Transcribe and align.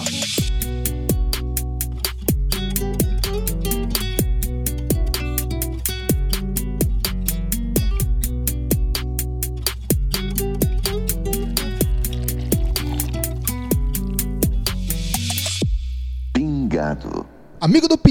Pingado. 0.00 0.31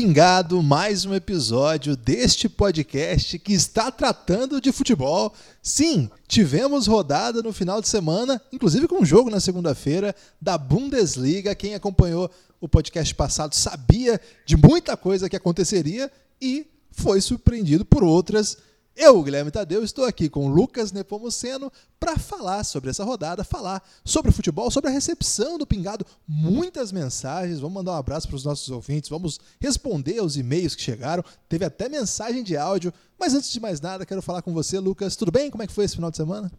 Pingado, 0.02 0.63
mais 0.63 1.05
um 1.05 1.13
episódio 1.13 1.95
deste 1.95 2.50
podcast 2.50 3.38
que 3.38 3.54
está 3.54 3.91
tratando 3.91 4.59
de 4.59 4.71
futebol. 4.71 5.31
Sim, 5.61 6.09
tivemos 6.27 6.87
rodada 6.87 7.43
no 7.43 7.54
final 7.54 7.79
de 7.79 7.87
semana, 7.87 8.42
inclusive 8.51 8.87
com 8.87 9.04
um 9.04 9.06
jogo 9.06 9.29
na 9.29 9.39
segunda-feira 9.39 10.15
da 10.42 10.57
Bundesliga. 10.57 11.54
Quem 11.54 11.75
acompanhou 11.75 12.32
o 12.59 12.68
podcast 12.68 13.14
passado 13.14 13.54
sabia 13.54 14.19
de 14.43 14.57
muita 14.57 14.97
coisa 14.97 15.29
que 15.29 15.36
aconteceria 15.36 16.11
e 16.42 16.65
foi 16.89 17.21
surpreendido 17.21 17.86
por 17.86 18.04
outras 18.04 18.57
eu, 19.01 19.23
Guilherme 19.23 19.50
Tadeu, 19.50 19.83
estou 19.83 20.05
aqui 20.05 20.29
com 20.29 20.47
Lucas 20.47 20.91
Nepomuceno 20.91 21.71
para 22.00 22.19
falar 22.19 22.64
sobre 22.64 22.92
essa 22.92 23.04
rodada, 23.04 23.43
falar 23.43 23.82
sobre 24.05 24.29
o 24.29 24.33
futebol, 24.33 24.69
sobre 24.69 24.92
a 24.92 24.93
recepção 24.93 25.57
do 25.57 25.65
Pingado. 25.65 26.05
Muitas 26.28 26.92
mensagens, 26.92 27.59
vamos 27.59 27.73
mandar 27.73 27.93
um 27.93 27.95
abraço 27.95 28.28
para 28.28 28.36
os 28.36 28.45
nossos 28.45 28.69
ouvintes, 28.69 29.09
vamos 29.09 29.39
responder 29.59 30.19
aos 30.19 30.37
e-mails 30.37 30.75
que 30.75 30.83
chegaram. 30.83 31.23
Teve 31.50 31.65
até 31.65 31.89
mensagem 31.89 32.44
de 32.44 32.56
áudio, 32.56 32.94
mas 33.19 33.33
antes 33.33 33.52
de 33.52 33.59
mais 33.59 33.81
nada, 33.81 34.06
quero 34.06 34.22
falar 34.22 34.44
com 34.44 34.53
você, 34.53 34.78
Lucas. 34.78 35.16
Tudo 35.16 35.31
bem? 35.31 35.50
Como 35.50 35.64
é 35.64 35.67
que 35.67 35.73
foi 35.73 35.86
esse 35.86 35.95
final 35.95 36.11
de 36.11 36.17
semana? 36.17 36.52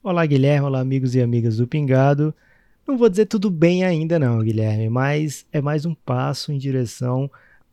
Olá, 0.00 0.24
Guilherme. 0.24 0.68
Olá, 0.68 0.78
amigos 0.78 1.16
e 1.16 1.20
amigas 1.20 1.56
do 1.56 1.66
Pingado. 1.66 2.32
Não 2.86 2.96
vou 2.96 3.08
dizer 3.08 3.26
tudo 3.26 3.50
bem 3.50 3.82
ainda, 3.82 4.16
não, 4.16 4.38
Guilherme, 4.38 4.88
mas 4.88 5.44
é 5.50 5.60
mais 5.60 5.84
um 5.84 5.94
passo 5.94 6.52
em 6.52 6.58
direção 6.58 7.28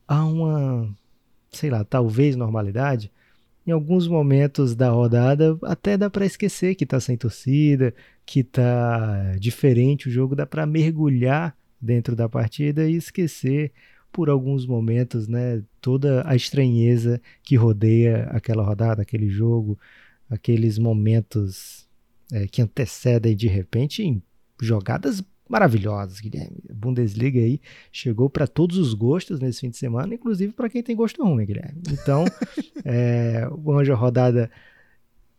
a 0.08 0.24
uma, 0.24 0.92
sei 1.52 1.70
lá, 1.70 1.84
talvez 1.84 2.34
normalidade 2.34 3.12
em 3.66 3.70
alguns 3.70 4.08
momentos 4.08 4.74
da 4.74 4.90
rodada 4.90 5.56
até 5.62 5.96
dá 5.96 6.10
para 6.10 6.26
esquecer 6.26 6.74
que 6.74 6.86
tá 6.86 6.98
sem 7.00 7.16
torcida, 7.16 7.94
que 8.26 8.42
tá 8.42 9.36
diferente 9.38 10.08
o 10.08 10.10
jogo, 10.10 10.34
dá 10.34 10.46
para 10.46 10.66
mergulhar 10.66 11.56
dentro 11.80 12.14
da 12.14 12.28
partida 12.28 12.88
e 12.88 12.94
esquecer 12.94 13.72
por 14.12 14.28
alguns 14.28 14.66
momentos, 14.66 15.26
né, 15.26 15.62
toda 15.80 16.22
a 16.28 16.36
estranheza 16.36 17.20
que 17.42 17.56
rodeia 17.56 18.24
aquela 18.24 18.62
rodada, 18.62 19.02
aquele 19.02 19.28
jogo, 19.28 19.78
aqueles 20.28 20.78
momentos 20.78 21.88
é, 22.30 22.46
que 22.46 22.60
antecedem 22.60 23.34
de 23.34 23.48
repente 23.48 24.22
jogadas 24.60 25.24
maravilhosas, 25.52 26.18
Guilherme. 26.18 26.64
A 26.70 26.72
Bundesliga 26.72 27.38
aí 27.38 27.60
chegou 27.92 28.30
para 28.30 28.46
todos 28.46 28.78
os 28.78 28.94
gostos 28.94 29.38
nesse 29.38 29.60
fim 29.60 29.68
de 29.68 29.76
semana, 29.76 30.14
inclusive 30.14 30.54
para 30.54 30.70
quem 30.70 30.82
tem 30.82 30.96
gosto 30.96 31.22
ruim, 31.22 31.44
Guilherme. 31.44 31.82
Então, 31.90 32.24
é 32.82 33.46
uma 33.52 33.84
rodada 33.94 34.50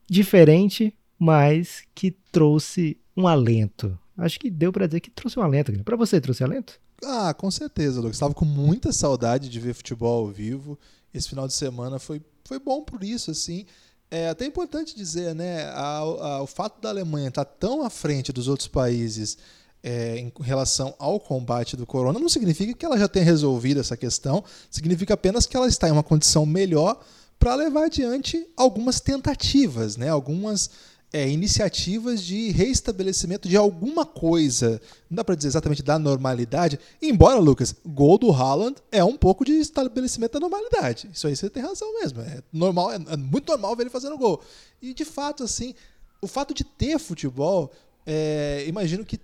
diferente, 0.08 0.96
mas 1.18 1.84
que 1.96 2.12
trouxe 2.32 2.96
um 3.18 3.28
alento. 3.28 3.98
Acho 4.16 4.40
que 4.40 4.52
deu 4.52 4.72
para 4.72 4.86
dizer 4.86 5.00
que 5.00 5.10
trouxe 5.10 5.40
um 5.40 5.42
alento. 5.42 5.74
Para 5.84 5.98
você, 5.98 6.22
trouxe 6.22 6.44
alento? 6.44 6.80
Ah, 7.04 7.34
com 7.34 7.50
certeza, 7.50 8.00
Lucas. 8.00 8.18
Estava 8.18 8.36
com 8.36 8.46
muita 8.46 8.94
saudade 8.94 9.50
de 9.50 9.60
ver 9.60 9.74
futebol 9.74 10.28
ao 10.28 10.32
vivo. 10.32 10.78
Esse 11.12 11.28
final 11.28 11.48
de 11.48 11.56
semana 11.56 11.98
foi, 11.98 12.22
foi 12.46 12.60
bom 12.60 12.84
por 12.84 13.04
isso, 13.04 13.32
assim. 13.32 13.66
É 14.12 14.30
até 14.30 14.46
importante 14.46 14.96
dizer, 14.96 15.34
né? 15.34 15.64
A, 15.70 15.98
a, 15.98 16.44
o 16.44 16.48
fato 16.48 16.80
da 16.80 16.90
Alemanha 16.90 17.30
estar 17.30 17.46
tá 17.46 17.52
tão 17.60 17.84
à 17.84 17.90
frente 17.90 18.32
dos 18.32 18.48
outros 18.48 18.68
países 18.68 19.40
é, 19.84 20.18
em 20.18 20.32
relação 20.42 20.96
ao 20.98 21.20
combate 21.20 21.76
do 21.76 21.86
corona 21.86 22.18
não 22.18 22.30
significa 22.30 22.74
que 22.74 22.86
ela 22.86 22.98
já 22.98 23.08
tenha 23.08 23.26
resolvido 23.26 23.82
essa 23.82 23.98
questão, 23.98 24.44
significa 24.72 25.14
apenas 25.14 25.46
que 25.46 25.58
ela 25.58 25.68
está 25.68 25.90
em 25.90 25.92
uma 25.92 26.02
condição 26.02 26.46
melhor 26.46 27.04
para 27.38 27.56
levar 27.56 27.86
adiante 27.86 28.48
algumas 28.56 29.02
tentativas, 29.02 29.98
né? 29.98 30.08
algumas 30.08 30.70
é, 31.12 31.30
iniciativas 31.30 32.24
de 32.24 32.52
reestabelecimento 32.52 33.50
de 33.50 33.58
alguma 33.58 34.06
coisa. 34.06 34.82
Não 35.10 35.18
dá 35.18 35.24
para 35.26 35.36
dizer 35.36 35.50
exatamente 35.50 35.84
da 35.84 36.00
normalidade, 36.00 36.80
embora, 37.02 37.38
Lucas, 37.40 37.76
gol 37.86 38.18
do 38.18 38.32
Haaland 38.32 38.78
é 38.90 39.04
um 39.04 39.18
pouco 39.18 39.44
de 39.44 39.52
estabelecimento 39.52 40.34
da 40.34 40.40
normalidade. 40.40 41.10
Isso 41.14 41.28
aí 41.28 41.36
você 41.36 41.50
tem 41.50 41.62
razão 41.62 41.94
mesmo. 42.00 42.22
É 42.22 42.42
normal, 42.54 42.94
é, 42.94 42.96
é 42.96 43.18
muito 43.18 43.50
normal 43.50 43.76
ver 43.76 43.84
ele 43.84 43.90
fazendo 43.90 44.18
gol. 44.18 44.42
E 44.82 44.94
de 44.94 45.04
fato, 45.04 45.44
assim, 45.44 45.76
o 46.22 46.28
fato 46.28 46.54
de 46.54 46.64
ter 46.64 46.98
futebol, 46.98 47.72
é, 48.06 48.64
imagino 48.66 49.04
que 49.04 49.20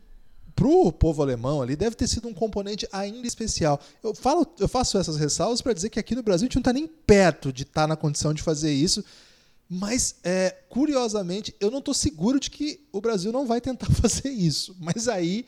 pro 0.59 0.91
povo 0.91 1.21
alemão 1.21 1.61
ali 1.61 1.73
deve 1.73 1.95
ter 1.95 2.05
sido 2.05 2.27
um 2.27 2.33
componente 2.33 2.85
ainda 2.91 3.25
especial. 3.25 3.79
Eu, 4.03 4.13
falo, 4.13 4.45
eu 4.59 4.67
faço 4.67 4.97
essas 4.97 5.15
ressalvas 5.15 5.61
para 5.61 5.71
dizer 5.71 5.89
que 5.89 5.97
aqui 5.97 6.13
no 6.13 6.21
Brasil 6.21 6.43
a 6.43 6.47
gente 6.47 6.55
não 6.55 6.59
está 6.59 6.73
nem 6.73 6.85
perto 6.85 7.53
de 7.53 7.63
estar 7.63 7.83
tá 7.83 7.87
na 7.87 7.95
condição 7.95 8.33
de 8.33 8.43
fazer 8.43 8.73
isso. 8.73 9.01
Mas, 9.69 10.15
é, 10.21 10.53
curiosamente, 10.67 11.55
eu 11.61 11.71
não 11.71 11.79
estou 11.79 11.93
seguro 11.93 12.41
de 12.41 12.49
que 12.49 12.85
o 12.91 12.99
Brasil 12.99 13.31
não 13.31 13.47
vai 13.47 13.61
tentar 13.61 13.87
fazer 13.95 14.27
isso. 14.27 14.75
Mas 14.81 15.07
aí, 15.07 15.45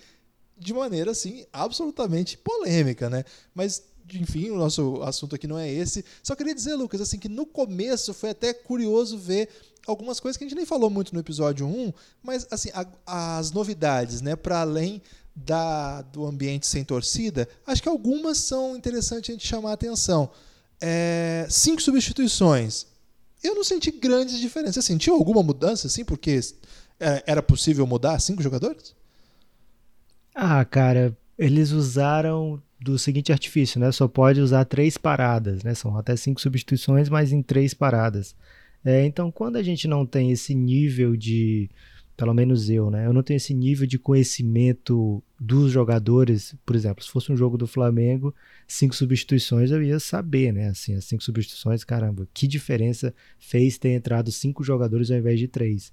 de 0.57 0.73
maneira 0.73 1.11
assim, 1.11 1.45
absolutamente 1.51 2.37
polêmica, 2.37 3.09
né? 3.09 3.25
Mas, 3.53 3.83
enfim, 4.13 4.49
o 4.49 4.55
nosso 4.55 5.01
assunto 5.03 5.35
aqui 5.35 5.45
não 5.45 5.59
é 5.59 5.69
esse. 5.69 6.05
Só 6.23 6.35
queria 6.37 6.55
dizer, 6.55 6.75
Lucas, 6.75 7.01
assim, 7.01 7.19
que 7.19 7.27
no 7.27 7.45
começo 7.45 8.13
foi 8.13 8.29
até 8.29 8.53
curioso 8.53 9.17
ver 9.17 9.49
algumas 9.87 10.19
coisas 10.19 10.37
que 10.37 10.43
a 10.43 10.47
gente 10.47 10.55
nem 10.55 10.65
falou 10.65 10.89
muito 10.89 11.13
no 11.13 11.19
episódio 11.19 11.65
1, 11.67 11.93
mas 12.21 12.47
assim, 12.51 12.69
a, 12.73 12.85
as 13.37 13.51
novidades, 13.51 14.21
né, 14.21 14.35
para 14.35 14.61
além 14.61 15.01
da, 15.35 16.01
do 16.03 16.25
ambiente 16.25 16.67
sem 16.67 16.83
torcida, 16.83 17.47
acho 17.65 17.81
que 17.81 17.89
algumas 17.89 18.37
são 18.37 18.75
interessantes 18.75 19.29
a 19.29 19.33
gente 19.33 19.47
chamar 19.47 19.71
a 19.71 19.73
atenção. 19.73 20.29
É, 20.79 21.45
cinco 21.49 21.81
substituições. 21.81 22.85
Eu 23.43 23.55
não 23.55 23.63
senti 23.63 23.91
grandes 23.91 24.39
diferenças. 24.39 24.75
Você 24.75 24.93
sentiu 24.93 25.15
alguma 25.15 25.41
mudança, 25.41 25.87
assim, 25.87 26.03
porque 26.03 26.39
é, 26.99 27.23
era 27.25 27.41
possível 27.41 27.87
mudar 27.87 28.19
cinco 28.19 28.43
jogadores? 28.43 28.95
Ah, 30.33 30.63
cara, 30.63 31.15
eles 31.37 31.71
usaram 31.71 32.61
do 32.79 32.97
seguinte 32.97 33.31
artifício, 33.31 33.79
né? 33.79 33.91
Só 33.91 34.07
pode 34.07 34.41
usar 34.41 34.65
três 34.65 34.97
paradas, 34.97 35.63
né? 35.63 35.73
São 35.73 35.97
até 35.97 36.15
cinco 36.15 36.41
substituições, 36.41 37.09
mas 37.09 37.31
em 37.31 37.41
três 37.41 37.73
paradas. 37.73 38.35
É, 38.83 39.05
então, 39.05 39.31
quando 39.31 39.57
a 39.57 39.63
gente 39.63 39.87
não 39.87 40.05
tem 40.05 40.31
esse 40.31 40.55
nível 40.55 41.15
de, 41.15 41.69
pelo 42.17 42.33
menos 42.33 42.69
eu, 42.69 42.89
né? 42.89 43.05
Eu 43.05 43.13
não 43.13 43.23
tenho 43.23 43.37
esse 43.37 43.53
nível 43.53 43.87
de 43.87 43.97
conhecimento 43.97 45.23
dos 45.39 45.71
jogadores. 45.71 46.55
Por 46.65 46.75
exemplo, 46.75 47.03
se 47.03 47.09
fosse 47.09 47.31
um 47.31 47.37
jogo 47.37 47.57
do 47.57 47.67
Flamengo, 47.67 48.33
cinco 48.67 48.95
substituições 48.95 49.71
eu 49.71 49.81
ia 49.81 49.99
saber, 49.99 50.51
né? 50.51 50.69
Assim, 50.69 50.95
as 50.95 51.05
cinco 51.05 51.23
substituições, 51.23 51.83
caramba, 51.83 52.27
que 52.33 52.47
diferença 52.47 53.13
fez 53.39 53.77
ter 53.77 53.89
entrado 53.89 54.31
cinco 54.31 54.63
jogadores 54.63 55.11
ao 55.11 55.17
invés 55.17 55.39
de 55.39 55.47
três? 55.47 55.91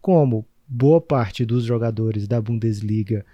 Como 0.00 0.46
boa 0.66 1.00
parte 1.00 1.44
dos 1.44 1.64
jogadores 1.64 2.28
da 2.28 2.40
Bundesliga 2.40 3.24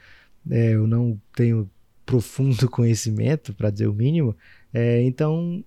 é, 0.50 0.75
eu 0.75 0.87
não 0.87 1.21
tenho 1.34 1.69
profundo 2.05 2.69
conhecimento, 2.71 3.53
para 3.55 3.71
dizer 3.71 3.88
o 3.88 3.94
mínimo, 3.94 4.37
é, 4.73 5.03
então 5.03 5.65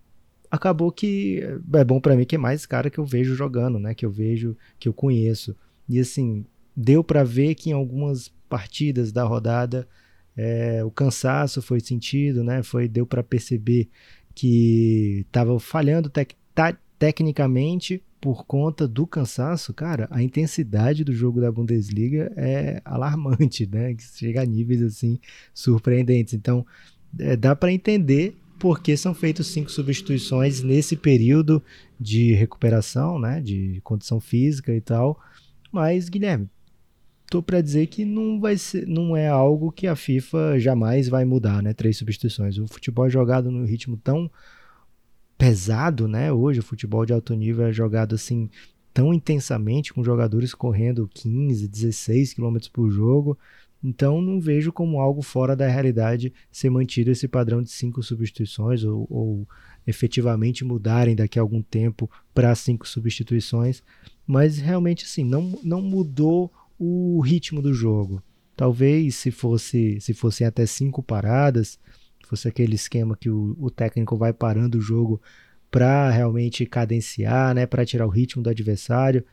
acabou 0.49 0.91
que 0.91 1.41
é 1.73 1.83
bom 1.83 1.99
para 1.99 2.15
mim 2.15 2.25
que 2.25 2.35
é 2.35 2.39
mais 2.39 2.65
cara 2.65 2.89
que 2.89 2.97
eu 2.97 3.05
vejo 3.05 3.35
jogando, 3.35 3.79
né? 3.79 3.93
Que 3.93 4.05
eu 4.05 4.11
vejo, 4.11 4.55
que 4.79 4.87
eu 4.87 4.93
conheço. 4.93 5.55
E 5.87 5.99
assim, 5.99 6.45
deu 6.75 7.03
para 7.03 7.23
ver 7.23 7.55
que 7.55 7.69
em 7.69 7.73
algumas 7.73 8.31
partidas 8.47 9.11
da 9.11 9.23
rodada 9.23 9.87
é, 10.35 10.83
o 10.83 10.91
cansaço 10.91 11.61
foi 11.61 11.79
sentido, 11.79 12.43
né? 12.43 12.63
Foi 12.63 12.87
deu 12.87 13.05
para 13.05 13.23
perceber 13.23 13.89
que 14.33 15.25
estava 15.27 15.59
falhando 15.59 16.09
tec 16.09 16.35
tecnicamente 16.97 18.03
por 18.19 18.45
conta 18.45 18.85
do 18.85 19.07
cansaço, 19.07 19.73
cara, 19.73 20.07
a 20.11 20.21
intensidade 20.21 21.05
do 21.05 21.13
jogo 21.13 21.39
da 21.39 21.49
Bundesliga 21.49 22.31
é 22.35 22.81
alarmante, 22.83 23.65
né? 23.71 23.93
Que 23.93 24.03
chega 24.03 24.41
a 24.41 24.45
níveis 24.45 24.81
assim 24.81 25.19
surpreendentes. 25.53 26.33
Então, 26.33 26.65
é, 27.17 27.35
dá 27.35 27.55
para 27.55 27.71
entender 27.71 28.37
porque 28.59 28.97
são 28.97 29.13
feitas 29.13 29.47
cinco 29.47 29.71
substituições 29.71 30.61
nesse 30.61 30.95
período 30.95 31.63
de 31.99 32.33
recuperação, 32.33 33.17
né, 33.17 33.41
de 33.41 33.79
condição 33.83 34.19
física 34.19 34.75
e 34.75 34.81
tal. 34.81 35.19
Mas 35.71 36.09
Guilherme, 36.09 36.49
tô 37.29 37.41
para 37.41 37.61
dizer 37.61 37.87
que 37.87 38.03
não 38.03 38.39
vai 38.39 38.57
ser, 38.57 38.87
não 38.87 39.15
é 39.15 39.27
algo 39.27 39.71
que 39.71 39.87
a 39.87 39.95
FIFA 39.95 40.59
jamais 40.59 41.07
vai 41.07 41.23
mudar, 41.23 41.61
né? 41.61 41.73
Três 41.73 41.97
substituições. 41.97 42.57
O 42.57 42.67
futebol 42.67 43.05
é 43.05 43.09
jogado 43.09 43.51
num 43.51 43.65
ritmo 43.65 43.95
tão 43.97 44.29
pesado, 45.37 46.07
né? 46.07 46.33
Hoje 46.33 46.59
o 46.59 46.63
futebol 46.63 47.05
de 47.05 47.13
alto 47.13 47.33
nível 47.35 47.67
é 47.67 47.71
jogado 47.71 48.15
assim 48.15 48.49
tão 48.93 49.13
intensamente 49.13 49.93
com 49.93 50.03
jogadores 50.03 50.53
correndo 50.53 51.09
15, 51.13 51.67
16 51.67 52.33
km 52.33 52.57
por 52.73 52.89
jogo. 52.89 53.37
Então 53.83 54.21
não 54.21 54.41
vejo 54.41 54.73
como 54.73 54.99
algo 54.99 55.21
fora 55.21 55.55
da 55.55 55.67
realidade 55.67 56.33
ser 56.51 56.69
mantido 56.69 57.11
esse 57.11 57.27
padrão 57.27 57.63
de 57.63 57.69
cinco 57.69 58.03
substituições 58.03 58.83
ou, 58.83 59.07
ou 59.09 59.47
efetivamente 59.87 60.65
mudarem 60.65 61.15
daqui 61.15 61.39
a 61.39 61.41
algum 61.41 61.61
tempo 61.61 62.09
para 62.33 62.53
cinco 62.55 62.87
substituições. 62.87 63.81
Mas 64.27 64.57
realmente 64.57 65.05
assim, 65.05 65.23
não, 65.23 65.57
não 65.63 65.81
mudou 65.81 66.51
o 66.77 67.21
ritmo 67.21 67.61
do 67.61 67.73
jogo. 67.73 68.21
Talvez 68.55 69.15
se 69.15 69.31
fosse 69.31 69.99
se 70.01 70.13
fossem 70.13 70.45
até 70.45 70.65
cinco 70.65 71.01
paradas, 71.01 71.79
fosse 72.27 72.47
aquele 72.47 72.75
esquema 72.75 73.17
que 73.17 73.29
o, 73.29 73.55
o 73.57 73.71
técnico 73.71 74.15
vai 74.17 74.31
parando 74.31 74.77
o 74.77 74.81
jogo 74.81 75.21
para 75.71 76.09
realmente 76.09 76.65
cadenciar, 76.65 77.55
né, 77.55 77.65
para 77.65 77.85
tirar 77.85 78.05
o 78.05 78.09
ritmo 78.09 78.43
do 78.43 78.49
adversário, 78.49 79.23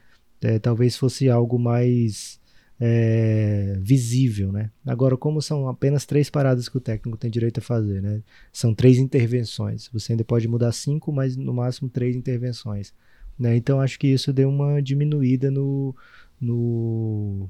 é, 0.40 0.58
talvez 0.58 0.96
fosse 0.96 1.28
algo 1.28 1.58
mais 1.58 2.40
é, 2.78 3.76
visível, 3.80 4.52
né? 4.52 4.70
Agora, 4.84 5.16
como 5.16 5.40
são 5.40 5.68
apenas 5.68 6.04
três 6.04 6.28
paradas 6.28 6.68
que 6.68 6.76
o 6.76 6.80
técnico 6.80 7.16
tem 7.16 7.30
direito 7.30 7.58
a 7.58 7.62
fazer, 7.62 8.02
né? 8.02 8.22
São 8.52 8.74
três 8.74 8.98
intervenções. 8.98 9.88
Você 9.92 10.12
ainda 10.12 10.24
pode 10.24 10.46
mudar 10.46 10.72
cinco, 10.72 11.12
mas 11.12 11.36
no 11.36 11.54
máximo 11.54 11.88
três 11.88 12.14
intervenções. 12.14 12.92
Né? 13.38 13.56
Então, 13.56 13.80
acho 13.80 13.98
que 13.98 14.08
isso 14.08 14.32
deu 14.32 14.48
uma 14.48 14.80
diminuída 14.82 15.50
no, 15.50 15.94
no, 16.40 17.48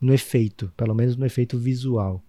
no 0.00 0.14
efeito, 0.14 0.72
pelo 0.76 0.94
menos 0.94 1.16
no 1.16 1.26
efeito 1.26 1.58
visual. 1.58 2.22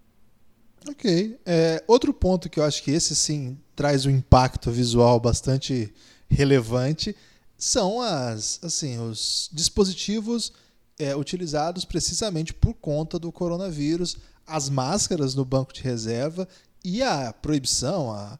Ok. 0.88 1.38
É, 1.46 1.84
outro 1.88 2.14
ponto 2.14 2.50
que 2.50 2.60
eu 2.60 2.64
acho 2.64 2.82
que 2.84 2.92
esse 2.92 3.16
sim 3.16 3.58
traz 3.76 4.06
um 4.06 4.10
impacto 4.10 4.72
visual 4.72 5.20
bastante 5.20 5.94
relevante 6.30 7.16
são 7.58 8.00
as, 8.02 8.60
assim, 8.64 9.00
os 9.00 9.50
dispositivos 9.52 10.54
é, 11.00 11.16
utilizados 11.16 11.86
precisamente 11.86 12.54
por 12.54 12.74
conta 12.74 13.20
do 13.20 13.32
coronavírus, 13.32 14.18
as 14.46 14.70
máscaras 14.70 15.36
no 15.36 15.46
banco 15.46 15.74
de 15.74 15.82
reserva 15.82 16.48
e 16.84 17.04
a 17.04 17.34
proibição, 17.34 18.12
a, 18.12 18.40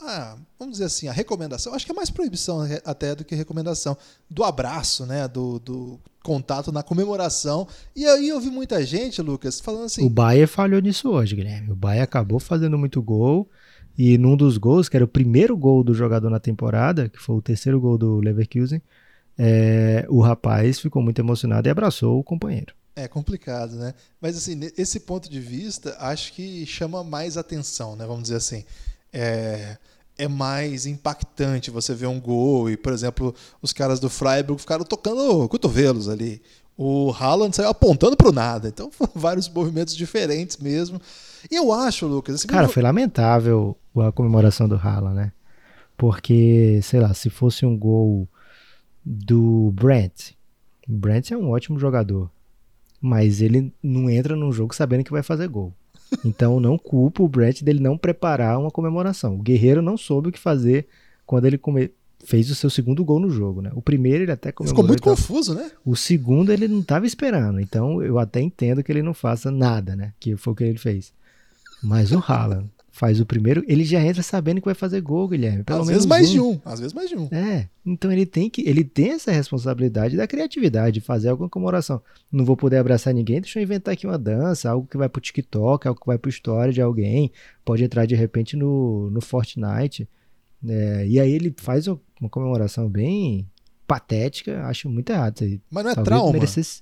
a, 0.00 0.36
vamos 0.58 0.74
dizer 0.74 0.84
assim, 0.84 1.08
a 1.08 1.12
recomendação, 1.12 1.74
acho 1.74 1.84
que 1.84 1.92
é 1.92 1.94
mais 1.94 2.10
proibição 2.10 2.60
até 2.84 3.14
do 3.14 3.24
que 3.24 3.34
recomendação, 3.34 3.96
do 4.28 4.42
abraço, 4.42 5.04
né, 5.06 5.28
do, 5.28 5.58
do 5.58 6.00
contato 6.22 6.72
na 6.72 6.82
comemoração. 6.82 7.68
E 7.94 8.06
aí 8.06 8.28
eu 8.28 8.40
vi 8.40 8.50
muita 8.50 8.84
gente, 8.84 9.20
Lucas, 9.20 9.60
falando 9.60 9.84
assim. 9.84 10.04
O 10.04 10.10
Bahia 10.10 10.48
falhou 10.48 10.80
nisso 10.80 11.10
hoje, 11.10 11.36
Guilherme. 11.36 11.70
O 11.70 11.76
Bahia 11.76 12.02
acabou 12.02 12.40
fazendo 12.40 12.78
muito 12.78 13.00
gol. 13.02 13.48
E 13.96 14.18
num 14.18 14.36
dos 14.36 14.58
gols, 14.58 14.88
que 14.88 14.96
era 14.96 15.04
o 15.04 15.08
primeiro 15.08 15.56
gol 15.56 15.84
do 15.84 15.94
jogador 15.94 16.28
na 16.28 16.40
temporada, 16.40 17.08
que 17.08 17.20
foi 17.20 17.36
o 17.36 17.42
terceiro 17.42 17.80
gol 17.80 17.96
do 17.96 18.16
Leverkusen, 18.16 18.82
é, 19.38 20.06
o 20.08 20.20
rapaz 20.20 20.78
ficou 20.78 21.02
muito 21.02 21.18
emocionado 21.18 21.68
e 21.68 21.70
abraçou 21.70 22.18
o 22.18 22.24
companheiro. 22.24 22.74
É 22.96 23.08
complicado, 23.08 23.74
né? 23.74 23.92
Mas 24.20 24.36
assim, 24.36 24.58
esse 24.78 25.00
ponto 25.00 25.28
de 25.28 25.40
vista, 25.40 25.96
acho 25.98 26.32
que 26.32 26.64
chama 26.64 27.02
mais 27.02 27.36
atenção, 27.36 27.96
né? 27.96 28.06
Vamos 28.06 28.24
dizer 28.24 28.36
assim. 28.36 28.64
É, 29.12 29.76
é 30.16 30.28
mais 30.28 30.86
impactante 30.86 31.70
você 31.70 31.92
ver 31.94 32.06
um 32.06 32.20
gol 32.20 32.70
e, 32.70 32.76
por 32.76 32.92
exemplo, 32.92 33.34
os 33.60 33.72
caras 33.72 33.98
do 33.98 34.08
Freiburg 34.08 34.60
ficaram 34.60 34.84
tocando 34.84 35.48
cotovelos 35.48 36.08
ali. 36.08 36.40
O 36.76 37.12
Haaland 37.12 37.54
saiu 37.54 37.68
apontando 37.68 38.16
para 38.16 38.28
o 38.28 38.32
nada. 38.32 38.68
Então, 38.68 38.90
foram 38.90 39.12
vários 39.14 39.48
movimentos 39.48 39.96
diferentes 39.96 40.56
mesmo. 40.56 41.00
E 41.50 41.56
eu 41.56 41.72
acho, 41.72 42.06
Lucas. 42.06 42.44
Cara, 42.44 42.68
foi 42.68 42.82
lamentável 42.82 43.76
a 43.96 44.12
comemoração 44.12 44.68
do 44.68 44.76
Haaland, 44.76 45.16
né? 45.16 45.32
Porque, 45.96 46.80
sei 46.82 47.00
lá, 47.00 47.12
se 47.12 47.30
fosse 47.30 47.64
um 47.64 47.76
gol 47.76 48.28
do 49.04 49.70
Brent. 49.72 50.32
Brent 50.88 51.30
é 51.30 51.36
um 51.36 51.50
ótimo 51.50 51.78
jogador. 51.78 52.30
Mas 53.00 53.42
ele 53.42 53.72
não 53.82 54.08
entra 54.08 54.34
num 54.34 54.50
jogo 54.50 54.74
sabendo 54.74 55.04
que 55.04 55.12
vai 55.12 55.22
fazer 55.22 55.48
gol. 55.48 55.74
Então 56.24 56.58
não 56.60 56.78
culpo 56.78 57.24
o 57.24 57.28
Brent 57.28 57.62
dele 57.62 57.80
não 57.80 57.98
preparar 57.98 58.58
uma 58.58 58.70
comemoração. 58.70 59.34
O 59.34 59.42
Guerreiro 59.42 59.82
não 59.82 59.96
soube 59.96 60.28
o 60.28 60.32
que 60.32 60.38
fazer 60.38 60.86
quando 61.26 61.44
ele 61.44 61.58
come... 61.58 61.90
fez 62.24 62.50
o 62.50 62.54
seu 62.54 62.70
segundo 62.70 63.04
gol 63.04 63.20
no 63.20 63.28
jogo, 63.28 63.60
né? 63.60 63.70
O 63.74 63.82
primeiro 63.82 64.24
ele 64.24 64.32
até 64.32 64.52
comemorou. 64.52 64.76
Ficou 64.76 64.88
muito 64.88 65.00
então, 65.00 65.14
confuso, 65.14 65.54
né? 65.54 65.70
O 65.84 65.96
segundo 65.96 66.50
ele 66.52 66.68
não 66.68 66.80
estava 66.80 67.06
esperando. 67.06 67.60
Então 67.60 68.02
eu 68.02 68.18
até 68.18 68.40
entendo 68.40 68.82
que 68.82 68.90
ele 68.90 69.02
não 69.02 69.12
faça 69.12 69.50
nada, 69.50 69.94
né? 69.94 70.14
Que 70.18 70.36
foi 70.36 70.52
o 70.52 70.56
que 70.56 70.64
ele 70.64 70.78
fez. 70.78 71.12
Mas 71.82 72.12
o 72.12 72.18
Haaland 72.18 72.70
faz 72.94 73.18
o 73.20 73.26
primeiro, 73.26 73.64
ele 73.66 73.84
já 73.84 74.00
entra 74.00 74.22
sabendo 74.22 74.60
que 74.60 74.66
vai 74.66 74.74
fazer 74.74 75.00
gol, 75.00 75.26
Guilherme. 75.26 75.64
Pelo 75.64 75.80
às 75.80 75.88
vezes 75.88 76.06
mais 76.06 76.30
um. 76.30 76.32
de 76.32 76.40
um, 76.40 76.60
às 76.64 76.78
vezes 76.78 76.94
mais 76.94 77.08
de 77.08 77.16
um. 77.16 77.26
É, 77.32 77.68
então 77.84 78.12
ele 78.12 78.24
tem 78.24 78.48
que, 78.48 78.62
ele 78.62 78.84
tem 78.84 79.10
essa 79.10 79.32
responsabilidade 79.32 80.16
da 80.16 80.28
criatividade, 80.28 81.00
de 81.00 81.00
fazer 81.00 81.28
alguma 81.28 81.48
comemoração. 81.48 82.00
Não 82.30 82.44
vou 82.44 82.56
poder 82.56 82.76
abraçar 82.76 83.12
ninguém, 83.12 83.40
deixa 83.40 83.58
eu 83.58 83.64
inventar 83.64 83.94
aqui 83.94 84.06
uma 84.06 84.16
dança, 84.16 84.70
algo 84.70 84.86
que 84.86 84.96
vai 84.96 85.08
pro 85.08 85.20
TikTok, 85.20 85.88
algo 85.88 86.00
que 86.00 86.06
vai 86.06 86.16
pro 86.16 86.30
story 86.30 86.72
de 86.72 86.80
alguém, 86.80 87.32
pode 87.64 87.82
entrar 87.82 88.06
de 88.06 88.14
repente 88.14 88.56
no, 88.56 89.10
no 89.10 89.20
Fortnite. 89.20 90.08
É, 90.64 91.04
e 91.08 91.18
aí 91.18 91.32
ele 91.32 91.52
faz 91.56 91.88
uma 91.88 92.30
comemoração 92.30 92.88
bem 92.88 93.44
patética, 93.88 94.64
acho 94.66 94.88
muito 94.88 95.10
errado 95.10 95.34
isso 95.34 95.44
aí. 95.44 95.60
Mas 95.68 95.82
não 95.82 95.90
é 95.90 95.94
Talvez 95.96 96.16
trauma. 96.16 96.32
Merecesse, 96.32 96.80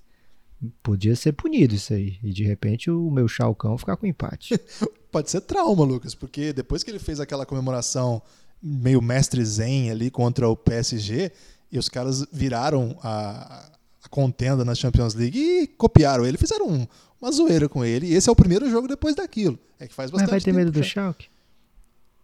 Podia 0.83 1.17
ser 1.17 1.33
punido 1.33 1.75
isso 1.75 1.93
aí. 1.93 2.19
E 2.23 2.33
de 2.33 2.45
repente 2.45 2.91
o 2.91 3.11
meu 3.11 3.27
Chalcão 3.27 3.77
ficar 3.77 3.97
com 3.97 4.07
empate. 4.07 4.59
Pode 5.11 5.31
ser 5.31 5.41
trauma, 5.41 5.85
Lucas, 5.85 6.15
porque 6.15 6.53
depois 6.53 6.83
que 6.83 6.91
ele 6.91 6.99
fez 6.99 7.21
aquela 7.21 7.45
comemoração 7.45 8.23
meio 8.63 9.03
mestre 9.03 9.45
zen 9.45 9.91
ali 9.91 10.11
contra 10.11 10.49
o 10.49 10.57
PSG, 10.57 11.33
e 11.71 11.79
os 11.79 11.89
caras 11.89 12.25
viraram 12.31 12.97
a, 13.03 13.71
a 14.05 14.09
contenda 14.09 14.65
na 14.65 14.75
Champions 14.75 15.15
League 15.15 15.39
e 15.39 15.67
copiaram 15.67 16.25
ele, 16.25 16.39
fizeram 16.39 16.69
um, 16.69 16.87
uma 17.21 17.33
zoeira 17.33 17.69
com 17.69 17.85
ele. 17.85 18.07
E 18.07 18.15
esse 18.15 18.29
é 18.29 18.33
o 18.33 18.37
primeiro 18.37 18.71
jogo 18.71 18.87
depois 18.87 19.17
daquilo. 19.17 19.59
É 19.81 19.89
que 19.89 19.95
faz 19.95 20.11
bastante 20.11 20.31
Mas 20.31 20.45
vai 20.45 20.53
ter 20.53 20.57
medo 20.57 20.71
do 20.71 20.85
Schalke? 20.85 21.27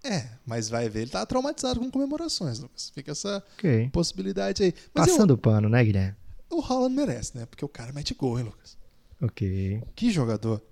É, 0.05 0.27
mas 0.47 0.69
vai 0.69 0.89
ver, 0.89 1.01
ele 1.01 1.11
tá 1.11 1.27
traumatizado 1.27 1.81
com 1.81 1.91
comemorações, 1.91 2.61
Lucas. 2.61 2.91
Fica 2.95 3.13
essa 3.13 3.43
okay. 3.59 3.89
possibilidade 3.89 4.63
aí. 4.63 4.75
Mas 4.95 5.09
Passando 5.09 5.33
o 5.33 5.39
pano, 5.39 5.69
né, 5.69 5.85
Guilherme? 5.85 6.15
O 6.51 6.61
Haaland 6.61 6.95
merece, 6.95 7.37
né? 7.37 7.47
Porque 7.47 7.65
o 7.65 7.69
cara 7.69 7.93
mete 7.93 8.15
gol, 8.15 8.39
hein, 8.39 8.45
Lucas? 8.47 8.77
Ok. 9.21 9.83
Que 9.95 10.11
jogador. 10.11 10.63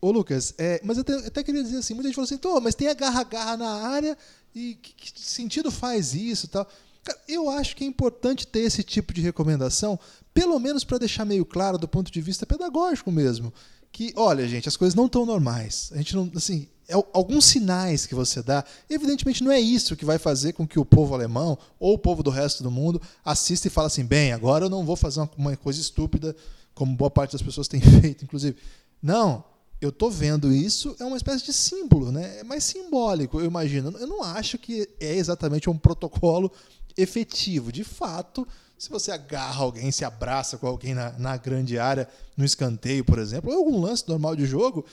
Ô, 0.00 0.10
Lucas, 0.10 0.54
é, 0.58 0.80
mas 0.84 0.96
eu 0.96 1.00
até, 1.02 1.12
eu 1.14 1.26
até, 1.26 1.42
queria 1.42 1.62
dizer 1.62 1.78
assim, 1.78 1.94
muita 1.94 2.08
gente 2.08 2.14
falou 2.14 2.26
assim, 2.26 2.62
mas 2.62 2.74
tem 2.74 2.88
agarra-garra 2.88 3.56
na 3.56 3.70
área 3.88 4.16
e 4.54 4.74
que, 4.74 4.94
que, 4.94 5.20
sentido 5.20 5.70
faz 5.70 6.14
isso 6.14 6.46
e 6.46 6.48
tal? 6.48 6.68
Cara, 7.02 7.18
eu 7.26 7.48
acho 7.50 7.74
que 7.74 7.84
é 7.84 7.86
importante 7.86 8.46
ter 8.46 8.60
esse 8.60 8.82
tipo 8.82 9.12
de 9.12 9.20
recomendação, 9.20 9.98
pelo 10.34 10.58
menos 10.58 10.84
para 10.84 10.98
deixar 10.98 11.24
meio 11.24 11.44
claro 11.44 11.78
do 11.78 11.88
ponto 11.88 12.10
de 12.10 12.20
vista 12.20 12.46
pedagógico 12.46 13.10
mesmo, 13.10 13.52
que, 13.90 14.12
olha, 14.16 14.46
gente, 14.46 14.68
as 14.68 14.76
coisas 14.76 14.94
não 14.94 15.06
estão 15.06 15.24
normais. 15.24 15.90
A 15.92 15.96
gente 15.96 16.14
não, 16.14 16.30
assim, 16.36 16.68
alguns 17.12 17.44
sinais 17.46 18.06
que 18.06 18.14
você 18.14 18.42
dá, 18.42 18.64
evidentemente 18.88 19.42
não 19.42 19.50
é 19.50 19.58
isso 19.58 19.96
que 19.96 20.04
vai 20.04 20.18
fazer 20.18 20.52
com 20.52 20.66
que 20.66 20.78
o 20.78 20.84
povo 20.84 21.14
alemão 21.14 21.58
ou 21.80 21.94
o 21.94 21.98
povo 21.98 22.22
do 22.22 22.30
resto 22.30 22.62
do 22.62 22.70
mundo 22.70 23.00
assista 23.24 23.66
e 23.66 23.70
fale 23.70 23.88
assim, 23.88 24.04
bem, 24.04 24.32
agora 24.32 24.66
eu 24.66 24.70
não 24.70 24.84
vou 24.84 24.96
fazer 24.96 25.20
uma, 25.20 25.30
uma 25.36 25.56
coisa 25.56 25.80
estúpida 25.80 26.34
como 26.74 26.94
boa 26.94 27.10
parte 27.10 27.32
das 27.32 27.42
pessoas 27.42 27.66
tem 27.66 27.80
feito, 28.00 28.24
inclusive. 28.24 28.56
Não, 29.02 29.42
eu 29.80 29.88
estou 29.88 30.10
vendo 30.10 30.52
isso, 30.52 30.94
é 31.00 31.04
uma 31.04 31.16
espécie 31.16 31.44
de 31.44 31.52
símbolo, 31.52 32.12
né? 32.12 32.38
é 32.38 32.44
mais 32.44 32.64
simbólico, 32.64 33.40
eu 33.40 33.46
imagino. 33.46 33.96
Eu 33.98 34.06
não 34.06 34.22
acho 34.22 34.58
que 34.58 34.88
é 35.00 35.14
exatamente 35.14 35.68
um 35.68 35.76
protocolo 35.76 36.52
efetivo. 36.96 37.72
De 37.72 37.84
fato, 37.84 38.46
se 38.78 38.90
você 38.90 39.10
agarra 39.10 39.62
alguém, 39.62 39.90
se 39.90 40.04
abraça 40.04 40.56
com 40.56 40.66
alguém 40.66 40.94
na, 40.94 41.12
na 41.18 41.36
grande 41.36 41.78
área, 41.78 42.08
no 42.36 42.44
escanteio, 42.44 43.04
por 43.04 43.18
exemplo, 43.18 43.50
ou 43.50 43.58
algum 43.58 43.80
lance 43.80 44.06
normal 44.06 44.36
de 44.36 44.46
jogo, 44.46 44.84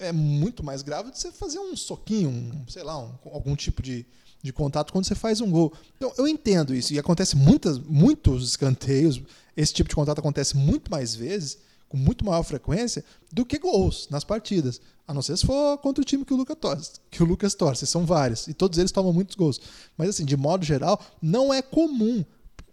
é 0.00 0.12
muito 0.12 0.64
mais 0.64 0.82
grave 0.82 1.10
de 1.10 1.18
você 1.18 1.30
fazer 1.30 1.58
um 1.58 1.76
soquinho, 1.76 2.30
um, 2.30 2.64
sei 2.68 2.82
lá, 2.82 2.98
um, 2.98 3.12
algum 3.26 3.54
tipo 3.54 3.82
de, 3.82 4.04
de 4.42 4.52
contato 4.52 4.92
quando 4.92 5.04
você 5.04 5.14
faz 5.14 5.40
um 5.40 5.50
gol. 5.50 5.72
Então, 5.96 6.12
eu 6.16 6.26
entendo 6.26 6.74
isso, 6.74 6.92
e 6.92 6.98
acontece 6.98 7.36
muitas, 7.36 7.78
muitos 7.78 8.48
escanteios, 8.48 9.20
esse 9.56 9.72
tipo 9.72 9.88
de 9.88 9.94
contato 9.94 10.18
acontece 10.18 10.56
muito 10.56 10.90
mais 10.90 11.14
vezes, 11.14 11.58
com 11.88 11.96
muito 11.96 12.24
maior 12.24 12.42
frequência, 12.42 13.04
do 13.32 13.44
que 13.44 13.58
gols 13.58 14.08
nas 14.10 14.24
partidas. 14.24 14.80
A 15.06 15.12
não 15.12 15.22
ser 15.22 15.36
se 15.36 15.44
for 15.44 15.76
contra 15.78 16.00
o 16.00 16.04
time 16.04 16.24
que 16.24 16.32
o 16.32 16.36
Lucas 16.36 16.56
torce, 16.58 16.92
que 17.10 17.22
o 17.22 17.26
Lucas 17.26 17.54
torce, 17.54 17.86
são 17.86 18.06
vários, 18.06 18.46
e 18.48 18.54
todos 18.54 18.78
eles 18.78 18.92
tomam 18.92 19.12
muitos 19.12 19.36
gols. 19.36 19.60
Mas 19.98 20.08
assim, 20.10 20.24
de 20.24 20.36
modo 20.36 20.64
geral, 20.64 21.00
não 21.20 21.52
é 21.52 21.60
comum 21.60 22.24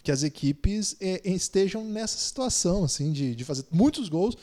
que 0.03 0.11
as 0.11 0.23
equipes 0.23 0.95
é, 1.01 1.19
estejam 1.29 1.83
nessa 1.83 2.17
situação, 2.17 2.85
assim, 2.85 3.11
de, 3.11 3.35
de 3.35 3.43
fazer 3.43 3.65
muitos 3.71 4.07
gols 4.07 4.37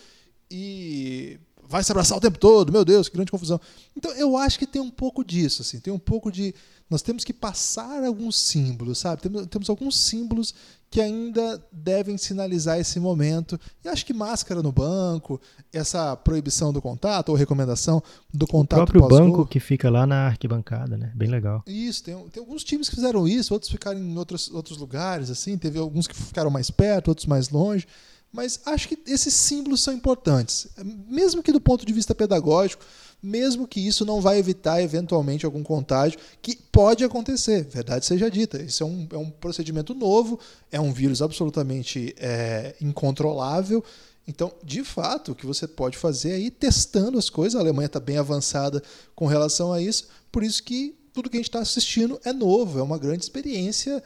e 0.50 1.38
vai 1.68 1.82
se 1.82 1.92
abraçar 1.92 2.18
o 2.18 2.20
tempo 2.20 2.38
todo, 2.38 2.72
meu 2.72 2.84
Deus, 2.84 3.08
que 3.08 3.14
grande 3.14 3.30
confusão. 3.30 3.60
Então 3.96 4.12
eu 4.12 4.36
acho 4.36 4.58
que 4.58 4.66
tem 4.66 4.80
um 4.80 4.90
pouco 4.90 5.24
disso, 5.24 5.62
assim, 5.62 5.80
tem 5.80 5.92
um 5.92 5.98
pouco 5.98 6.30
de. 6.30 6.54
Nós 6.88 7.00
temos 7.00 7.24
que 7.24 7.32
passar 7.32 8.04
alguns 8.04 8.36
símbolos, 8.36 8.98
sabe? 8.98 9.22
Temos, 9.22 9.46
temos 9.46 9.70
alguns 9.70 9.96
símbolos 9.98 10.54
que 10.94 11.00
ainda 11.00 11.60
devem 11.72 12.16
sinalizar 12.16 12.78
esse 12.78 13.00
momento. 13.00 13.58
E 13.84 13.88
acho 13.88 14.06
que 14.06 14.12
máscara 14.12 14.62
no 14.62 14.70
banco, 14.70 15.40
essa 15.72 16.14
proibição 16.14 16.72
do 16.72 16.80
contato, 16.80 17.30
ou 17.30 17.34
recomendação 17.34 18.00
do 18.32 18.46
contato. 18.46 18.82
O 18.82 18.86
próprio 18.86 19.08
banco 19.08 19.44
que 19.44 19.58
fica 19.58 19.90
lá 19.90 20.06
na 20.06 20.26
arquibancada, 20.26 20.96
né? 20.96 21.10
Bem 21.14 21.28
legal. 21.28 21.64
Isso, 21.66 22.04
tem, 22.04 22.16
tem 22.28 22.40
alguns 22.40 22.62
times 22.62 22.88
que 22.88 22.94
fizeram 22.94 23.26
isso, 23.26 23.52
outros 23.52 23.72
ficaram 23.72 23.98
em 23.98 24.16
outros, 24.16 24.48
outros 24.52 24.78
lugares, 24.78 25.30
assim, 25.30 25.58
teve 25.58 25.80
alguns 25.80 26.06
que 26.06 26.14
ficaram 26.14 26.50
mais 26.50 26.70
perto, 26.70 27.08
outros 27.08 27.26
mais 27.26 27.48
longe. 27.48 27.88
Mas 28.34 28.58
acho 28.66 28.88
que 28.88 28.98
esses 29.06 29.32
símbolos 29.32 29.80
são 29.80 29.94
importantes, 29.94 30.66
mesmo 31.08 31.40
que 31.40 31.52
do 31.52 31.60
ponto 31.60 31.86
de 31.86 31.92
vista 31.92 32.16
pedagógico, 32.16 32.84
mesmo 33.22 33.66
que 33.66 33.78
isso 33.78 34.04
não 34.04 34.20
vai 34.20 34.38
evitar 34.38 34.82
eventualmente 34.82 35.46
algum 35.46 35.62
contágio, 35.62 36.18
que 36.42 36.56
pode 36.56 37.04
acontecer, 37.04 37.62
verdade 37.64 38.04
seja 38.04 38.28
dita. 38.28 38.60
Isso 38.60 38.82
é 38.82 38.86
um, 38.86 39.08
é 39.12 39.16
um 39.16 39.30
procedimento 39.30 39.94
novo, 39.94 40.40
é 40.72 40.80
um 40.80 40.92
vírus 40.92 41.22
absolutamente 41.22 42.12
é, 42.18 42.74
incontrolável 42.80 43.84
Então, 44.26 44.52
de 44.64 44.82
fato, 44.82 45.30
o 45.30 45.34
que 45.34 45.46
você 45.46 45.68
pode 45.68 45.96
fazer 45.96 46.32
é 46.32 46.40
ir 46.40 46.50
testando 46.50 47.16
as 47.16 47.30
coisas. 47.30 47.54
A 47.54 47.60
Alemanha 47.60 47.86
está 47.86 48.00
bem 48.00 48.16
avançada 48.16 48.82
com 49.14 49.26
relação 49.26 49.72
a 49.72 49.80
isso, 49.80 50.08
por 50.32 50.42
isso 50.42 50.60
que 50.60 50.96
tudo 51.12 51.30
que 51.30 51.36
a 51.36 51.40
gente 51.40 51.48
está 51.48 51.60
assistindo 51.60 52.20
é 52.24 52.32
novo, 52.32 52.80
é 52.80 52.82
uma 52.82 52.98
grande 52.98 53.22
experiência. 53.22 54.02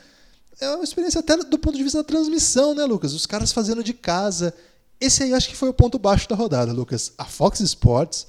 É 0.61 0.75
uma 0.75 0.85
experiência 0.85 1.21
até 1.21 1.37
do 1.37 1.59
ponto 1.59 1.77
de 1.77 1.83
vista 1.83 1.99
da 1.99 2.05
transmissão, 2.05 2.75
né, 2.75 2.85
Lucas? 2.85 3.15
Os 3.15 3.27
caras 3.27 3.53
fazendo 3.53 3.83
de 3.83 3.93
casa. 3.93 4.53
Esse 5.01 5.23
aí 5.23 5.33
acho 5.33 5.49
que 5.49 5.57
foi 5.57 5.69
o 5.69 5.75
ponto 5.75 5.99
baixo 5.99 6.29
da 6.29 6.35
rodada, 6.35 6.73
Lucas. 6.73 7.13
A 7.17 7.25
Fox 7.25 7.61
Sports 7.61 8.27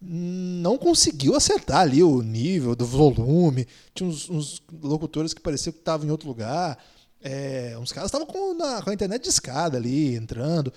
não 0.00 0.78
conseguiu 0.78 1.34
acertar 1.34 1.80
ali 1.80 2.02
o 2.02 2.22
nível 2.22 2.76
do 2.76 2.86
volume. 2.86 3.66
Tinha 3.94 4.08
uns, 4.08 4.28
uns 4.30 4.62
locutores 4.82 5.34
que 5.34 5.40
pareciam 5.40 5.72
que 5.72 5.78
estavam 5.80 6.06
em 6.06 6.10
outro 6.10 6.28
lugar. 6.28 6.78
É, 7.20 7.76
uns 7.80 7.90
caras 7.90 8.08
estavam 8.08 8.26
com, 8.26 8.56
com, 8.56 8.90
a 8.90 8.94
internet 8.94 9.22
de 9.22 9.30
escada 9.30 9.76
ali, 9.76 10.14
entrando. 10.14 10.72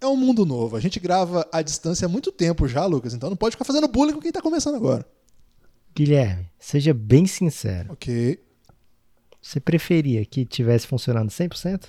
É 0.00 0.06
um 0.06 0.16
mundo 0.16 0.44
novo. 0.46 0.76
A 0.76 0.80
gente 0.80 1.00
grava 1.00 1.48
à 1.50 1.62
distância 1.62 2.06
há 2.06 2.08
muito 2.08 2.30
tempo 2.30 2.68
já, 2.68 2.84
Lucas, 2.86 3.14
então 3.14 3.28
não 3.30 3.36
pode 3.36 3.56
ficar 3.56 3.64
fazendo 3.64 3.88
bullying 3.88 4.12
com 4.12 4.20
quem 4.20 4.28
está 4.28 4.40
começando 4.42 4.76
agora. 4.76 5.04
Guilherme, 5.96 6.48
seja 6.60 6.94
bem 6.94 7.26
sincero. 7.26 7.92
Ok. 7.92 8.38
Você 9.48 9.60
preferia 9.60 10.22
que 10.26 10.44
tivesse 10.44 10.86
funcionando 10.86 11.30
100%? 11.30 11.86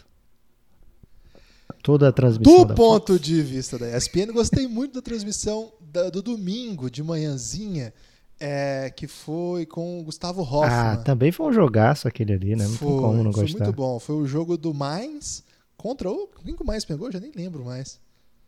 Toda 1.83 2.07
a 2.07 2.11
transmissão. 2.13 2.65
Do 2.65 2.73
ponto 2.73 3.11
Fox? 3.11 3.21
de 3.21 3.41
vista 3.41 3.77
da 3.77 3.97
ESPN, 3.97 4.31
gostei 4.31 4.65
muito 4.65 4.93
da 4.93 5.01
transmissão 5.01 5.69
da, 5.81 6.09
do 6.09 6.21
domingo 6.21 6.89
de 6.89 7.03
manhãzinha. 7.03 7.93
É, 8.39 8.89
que 8.95 9.05
foi 9.05 9.65
com 9.65 9.99
o 9.99 10.03
Gustavo 10.03 10.41
Hoffman. 10.41 10.69
Ah, 10.71 10.95
também 11.03 11.29
foi 11.29 11.47
um 11.47 11.51
jogaço 11.51 12.07
aquele 12.07 12.31
ali, 12.31 12.55
né? 12.55 12.63
Não 12.63 12.75
foi, 12.75 12.87
tem 12.87 12.97
como 12.97 13.23
não 13.23 13.31
gostar. 13.31 13.49
Foi 13.49 13.59
muito 13.59 13.75
bom. 13.75 13.99
Foi 13.99 14.15
o 14.15 14.25
jogo 14.25 14.55
do 14.55 14.73
Mainz 14.73 15.43
contra 15.75 16.09
o. 16.09 16.29
Quem 16.45 16.55
que 16.55 16.63
o 16.63 16.65
Mainz 16.65 16.85
pegou? 16.85 17.11
Já 17.11 17.19
nem 17.19 17.33
lembro 17.35 17.65
mais. 17.65 17.99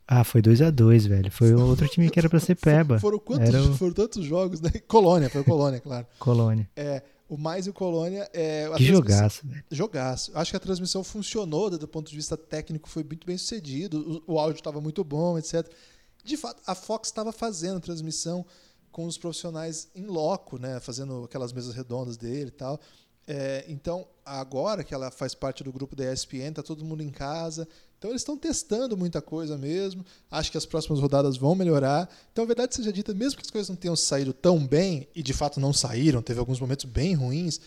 Ah, 0.08 0.24
foi 0.24 0.40
2 0.40 0.62
a 0.62 0.70
2 0.70 1.04
velho. 1.04 1.30
Foi 1.30 1.52
outro 1.52 1.86
time 1.86 2.08
que 2.08 2.18
era 2.18 2.30
pra 2.30 2.40
ser 2.40 2.54
peba. 2.60 2.98
Foram, 2.98 3.18
quantos, 3.18 3.54
o... 3.54 3.74
foram 3.74 3.92
tantos 3.92 4.24
jogos, 4.24 4.62
né? 4.62 4.70
Colônia, 4.88 5.28
foi 5.28 5.44
Colônia, 5.44 5.80
claro. 5.80 6.06
Colônia. 6.18 6.66
É, 6.74 7.02
o 7.32 7.38
mais 7.38 7.66
e 7.66 7.70
o 7.70 7.72
Colônia. 7.72 8.28
É, 8.34 8.70
que 8.76 8.84
jogaço, 8.84 9.46
velho. 9.46 9.64
Jogaço. 9.70 10.30
Acho 10.34 10.50
que 10.50 10.56
a 10.58 10.60
transmissão 10.60 11.02
funcionou 11.02 11.70
do 11.70 11.88
ponto 11.88 12.10
de 12.10 12.14
vista 12.14 12.36
técnico, 12.36 12.90
foi 12.90 13.02
muito 13.02 13.26
bem 13.26 13.38
sucedido. 13.38 14.22
O, 14.26 14.34
o 14.34 14.38
áudio 14.38 14.58
estava 14.58 14.82
muito 14.82 15.02
bom, 15.02 15.38
etc. 15.38 15.66
De 16.22 16.36
fato, 16.36 16.62
a 16.66 16.74
Fox 16.74 17.08
estava 17.08 17.32
fazendo 17.32 17.80
transmissão 17.80 18.44
com 18.90 19.06
os 19.06 19.16
profissionais 19.16 19.88
em 19.94 20.04
loco, 20.04 20.58
né? 20.58 20.78
Fazendo 20.78 21.24
aquelas 21.24 21.54
mesas 21.54 21.74
redondas 21.74 22.18
dele 22.18 22.48
e 22.48 22.50
tal. 22.50 22.78
É, 23.26 23.64
então, 23.66 24.06
agora 24.26 24.84
que 24.84 24.92
ela 24.92 25.10
faz 25.10 25.34
parte 25.34 25.64
do 25.64 25.72
grupo 25.72 25.96
da 25.96 26.12
ESPN, 26.12 26.52
tá 26.52 26.62
todo 26.62 26.84
mundo 26.84 27.02
em 27.02 27.10
casa. 27.10 27.66
Então, 28.02 28.10
eles 28.10 28.22
estão 28.22 28.36
testando 28.36 28.96
muita 28.96 29.22
coisa 29.22 29.56
mesmo. 29.56 30.04
Acho 30.28 30.50
que 30.50 30.58
as 30.58 30.66
próximas 30.66 30.98
rodadas 30.98 31.36
vão 31.36 31.54
melhorar. 31.54 32.08
Então, 32.32 32.42
a 32.42 32.46
verdade 32.48 32.74
seja 32.74 32.92
dita, 32.92 33.14
mesmo 33.14 33.36
que 33.38 33.44
as 33.46 33.50
coisas 33.50 33.68
não 33.68 33.76
tenham 33.76 33.94
saído 33.94 34.32
tão 34.32 34.66
bem, 34.66 35.06
e 35.14 35.22
de 35.22 35.32
fato 35.32 35.60
não 35.60 35.72
saíram, 35.72 36.20
teve 36.20 36.40
alguns 36.40 36.58
momentos 36.58 36.84
bem 36.84 37.14
ruins, 37.14 37.60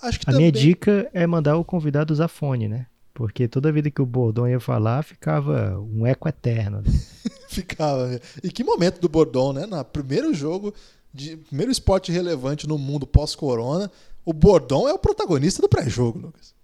acho 0.00 0.18
que 0.18 0.24
A 0.30 0.32
também... 0.32 0.50
minha 0.50 0.50
dica 0.50 1.10
é 1.12 1.26
mandar 1.26 1.58
o 1.58 1.64
convidado 1.64 2.10
usar 2.10 2.28
fone, 2.28 2.68
né? 2.68 2.86
Porque 3.12 3.46
toda 3.46 3.70
vida 3.70 3.90
que 3.90 4.00
o 4.00 4.06
Bordon 4.06 4.48
ia 4.48 4.58
falar, 4.58 5.04
ficava 5.04 5.78
um 5.78 6.06
eco 6.06 6.26
eterno. 6.26 6.80
Né? 6.80 6.90
ficava. 7.50 8.18
E 8.42 8.50
que 8.50 8.64
momento 8.64 8.98
do 8.98 9.10
Bordon, 9.10 9.52
né? 9.52 9.66
No 9.66 9.84
primeiro 9.84 10.32
jogo, 10.32 10.72
de, 11.12 11.36
primeiro 11.36 11.70
esporte 11.70 12.10
relevante 12.10 12.66
no 12.66 12.78
mundo 12.78 13.06
pós-corona, 13.06 13.92
o 14.24 14.32
Bordon 14.32 14.88
é 14.88 14.94
o 14.94 14.98
protagonista 14.98 15.60
do 15.60 15.68
pré-jogo, 15.68 16.18
Lucas. 16.18 16.54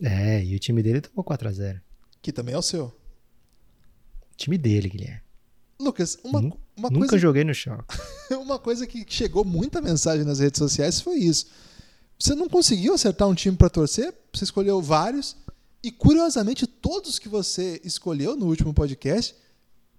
É, 0.00 0.44
e 0.44 0.54
o 0.54 0.60
time 0.60 0.80
dele 0.80 1.00
tomou 1.00 1.24
4x0. 1.24 1.80
Que 2.20 2.32
também 2.32 2.54
é 2.54 2.58
o 2.58 2.62
seu. 2.62 2.86
O 2.86 4.36
time 4.36 4.58
dele, 4.58 4.88
Guilherme. 4.88 5.20
Lucas, 5.80 6.18
uma, 6.24 6.40
Nunca, 6.40 6.56
uma 6.76 6.88
coisa. 6.88 7.04
Nunca 7.04 7.18
joguei 7.18 7.44
no 7.44 7.54
choque. 7.54 7.96
uma 8.34 8.58
coisa 8.58 8.86
que 8.86 9.04
chegou 9.08 9.44
muita 9.44 9.80
mensagem 9.80 10.24
nas 10.24 10.40
redes 10.40 10.58
sociais 10.58 11.00
foi 11.00 11.16
isso. 11.16 11.46
Você 12.18 12.34
não 12.34 12.48
conseguiu 12.48 12.94
acertar 12.94 13.28
um 13.28 13.34
time 13.34 13.56
para 13.56 13.70
torcer, 13.70 14.12
você 14.32 14.42
escolheu 14.42 14.82
vários, 14.82 15.36
e 15.82 15.92
curiosamente, 15.92 16.66
todos 16.66 17.18
que 17.18 17.28
você 17.28 17.80
escolheu 17.84 18.36
no 18.36 18.46
último 18.46 18.74
podcast, 18.74 19.34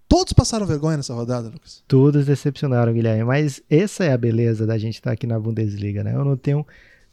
todos 0.06 0.32
passaram 0.34 0.66
vergonha 0.66 0.98
nessa 0.98 1.14
rodada, 1.14 1.48
Lucas. 1.48 1.82
Todos 1.88 2.26
decepcionaram, 2.26 2.92
Guilherme. 2.92 3.24
Mas 3.24 3.62
essa 3.70 4.04
é 4.04 4.12
a 4.12 4.18
beleza 4.18 4.66
da 4.66 4.76
gente 4.76 4.96
estar 4.96 5.12
aqui 5.12 5.26
na 5.26 5.40
Bundesliga, 5.40 6.04
né? 6.04 6.14
Eu 6.14 6.24
não 6.24 6.36
tenho 6.36 6.66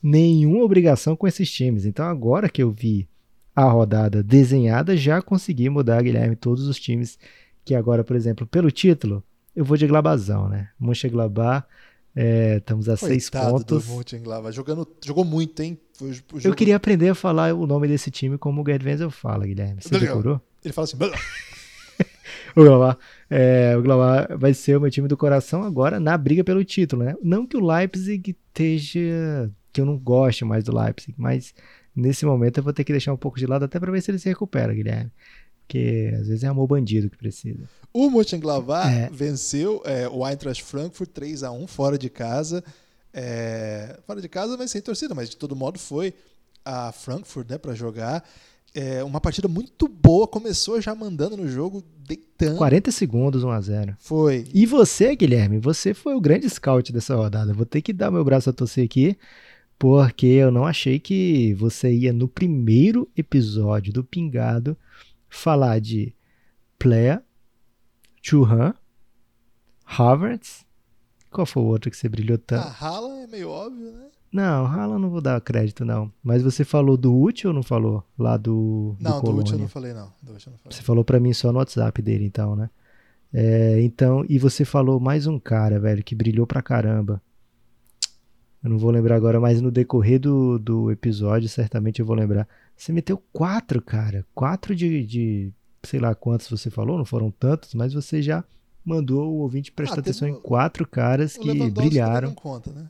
nenhuma 0.04 0.64
obrigação 0.64 1.16
com 1.16 1.26
esses 1.26 1.50
times. 1.50 1.86
Então, 1.86 2.06
agora 2.06 2.50
que 2.50 2.62
eu 2.62 2.70
vi 2.70 3.08
a 3.58 3.64
rodada 3.64 4.22
desenhada, 4.22 4.96
já 4.96 5.20
consegui 5.20 5.68
mudar, 5.68 6.04
Guilherme, 6.04 6.36
todos 6.36 6.68
os 6.68 6.80
times 6.80 7.18
que 7.66 7.74
agora, 7.74 8.04
por 8.04 8.16
exemplo, 8.16 8.46
pelo 8.46 8.70
título, 8.70 9.24
eu 9.56 9.66
vou 9.66 9.76
de 9.76 9.88
Glabazão, 9.88 10.48
né? 10.48 10.70
Mönchengladbach 10.80 11.66
é, 12.16 12.58
estamos 12.58 12.88
a 12.88 12.96
Coitado 12.96 13.10
seis 13.10 13.30
pontos. 13.32 13.88
Do 13.88 13.96
Mönchengladbach. 13.96 14.56
Jogando, 14.56 14.88
jogou 15.04 15.26
muito, 15.26 15.60
hein? 15.60 15.76
Jogo... 16.00 16.42
Eu 16.44 16.54
queria 16.54 16.76
aprender 16.76 17.10
a 17.10 17.16
falar 17.16 17.56
o 17.56 17.66
nome 17.66 17.88
desse 17.88 18.12
time 18.12 18.38
como 18.38 18.62
o 18.62 18.64
Gerd 18.64 18.86
Wenzel 18.86 19.10
fala, 19.10 19.48
Guilherme. 19.48 19.82
Você 19.82 19.98
decorou? 19.98 20.40
Ele 20.64 20.72
fala 20.72 20.86
assim... 20.86 20.98
o 22.56 22.64
Glaubar, 22.64 22.96
é, 23.28 23.76
o 23.76 24.38
vai 24.38 24.54
ser 24.54 24.78
o 24.78 24.82
meu 24.82 24.92
time 24.92 25.08
do 25.08 25.18
coração 25.18 25.64
agora 25.64 26.00
na 26.00 26.16
briga 26.16 26.44
pelo 26.44 26.64
título, 26.64 27.04
né? 27.04 27.16
Não 27.24 27.48
que 27.48 27.58
o 27.58 27.66
Leipzig 27.66 28.38
esteja... 28.38 29.52
que 29.74 29.82
eu 29.82 29.86
não 29.88 29.98
goste 29.98 30.46
mais 30.46 30.64
do 30.64 30.78
Leipzig, 30.78 31.16
mas 31.18 31.56
nesse 31.98 32.26
momento 32.26 32.60
eu 32.60 32.64
vou 32.64 32.72
ter 32.72 32.84
que 32.84 32.92
deixar 32.92 33.12
um 33.12 33.18
pouco 33.18 33.38
de 33.38 33.46
lado 33.46 33.66
até 33.66 33.80
para 33.80 33.92
ver 33.92 34.02
se 34.02 34.12
ele 34.12 34.20
se 34.20 34.30
recupera, 34.30 34.74
Guilherme. 34.74 35.12
Porque 35.62 36.14
às 36.14 36.28
vezes 36.28 36.44
é 36.44 36.48
amor 36.48 36.68
bandido 36.68 37.10
que 37.10 37.18
precisa. 37.18 37.68
O 37.92 38.10
Mönchengladbach 38.10 38.88
é. 38.88 39.10
venceu 39.12 39.82
é, 39.84 40.08
o 40.08 40.26
Eintracht 40.26 40.64
Frankfurt 40.64 41.10
3 41.10 41.44
a 41.44 41.52
1 41.52 41.68
fora 41.68 41.98
de 41.98 42.10
casa. 42.10 42.64
É, 43.14 44.00
fora 44.06 44.22
de 44.22 44.30
casa, 44.30 44.56
mas 44.56 44.72
sem 44.72 44.82
torcida, 44.82 45.16
mas 45.16 45.30
de 45.30 45.36
todo 45.36 45.56
modo 45.56 45.80
foi 45.80 46.14
a 46.64 46.92
Frankfurt 46.92 47.50
né, 47.50 47.58
para 47.58 47.74
jogar. 47.74 48.24
É, 48.74 49.04
uma 49.04 49.20
partida 49.20 49.48
muito 49.48 49.88
boa, 49.88 50.28
começou 50.28 50.80
já 50.80 50.94
mandando 50.94 51.36
no 51.36 51.48
jogo, 51.48 51.84
deitando. 52.06 52.58
40 52.58 52.92
segundos, 52.92 53.44
1 53.44 53.50
a 53.50 53.62
0 53.62 53.98
Foi. 54.00 54.46
E 54.54 54.66
você, 54.66 55.16
Guilherme, 55.16 55.58
você 55.58 55.94
foi 55.94 56.14
o 56.14 56.22
grande 56.22 56.48
scout 56.50 56.94
dessa 56.94 57.16
rodada. 57.16 57.54
Vou 57.54 57.66
ter 57.66 57.82
que 57.82 57.92
dar 57.92 58.12
meu 58.12 58.24
braço 58.24 58.50
a 58.50 58.54
torcer 58.54 58.86
aqui, 58.86 59.18
porque 59.78 60.26
eu 60.26 60.52
não 60.52 60.66
achei 60.66 61.00
que 61.00 61.54
você 61.54 61.92
ia 61.94 62.12
no 62.12 62.28
primeiro 62.28 63.10
episódio 63.16 63.94
do 63.94 64.04
Pingado 64.04 64.78
falar 65.30 65.80
de 65.80 66.16
Plea, 66.80 67.24
Churran, 68.22 68.74
Havertz. 69.86 70.66
Qual 71.30 71.46
foi 71.46 71.64
o 71.64 71.68
outro 71.68 71.92
que 71.92 71.98
você 71.98 72.10
brilhou 72.10 72.38
tanto? 72.38 72.68
Ah, 72.68 72.76
Haaland 72.80 73.24
é 73.24 73.28
meio 73.28 73.50
óbvio, 73.50 73.92
né? 73.92 74.08
Não, 74.32 74.66
Haaland 74.66 75.02
não 75.02 75.10
vou 75.10 75.22
dar 75.22 75.40
crédito, 75.42 75.86
não. 75.86 76.12
Mas 76.24 76.42
você 76.42 76.66
falou 76.66 76.98
do 76.98 77.16
útil 77.16 77.50
ou 77.50 77.54
não 77.54 77.64
falou? 77.64 78.04
Lá 78.18 78.36
do. 78.38 78.96
Não, 79.00 79.22
do, 79.22 79.32
do 79.32 79.38
útil 79.38 79.56
eu 79.56 79.60
não 79.60 79.68
falei, 79.68 79.94
não. 79.94 80.12
Não 80.24 80.40
falei. 80.40 80.60
Você 80.70 80.82
falou 80.82 81.04
pra 81.04 81.20
mim 81.20 81.34
só 81.34 81.52
no 81.52 81.60
WhatsApp 81.60 82.02
dele, 82.02 82.26
então, 82.26 82.56
né? 82.56 82.70
É, 83.34 83.82
então, 83.82 84.26
e 84.28 84.40
você 84.40 84.66
falou 84.66 85.00
mais 85.00 85.28
um 85.28 85.40
cara, 85.40 85.80
velho, 85.80 86.04
que 86.04 86.16
brilhou 86.16 86.48
pra 86.48 86.62
caramba. 86.62 87.22
Eu 88.64 88.70
não 88.70 88.78
vou 88.78 88.92
lembrar 88.92 89.16
agora, 89.16 89.40
mas 89.40 89.62
no 89.62 89.72
decorrer 89.72 90.20
do, 90.20 90.58
do 90.58 90.92
episódio, 90.92 91.48
certamente 91.48 92.00
eu 92.00 92.06
vou 92.06 92.16
lembrar. 92.16 92.48
Você 92.76 92.92
meteu 92.92 93.22
quatro, 93.32 93.82
cara. 93.82 94.26
Quatro 94.34 94.76
de, 94.76 95.06
de 95.06 95.54
sei 95.84 96.00
lá 96.00 96.14
quantos 96.16 96.50
você 96.50 96.70
falou, 96.70 96.98
não 96.98 97.06
foram 97.06 97.32
tantos, 97.32 97.74
mas 97.74 97.94
você 97.94 98.22
já 98.22 98.44
mandou 98.84 99.32
o 99.32 99.40
ouvinte 99.40 99.72
prestar 99.72 99.98
ah, 99.98 100.00
atenção 100.00 100.28
em 100.28 100.40
quatro 100.40 100.88
caras 100.88 101.38
que 101.38 101.70
brilharam. 101.70 102.30
Não 102.30 102.36
conta, 102.36 102.72
né? 102.72 102.90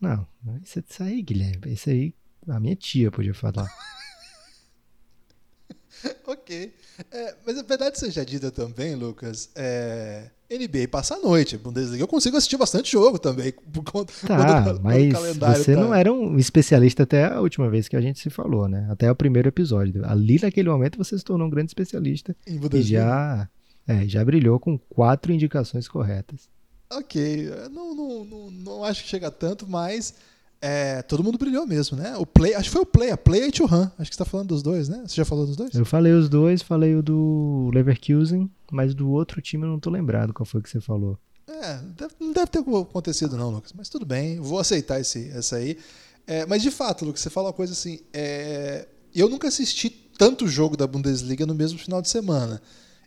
Não, 0.00 0.26
isso, 0.62 0.78
isso 0.78 1.02
aí, 1.02 1.22
Guilherme, 1.22 1.72
isso 1.72 1.90
aí 1.90 2.14
a 2.46 2.60
minha 2.60 2.76
tia 2.76 3.10
podia 3.10 3.34
falar. 3.34 3.68
ok. 6.26 6.74
É, 7.10 7.36
mas 7.44 7.58
a 7.58 7.62
verdade 7.62 7.98
seja 7.98 8.24
dita 8.24 8.50
também, 8.50 8.94
Lucas, 8.94 9.50
é, 9.54 10.30
NBA 10.50 10.88
passa 10.90 11.14
a 11.14 11.18
noite. 11.18 11.58
Bundesliga 11.58 12.02
eu 12.02 12.08
consigo 12.08 12.36
assistir 12.36 12.56
bastante 12.56 12.92
jogo 12.92 13.18
também. 13.18 13.52
Por 13.72 13.84
conta, 13.84 14.12
tá, 14.26 14.78
mas 14.82 15.12
você 15.38 15.74
tá... 15.74 15.80
não 15.80 15.94
era 15.94 16.12
um 16.12 16.38
especialista 16.38 17.02
até 17.02 17.26
a 17.26 17.40
última 17.40 17.68
vez 17.68 17.88
que 17.88 17.96
a 17.96 18.00
gente 18.00 18.18
se 18.18 18.30
falou, 18.30 18.68
né? 18.68 18.86
Até 18.90 19.10
o 19.10 19.14
primeiro 19.14 19.48
episódio. 19.48 20.04
Ali 20.06 20.38
naquele 20.40 20.70
momento 20.70 20.96
você 20.96 21.18
se 21.18 21.24
tornou 21.24 21.46
um 21.46 21.50
grande 21.50 21.70
especialista 21.70 22.34
e 22.46 22.82
já, 22.82 23.48
é, 23.86 24.06
já 24.06 24.24
brilhou 24.24 24.58
com 24.58 24.78
quatro 24.78 25.32
indicações 25.32 25.86
corretas. 25.86 26.48
Ok, 26.90 27.50
não, 27.70 27.94
não, 27.94 28.24
não, 28.24 28.50
não 28.50 28.84
acho 28.84 29.02
que 29.02 29.10
chega 29.10 29.30
tanto, 29.30 29.68
mas 29.68 30.14
é, 30.60 31.02
todo 31.02 31.22
mundo 31.22 31.38
brilhou 31.38 31.66
mesmo, 31.66 31.96
né? 31.96 32.16
O 32.16 32.26
Play, 32.26 32.54
acho 32.54 32.68
que 32.68 32.72
foi 32.72 32.82
o 32.82 32.86
Play, 32.86 33.10
a 33.10 33.16
Play 33.16 33.46
e 33.46 33.48
o 33.48 33.56
Churran. 33.56 33.90
Acho 33.98 34.10
que 34.10 34.16
você 34.16 34.24
tá 34.24 34.24
falando 34.24 34.48
dos 34.48 34.62
dois, 34.62 34.88
né? 34.88 35.04
Você 35.06 35.14
já 35.14 35.24
falou 35.24 35.46
dos 35.46 35.56
dois? 35.56 35.74
Eu 35.74 35.84
falei 35.84 36.12
os 36.12 36.28
dois, 36.28 36.62
falei 36.62 36.94
o 36.94 37.02
do 37.02 37.70
Leverkusen, 37.72 38.50
mas 38.70 38.94
do 38.94 39.08
outro 39.10 39.40
time 39.40 39.64
eu 39.64 39.70
não 39.70 39.78
tô 39.78 39.90
lembrado 39.90 40.32
qual 40.32 40.44
foi 40.44 40.60
que 40.60 40.68
você 40.68 40.80
falou. 40.80 41.18
É, 41.46 41.78
deve, 41.96 42.14
não 42.20 42.32
deve 42.32 42.46
ter 42.48 42.58
acontecido 42.58 43.36
não, 43.36 43.50
Lucas, 43.50 43.72
mas 43.74 43.88
tudo 43.88 44.04
bem, 44.04 44.38
vou 44.38 44.58
aceitar 44.58 45.00
esse, 45.00 45.28
essa 45.30 45.56
aí. 45.56 45.78
É, 46.26 46.44
mas 46.44 46.60
de 46.62 46.70
fato, 46.70 47.04
Lucas, 47.04 47.22
você 47.22 47.30
fala 47.30 47.48
uma 47.48 47.54
coisa 47.54 47.72
assim, 47.72 48.00
é, 48.12 48.86
eu 49.14 49.28
nunca 49.28 49.48
assisti 49.48 49.88
tanto 49.88 50.46
jogo 50.46 50.76
da 50.76 50.86
Bundesliga 50.86 51.46
no 51.46 51.54
mesmo 51.54 51.78
final 51.78 52.02
de 52.02 52.08
semana. 52.08 52.60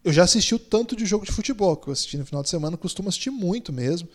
Eu 0.03 0.11
já 0.11 0.23
assisti 0.23 0.55
o 0.55 0.59
tanto 0.59 0.95
de 0.95 1.05
jogo 1.05 1.25
de 1.25 1.31
futebol 1.31 1.77
que 1.77 1.87
eu 1.87 1.93
assisti 1.93 2.17
no 2.17 2.25
final 2.25 2.41
de 2.41 2.49
semana, 2.49 2.75
costumo 2.75 3.09
assistir 3.09 3.29
muito 3.29 3.71
mesmo. 3.71 4.07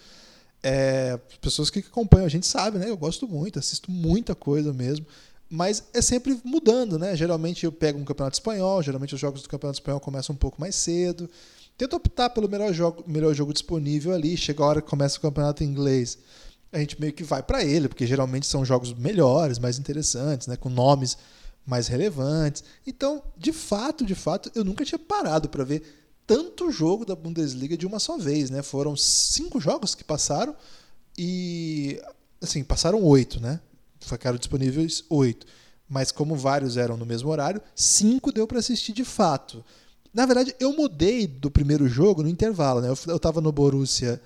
É, 0.63 1.19
pessoas 1.41 1.71
que 1.71 1.81
acompanham 1.81 2.27
a 2.27 2.31
gente 2.31 2.47
sabem, 2.47 2.81
né? 2.81 2.91
Eu 2.91 2.97
gosto 2.97 3.29
muito, 3.29 3.59
assisto 3.59 3.91
muita 3.91 4.35
coisa 4.35 4.73
mesmo. 4.73 5.07
Mas 5.49 5.85
é 5.95 6.03
sempre 6.03 6.41
mudando, 6.45 6.99
né? 6.99 7.15
Geralmente 7.15 7.65
eu 7.65 7.71
pego 7.71 7.99
um 7.99 8.05
campeonato 8.05 8.35
espanhol, 8.35 8.83
geralmente 8.83 9.15
os 9.15 9.21
jogos 9.21 9.43
do 9.43 9.49
campeonato 9.49 9.79
espanhol 9.79 10.01
começam 10.01 10.35
um 10.35 10.39
pouco 10.39 10.61
mais 10.61 10.75
cedo. 10.75 11.31
Tento 11.79 11.95
optar 11.95 12.31
pelo 12.31 12.49
melhor 12.49 12.73
jogo, 12.73 13.05
melhor 13.07 13.33
jogo 13.35 13.53
disponível 13.53 14.13
ali. 14.13 14.37
Chega 14.37 14.63
a 14.63 14.67
hora 14.67 14.83
que 14.83 14.89
começa 14.89 15.19
o 15.19 15.21
campeonato 15.21 15.63
inglês, 15.63 16.19
a 16.73 16.79
gente 16.79 17.01
meio 17.01 17.13
que 17.13 17.23
vai 17.23 17.43
para 17.43 17.63
ele, 17.63 17.89
porque 17.89 18.07
geralmente 18.07 18.47
são 18.47 18.65
jogos 18.65 18.93
melhores, 18.93 19.59
mais 19.59 19.79
interessantes, 19.79 20.47
né? 20.47 20.57
Com 20.57 20.69
nomes 20.69 21.17
mais 21.65 21.89
relevantes. 21.89 22.65
Então, 22.87 23.23
de 23.37 23.53
fato, 23.53 24.05
de 24.05 24.15
fato, 24.15 24.51
eu 24.55 24.65
nunca 24.65 24.85
tinha 24.85 24.99
parado 24.99 25.49
para 25.49 25.65
ver 25.65 25.83
tanto 26.27 26.71
jogo 26.71 27.05
da 27.05 27.15
Bundesliga 27.15 27.77
de 27.77 27.87
uma 27.87 27.99
só 27.99 28.19
vez, 28.19 28.51
né? 28.51 28.63
Foram 28.63 28.97
cinco 28.97 29.61
jogos 29.61 29.95
que 29.95 30.03
passaram 30.03 30.55
e 31.17 32.01
assim 32.43 32.65
passaram 32.65 33.03
oito, 33.05 33.41
né? 33.41 33.61
Ficaram 34.01 34.37
disponíveis 34.37 35.05
oito, 35.09 35.47
mas 35.89 36.11
como 36.11 36.35
vários 36.35 36.77
eram 36.77 36.97
no 36.97 37.07
mesmo 37.07 37.31
horário, 37.31 37.63
cinco 37.75 38.33
deu 38.33 38.47
para 38.47 38.59
assistir 38.59 38.93
de 38.93 39.05
fato. 39.05 39.65
Na 40.13 40.27
verdade, 40.27 40.55
eu 40.59 40.73
mudei 40.73 41.27
do 41.27 41.51
primeiro 41.51 41.89
jogo 41.89 42.23
no 42.23 42.29
intervalo, 42.29 42.81
né? 42.81 42.89
Eu, 42.89 43.17
estava 43.17 43.41
no 43.41 43.53
Borussia 43.53 44.21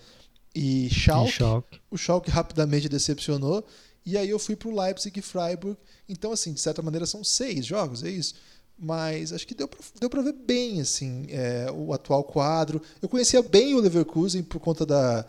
e 0.55 0.89
Schalke. 0.91 1.33
Schalke. 1.33 1.81
O 1.91 1.99
Schalke 1.99 2.31
rapidamente 2.33 2.89
decepcionou 2.89 3.65
e 4.07 4.17
aí 4.17 4.31
eu 4.31 4.39
fui 4.39 4.57
para 4.57 4.69
o 4.69 4.81
Leipzig 4.81 5.19
e 5.19 5.23
Freiburg. 5.23 5.77
Então, 6.09 6.33
assim, 6.33 6.53
de 6.53 6.61
certa 6.61 6.81
maneira 6.81 7.05
são 7.05 7.23
seis 7.23 7.67
jogos, 7.67 8.03
é 8.03 8.09
isso 8.09 8.35
mas 8.81 9.33
acho 9.33 9.47
que 9.47 9.55
deu 9.55 9.69
para 9.69 9.79
deu 10.01 10.23
ver 10.23 10.33
bem 10.33 10.81
assim 10.81 11.27
é, 11.29 11.71
o 11.71 11.93
atual 11.93 12.25
quadro. 12.25 12.81
Eu 13.03 13.09
conhecia 13.09 13.43
bem 13.43 13.75
o 13.75 13.81
Leverkusen 13.81 14.43
por 14.43 14.59
conta 14.59 14.87
da, 14.87 15.27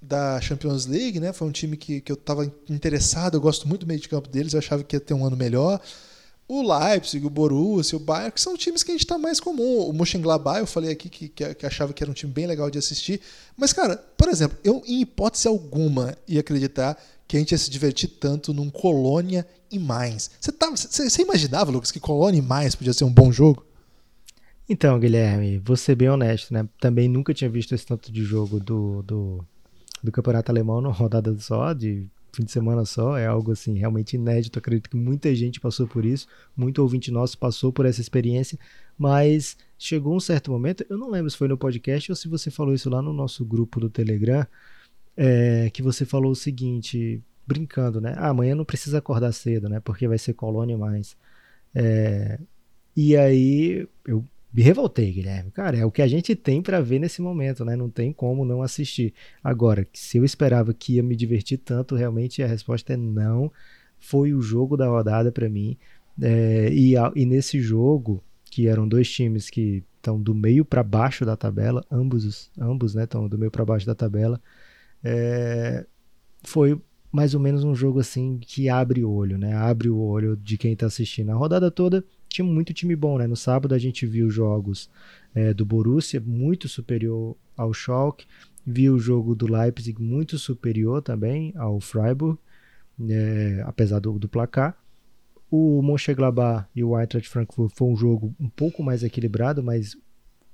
da 0.00 0.40
Champions 0.40 0.86
League, 0.86 1.18
né? 1.18 1.32
Foi 1.32 1.48
um 1.48 1.52
time 1.52 1.76
que, 1.76 2.00
que 2.00 2.12
eu 2.12 2.14
estava 2.14 2.50
interessado, 2.70 3.36
eu 3.36 3.40
gosto 3.40 3.66
muito 3.66 3.80
do 3.80 3.86
meio 3.88 3.98
de 3.98 4.08
campo 4.08 4.28
deles, 4.28 4.52
eu 4.52 4.60
achava 4.60 4.84
que 4.84 4.94
ia 4.94 5.00
ter 5.00 5.12
um 5.12 5.26
ano 5.26 5.36
melhor. 5.36 5.80
O 6.46 6.62
Leipzig, 6.62 7.26
o 7.26 7.28
Borussia, 7.28 7.98
o 7.98 8.00
Bayern, 8.00 8.32
que 8.32 8.40
são 8.40 8.56
times 8.56 8.82
que 8.82 8.90
a 8.90 8.94
gente 8.94 9.04
está 9.04 9.18
mais 9.18 9.38
comum. 9.38 9.80
O 9.80 9.92
Mönchengladbach, 9.92 10.60
eu 10.60 10.66
falei 10.66 10.90
aqui 10.90 11.10
que, 11.10 11.28
que, 11.28 11.54
que, 11.54 11.66
achava 11.66 11.92
que 11.92 12.02
era 12.02 12.10
um 12.10 12.14
time 12.14 12.32
bem 12.32 12.46
legal 12.46 12.70
de 12.70 12.78
assistir. 12.78 13.20
Mas, 13.54 13.74
cara, 13.74 13.96
por 14.16 14.30
exemplo, 14.30 14.56
eu 14.64 14.82
em 14.86 15.02
hipótese 15.02 15.46
alguma 15.46 16.16
ia 16.26 16.40
acreditar 16.40 16.96
que 17.28 17.36
a 17.36 17.40
gente 17.40 17.52
ia 17.52 17.58
se 17.58 17.70
divertir 17.70 18.08
tanto 18.08 18.54
num 18.54 18.70
Colônia 18.70 19.46
e 19.70 19.78
mais. 19.78 20.30
Você, 20.40 20.50
tava, 20.50 20.74
você, 20.74 21.10
você 21.10 21.22
imaginava, 21.22 21.70
Lucas, 21.70 21.92
que 21.92 22.00
Colônia 22.00 22.38
e 22.38 22.42
mais 22.42 22.74
podia 22.74 22.94
ser 22.94 23.04
um 23.04 23.12
bom 23.12 23.30
jogo? 23.30 23.66
Então, 24.66 24.98
Guilherme, 24.98 25.58
vou 25.58 25.76
ser 25.76 25.94
bem 25.94 26.08
honesto, 26.08 26.52
né? 26.52 26.66
Também 26.80 27.06
nunca 27.06 27.34
tinha 27.34 27.50
visto 27.50 27.74
esse 27.74 27.86
tanto 27.86 28.10
de 28.10 28.24
jogo 28.24 28.58
do, 28.58 29.02
do, 29.02 29.44
do 30.02 30.10
Campeonato 30.10 30.50
Alemão 30.50 30.80
numa 30.80 30.92
rodada 30.92 31.34
só, 31.38 31.72
de 31.74 32.06
fim 32.32 32.44
de 32.44 32.52
semana 32.52 32.84
só. 32.86 33.16
É 33.16 33.26
algo 33.26 33.52
assim 33.52 33.78
realmente 33.78 34.16
inédito. 34.16 34.58
Acredito 34.58 34.88
que 34.88 34.96
muita 34.96 35.34
gente 35.34 35.60
passou 35.60 35.86
por 35.86 36.06
isso, 36.06 36.26
muito 36.56 36.80
ouvinte 36.80 37.10
nosso 37.10 37.36
passou 37.36 37.72
por 37.72 37.84
essa 37.84 38.00
experiência, 38.00 38.58
mas 38.98 39.56
chegou 39.78 40.16
um 40.16 40.20
certo 40.20 40.50
momento, 40.50 40.84
eu 40.88 40.98
não 40.98 41.10
lembro 41.10 41.30
se 41.30 41.36
foi 41.36 41.48
no 41.48 41.56
podcast 41.58 42.10
ou 42.10 42.16
se 42.16 42.26
você 42.26 42.50
falou 42.50 42.74
isso 42.74 42.90
lá 42.90 43.00
no 43.00 43.12
nosso 43.12 43.44
grupo 43.44 43.78
do 43.78 43.88
Telegram, 43.88 44.46
é, 45.18 45.68
que 45.70 45.82
você 45.82 46.04
falou 46.04 46.30
o 46.30 46.36
seguinte, 46.36 47.20
brincando, 47.44 48.00
né? 48.00 48.14
Ah, 48.16 48.28
amanhã 48.28 48.54
não 48.54 48.64
precisa 48.64 48.98
acordar 48.98 49.32
cedo, 49.32 49.68
né? 49.68 49.80
Porque 49.80 50.06
vai 50.06 50.16
ser 50.16 50.32
colônia 50.34 50.78
mais. 50.78 51.16
É, 51.74 52.38
e 52.96 53.16
aí 53.16 53.88
eu 54.06 54.24
me 54.54 54.62
revoltei, 54.62 55.10
Guilherme. 55.12 55.50
Cara, 55.50 55.76
é 55.76 55.84
o 55.84 55.90
que 55.90 56.02
a 56.02 56.06
gente 56.06 56.36
tem 56.36 56.62
para 56.62 56.80
ver 56.80 57.00
nesse 57.00 57.20
momento, 57.20 57.64
né? 57.64 57.74
Não 57.74 57.90
tem 57.90 58.12
como 58.12 58.44
não 58.44 58.62
assistir. 58.62 59.12
Agora, 59.42 59.86
se 59.92 60.18
eu 60.18 60.24
esperava 60.24 60.72
que 60.72 60.94
ia 60.94 61.02
me 61.02 61.16
divertir 61.16 61.58
tanto, 61.58 61.96
realmente 61.96 62.40
a 62.40 62.46
resposta 62.46 62.92
é 62.92 62.96
não. 62.96 63.50
Foi 63.98 64.32
o 64.32 64.40
jogo 64.40 64.76
da 64.76 64.86
rodada 64.86 65.32
para 65.32 65.48
mim. 65.48 65.76
É, 66.22 66.70
e, 66.72 66.94
e 67.16 67.26
nesse 67.26 67.60
jogo, 67.60 68.22
que 68.44 68.68
eram 68.68 68.86
dois 68.86 69.10
times 69.10 69.50
que 69.50 69.82
estão 69.96 70.20
do 70.20 70.32
meio 70.32 70.64
para 70.64 70.82
baixo 70.84 71.26
da 71.26 71.36
tabela, 71.36 71.84
ambos, 71.90 72.50
ambos, 72.56 72.94
né, 72.94 73.04
estão 73.04 73.28
do 73.28 73.36
meio 73.36 73.50
para 73.50 73.64
baixo 73.64 73.84
da 73.84 73.96
tabela. 73.96 74.40
É, 75.02 75.86
foi 76.42 76.80
mais 77.10 77.34
ou 77.34 77.40
menos 77.40 77.64
um 77.64 77.74
jogo 77.74 78.00
assim 78.00 78.38
que 78.38 78.68
abre 78.68 79.04
o 79.04 79.10
olho, 79.10 79.38
né? 79.38 79.54
Abre 79.54 79.88
o 79.88 79.98
olho 79.98 80.36
de 80.36 80.58
quem 80.58 80.72
está 80.72 80.86
assistindo. 80.86 81.30
A 81.30 81.34
rodada 81.34 81.70
toda 81.70 82.04
tinha 82.28 82.44
muito 82.44 82.74
time 82.74 82.94
bom, 82.94 83.18
né? 83.18 83.26
No 83.26 83.36
sábado 83.36 83.74
a 83.74 83.78
gente 83.78 84.06
viu 84.06 84.30
jogos 84.30 84.90
é, 85.34 85.54
do 85.54 85.64
Borussia 85.64 86.20
muito 86.24 86.68
superior 86.68 87.36
ao 87.56 87.72
Schalke, 87.72 88.26
viu 88.64 88.94
o 88.94 88.98
jogo 88.98 89.34
do 89.34 89.50
Leipzig 89.50 90.00
muito 90.00 90.38
superior 90.38 91.02
também 91.02 91.52
ao 91.56 91.80
Freiburg, 91.80 92.38
é, 93.08 93.62
apesar 93.66 93.98
do, 94.00 94.18
do 94.18 94.28
placar. 94.28 94.76
O 95.50 95.80
Mönchengladbach 95.80 96.66
e 96.76 96.84
o 96.84 96.98
Eintracht 96.98 97.26
Frankfurt 97.28 97.72
foi 97.74 97.88
um 97.88 97.96
jogo 97.96 98.34
um 98.38 98.50
pouco 98.50 98.82
mais 98.82 99.02
equilibrado, 99.02 99.62
mas 99.62 99.96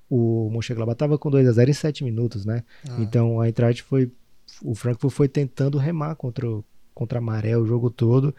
o 0.08 0.48
Mönchengladbach 0.50 0.94
estava 0.94 1.18
com 1.18 1.28
2 1.30 1.48
a 1.48 1.52
0 1.52 1.70
em 1.70 1.74
7 1.74 2.04
minutos, 2.04 2.44
né? 2.44 2.62
Ah. 2.88 2.96
Então 3.00 3.40
a 3.40 3.48
Eintracht 3.48 3.82
foi 3.82 4.12
o 4.62 4.74
Frankfurt 4.74 5.12
foi 5.12 5.28
tentando 5.28 5.78
remar 5.78 6.14
contra, 6.16 6.46
contra 6.94 7.18
a 7.18 7.22
maré 7.22 7.56
o 7.56 7.66
jogo 7.66 7.90
todo 7.90 8.34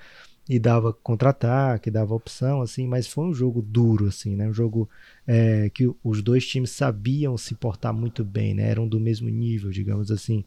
e 0.47 0.59
dava 0.59 0.93
contra-ataque, 0.93 1.89
dava 1.89 2.13
opção, 2.13 2.61
assim, 2.61 2.87
mas 2.87 3.07
foi 3.07 3.25
um 3.25 3.33
jogo 3.33 3.61
duro, 3.61 4.07
assim, 4.07 4.35
né? 4.35 4.47
Um 4.47 4.53
jogo 4.53 4.87
é, 5.25 5.69
que 5.69 5.91
os 6.03 6.21
dois 6.21 6.45
times 6.47 6.69
sabiam 6.69 7.35
se 7.37 7.55
portar 7.55 7.91
muito 7.93 8.23
bem, 8.23 8.53
né? 8.53 8.69
Eram 8.69 8.87
do 8.87 8.99
mesmo 8.99 9.27
nível, 9.27 9.71
digamos 9.71 10.11
assim. 10.11 10.43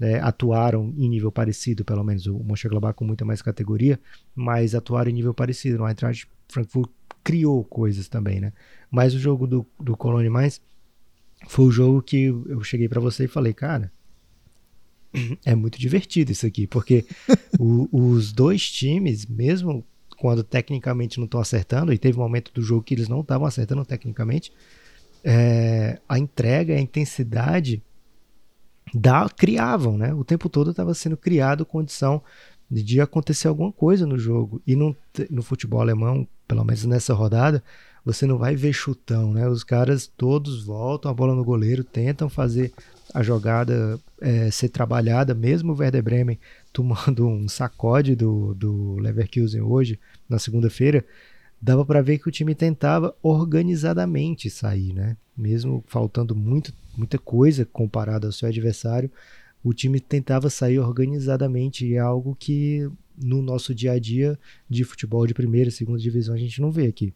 É, 0.00 0.18
atuaram 0.20 0.92
em 0.96 1.08
nível 1.08 1.30
parecido, 1.30 1.84
pelo 1.84 2.02
menos 2.02 2.26
o 2.26 2.38
Mönchengladbach 2.38 2.96
com 2.96 3.04
muita 3.04 3.24
mais 3.24 3.42
categoria, 3.42 4.00
mas 4.34 4.74
atuaram 4.74 5.10
em 5.10 5.14
nível 5.14 5.34
parecido. 5.34 5.78
No 5.78 5.88
Eintracht 5.88 6.28
Frankfurt 6.48 6.90
criou 7.22 7.64
coisas 7.64 8.08
também, 8.08 8.40
né? 8.40 8.52
Mas 8.90 9.14
o 9.14 9.18
jogo 9.18 9.46
do, 9.46 9.66
do 9.78 9.96
Colônia 9.96 10.30
Mais 10.30 10.60
foi 11.48 11.66
o 11.66 11.70
jogo 11.70 12.02
que 12.02 12.24
eu 12.24 12.62
cheguei 12.62 12.88
para 12.88 13.00
você 13.00 13.24
e 13.24 13.28
falei, 13.28 13.52
cara, 13.52 13.92
é 15.44 15.54
muito 15.54 15.78
divertido 15.78 16.32
isso 16.32 16.46
aqui, 16.46 16.66
porque 16.66 17.04
o, 17.58 17.88
os 17.92 18.32
dois 18.32 18.70
times, 18.70 19.26
mesmo 19.26 19.84
quando 20.16 20.44
tecnicamente 20.44 21.18
não 21.18 21.24
estão 21.24 21.40
acertando, 21.40 21.92
e 21.92 21.98
teve 21.98 22.18
um 22.18 22.22
momento 22.22 22.52
do 22.54 22.62
jogo 22.62 22.82
que 22.82 22.94
eles 22.94 23.08
não 23.08 23.20
estavam 23.20 23.46
acertando 23.46 23.84
tecnicamente, 23.84 24.52
é, 25.24 25.98
a 26.08 26.18
entrega, 26.18 26.74
a 26.74 26.80
intensidade 26.80 27.82
da, 28.94 29.28
criavam, 29.28 29.96
né? 29.96 30.12
O 30.14 30.24
tempo 30.24 30.48
todo 30.48 30.70
estava 30.70 30.94
sendo 30.94 31.16
criado 31.16 31.64
condição 31.64 32.22
de 32.70 33.00
acontecer 33.00 33.48
alguma 33.48 33.72
coisa 33.72 34.06
no 34.06 34.18
jogo. 34.18 34.62
E 34.66 34.74
no, 34.74 34.96
no 35.30 35.42
futebol 35.42 35.80
alemão, 35.80 36.26
pelo 36.46 36.64
menos 36.64 36.84
nessa 36.84 37.14
rodada, 37.14 37.62
você 38.04 38.26
não 38.26 38.38
vai 38.38 38.56
ver 38.56 38.72
chutão, 38.72 39.32
né? 39.32 39.48
Os 39.48 39.62
caras 39.62 40.06
todos 40.06 40.64
voltam 40.64 41.10
a 41.10 41.14
bola 41.14 41.34
no 41.34 41.44
goleiro, 41.44 41.84
tentam 41.84 42.28
fazer 42.28 42.72
a 43.12 43.22
jogada 43.22 43.98
é, 44.20 44.50
ser 44.50 44.68
trabalhada, 44.68 45.34
mesmo 45.34 45.72
o 45.72 45.76
Werder 45.76 46.02
Bremen 46.02 46.38
tomando 46.72 47.26
um 47.26 47.48
sacode 47.48 48.14
do, 48.14 48.54
do 48.54 48.96
Leverkusen 48.98 49.60
hoje, 49.60 49.98
na 50.28 50.38
segunda-feira, 50.38 51.04
dava 51.60 51.84
para 51.84 52.02
ver 52.02 52.18
que 52.18 52.28
o 52.28 52.32
time 52.32 52.54
tentava 52.54 53.14
organizadamente 53.22 54.50
sair, 54.50 54.92
né? 54.92 55.16
Mesmo 55.36 55.84
faltando 55.86 56.34
muito, 56.34 56.72
muita 56.96 57.18
coisa 57.18 57.64
comparado 57.64 58.26
ao 58.26 58.32
seu 58.32 58.48
adversário, 58.48 59.10
o 59.62 59.72
time 59.72 60.00
tentava 60.00 60.50
sair 60.50 60.78
organizadamente 60.78 61.86
e 61.86 61.94
é 61.94 61.98
algo 61.98 62.36
que 62.38 62.90
no 63.16 63.40
nosso 63.40 63.74
dia 63.74 63.92
a 63.92 63.98
dia 63.98 64.38
de 64.68 64.82
futebol 64.84 65.26
de 65.26 65.34
primeira 65.34 65.68
e 65.68 65.72
segunda 65.72 65.98
divisão 65.98 66.34
a 66.34 66.38
gente 66.38 66.60
não 66.60 66.70
vê 66.70 66.86
aqui. 66.86 67.14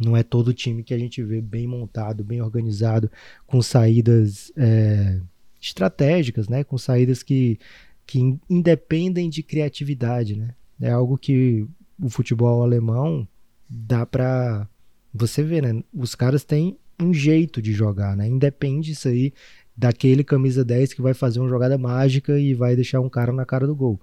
Não 0.00 0.16
é 0.16 0.22
todo 0.22 0.54
time 0.54 0.82
que 0.82 0.94
a 0.94 0.98
gente 0.98 1.22
vê 1.22 1.40
bem 1.40 1.66
montado, 1.66 2.24
bem 2.24 2.40
organizado, 2.40 3.10
com 3.46 3.60
saídas 3.60 4.52
é, 4.56 5.20
estratégicas, 5.60 6.48
né? 6.48 6.62
Com 6.62 6.78
saídas 6.78 7.22
que, 7.22 7.58
que 8.06 8.38
independem 8.48 9.28
de 9.28 9.42
criatividade, 9.42 10.36
né? 10.36 10.54
É 10.80 10.90
algo 10.90 11.18
que 11.18 11.66
o 12.00 12.08
futebol 12.08 12.62
alemão 12.62 13.26
dá 13.68 14.06
para 14.06 14.68
você 15.12 15.42
ver, 15.42 15.62
né? 15.62 15.82
Os 15.92 16.14
caras 16.14 16.44
têm 16.44 16.78
um 17.00 17.12
jeito 17.12 17.60
de 17.60 17.72
jogar, 17.72 18.16
né? 18.16 18.26
Independe 18.26 18.92
isso 18.92 19.08
aí 19.08 19.32
daquele 19.76 20.24
camisa 20.24 20.64
10 20.64 20.92
que 20.92 21.02
vai 21.02 21.14
fazer 21.14 21.38
uma 21.40 21.48
jogada 21.48 21.78
mágica 21.78 22.38
e 22.38 22.54
vai 22.54 22.74
deixar 22.74 23.00
um 23.00 23.08
cara 23.08 23.32
na 23.32 23.44
cara 23.44 23.66
do 23.66 23.76
gol. 23.76 24.00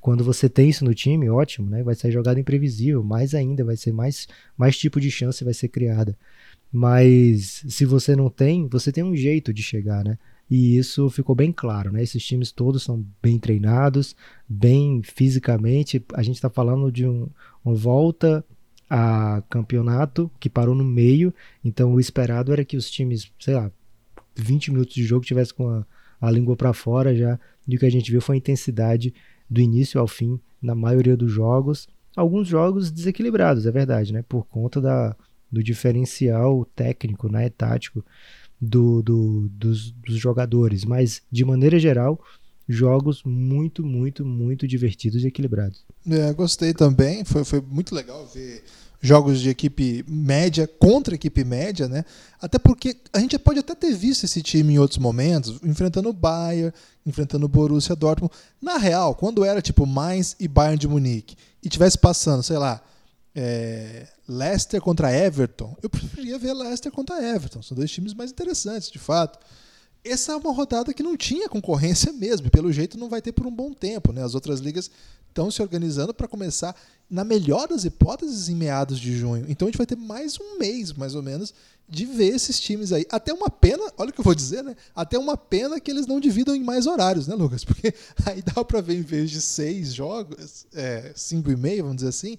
Quando 0.00 0.24
você 0.24 0.48
tem 0.48 0.68
isso 0.68 0.84
no 0.84 0.94
time, 0.94 1.28
ótimo, 1.28 1.68
né? 1.68 1.82
Vai 1.82 1.94
ser 1.94 2.10
jogada 2.10 2.40
imprevisível, 2.40 3.02
mais 3.02 3.34
ainda, 3.34 3.64
vai 3.64 3.76
ser 3.76 3.92
mais, 3.92 4.26
mais 4.56 4.76
tipo 4.78 5.00
de 5.00 5.10
chance 5.10 5.44
vai 5.44 5.54
ser 5.54 5.68
criada. 5.68 6.16
Mas 6.72 7.64
se 7.68 7.84
você 7.84 8.16
não 8.16 8.30
tem, 8.30 8.66
você 8.68 8.90
tem 8.92 9.04
um 9.04 9.14
jeito 9.14 9.52
de 9.52 9.62
chegar, 9.62 10.04
né? 10.04 10.18
E 10.50 10.76
isso 10.76 11.08
ficou 11.10 11.34
bem 11.34 11.52
claro, 11.52 11.92
né? 11.92 12.02
Esses 12.02 12.24
times 12.24 12.50
todos 12.50 12.82
são 12.82 13.04
bem 13.22 13.38
treinados, 13.38 14.16
bem 14.48 15.00
fisicamente. 15.02 16.04
A 16.14 16.22
gente 16.22 16.36
está 16.36 16.50
falando 16.50 16.90
de 16.90 17.06
um, 17.06 17.28
uma 17.64 17.74
volta 17.74 18.44
a 18.88 19.42
campeonato, 19.48 20.28
que 20.40 20.50
parou 20.50 20.74
no 20.74 20.84
meio. 20.84 21.32
Então 21.64 21.94
o 21.94 22.00
esperado 22.00 22.52
era 22.52 22.64
que 22.64 22.76
os 22.76 22.90
times, 22.90 23.30
sei 23.38 23.54
lá, 23.54 23.70
20 24.34 24.72
minutos 24.72 24.94
de 24.94 25.04
jogo 25.04 25.24
tivesse 25.24 25.54
com 25.54 25.68
a, 25.68 25.86
a 26.20 26.30
língua 26.30 26.56
para 26.56 26.72
fora 26.72 27.14
já. 27.14 27.38
E 27.68 27.76
o 27.76 27.78
que 27.78 27.86
a 27.86 27.90
gente 27.90 28.10
viu 28.10 28.20
foi 28.20 28.34
a 28.34 28.38
intensidade 28.38 29.14
do 29.50 29.60
início 29.60 30.00
ao 30.00 30.06
fim 30.06 30.38
na 30.62 30.74
maioria 30.74 31.16
dos 31.16 31.32
jogos. 31.32 31.88
Alguns 32.16 32.46
jogos 32.46 32.90
desequilibrados, 32.90 33.66
é 33.66 33.70
verdade, 33.70 34.12
né? 34.12 34.22
Por 34.28 34.46
conta 34.46 34.80
da, 34.80 35.16
do 35.50 35.62
diferencial 35.62 36.64
técnico, 36.76 37.30
né? 37.30 37.48
tático 37.50 38.04
do, 38.60 39.02
do, 39.02 39.48
dos, 39.50 39.90
dos 39.90 40.16
jogadores. 40.16 40.84
Mas, 40.84 41.22
de 41.30 41.44
maneira 41.44 41.78
geral, 41.78 42.22
jogos 42.68 43.22
muito, 43.24 43.84
muito, 43.84 44.24
muito 44.24 44.66
divertidos 44.66 45.24
e 45.24 45.28
equilibrados. 45.28 45.84
É, 46.08 46.32
gostei 46.32 46.72
também. 46.72 47.24
Foi, 47.24 47.44
foi 47.44 47.60
muito 47.60 47.94
legal 47.94 48.26
ver 48.26 48.62
jogos 49.00 49.40
de 49.40 49.48
equipe 49.48 50.04
média 50.06 50.66
contra 50.66 51.14
equipe 51.14 51.42
média, 51.42 51.88
né? 51.88 52.04
Até 52.40 52.58
porque 52.58 52.96
a 53.12 53.18
gente 53.18 53.38
pode 53.38 53.58
até 53.58 53.74
ter 53.74 53.94
visto 53.94 54.24
esse 54.24 54.42
time 54.42 54.74
em 54.74 54.78
outros 54.78 54.98
momentos, 54.98 55.58
enfrentando 55.64 56.10
o 56.10 56.12
Bayern, 56.12 56.72
enfrentando 57.06 57.46
o 57.46 57.48
Borussia 57.48 57.96
Dortmund. 57.96 58.32
Na 58.60 58.76
real, 58.76 59.14
quando 59.14 59.44
era 59.44 59.62
tipo 59.62 59.86
Mainz 59.86 60.36
e 60.38 60.46
Bayern 60.46 60.78
de 60.78 60.86
Munique 60.86 61.36
e 61.62 61.68
tivesse 61.68 61.96
passando, 61.96 62.42
sei 62.42 62.58
lá, 62.58 62.82
é, 63.34 64.06
Leicester 64.28 64.80
contra 64.80 65.12
Everton, 65.12 65.76
eu 65.82 65.88
preferia 65.88 66.38
ver 66.38 66.52
Leicester 66.52 66.92
contra 66.92 67.22
Everton. 67.22 67.62
São 67.62 67.76
dois 67.76 67.90
times 67.90 68.12
mais 68.12 68.30
interessantes, 68.30 68.90
de 68.90 68.98
fato. 68.98 69.38
Essa 70.04 70.32
é 70.32 70.36
uma 70.36 70.52
rodada 70.52 70.94
que 70.94 71.02
não 71.02 71.16
tinha 71.16 71.48
concorrência 71.48 72.12
mesmo, 72.12 72.46
e 72.46 72.50
pelo 72.50 72.72
jeito 72.72 72.98
não 72.98 73.08
vai 73.08 73.20
ter 73.20 73.32
por 73.32 73.46
um 73.46 73.54
bom 73.54 73.72
tempo. 73.72 74.12
Né? 74.12 74.22
As 74.22 74.34
outras 74.34 74.60
ligas 74.60 74.90
estão 75.28 75.50
se 75.50 75.62
organizando 75.62 76.12
para 76.12 76.26
começar, 76.26 76.74
na 77.08 77.24
melhor 77.24 77.68
das 77.68 77.84
hipóteses, 77.84 78.48
em 78.48 78.54
meados 78.54 78.98
de 78.98 79.16
junho. 79.16 79.44
Então 79.48 79.66
a 79.66 79.70
gente 79.70 79.78
vai 79.78 79.86
ter 79.86 79.96
mais 79.96 80.38
um 80.40 80.58
mês, 80.58 80.92
mais 80.92 81.14
ou 81.14 81.22
menos, 81.22 81.54
de 81.88 82.06
ver 82.06 82.34
esses 82.34 82.58
times 82.60 82.92
aí. 82.92 83.04
Até 83.10 83.32
uma 83.32 83.50
pena, 83.50 83.82
olha 83.98 84.10
o 84.10 84.12
que 84.12 84.20
eu 84.20 84.24
vou 84.24 84.34
dizer, 84.34 84.62
né? 84.62 84.76
Até 84.94 85.18
uma 85.18 85.36
pena 85.36 85.80
que 85.80 85.90
eles 85.90 86.06
não 86.06 86.20
dividam 86.20 86.54
em 86.54 86.62
mais 86.62 86.86
horários, 86.86 87.26
né, 87.26 87.34
Lucas? 87.34 87.62
Porque 87.64 87.92
aí 88.26 88.42
dá 88.42 88.64
para 88.64 88.80
ver, 88.80 88.96
em 88.96 89.02
vez 89.02 89.30
de 89.30 89.40
seis 89.40 89.92
jogos, 89.92 90.66
é, 90.74 91.12
cinco 91.14 91.50
e 91.50 91.56
meio, 91.56 91.82
vamos 91.82 91.96
dizer 91.96 92.08
assim, 92.08 92.38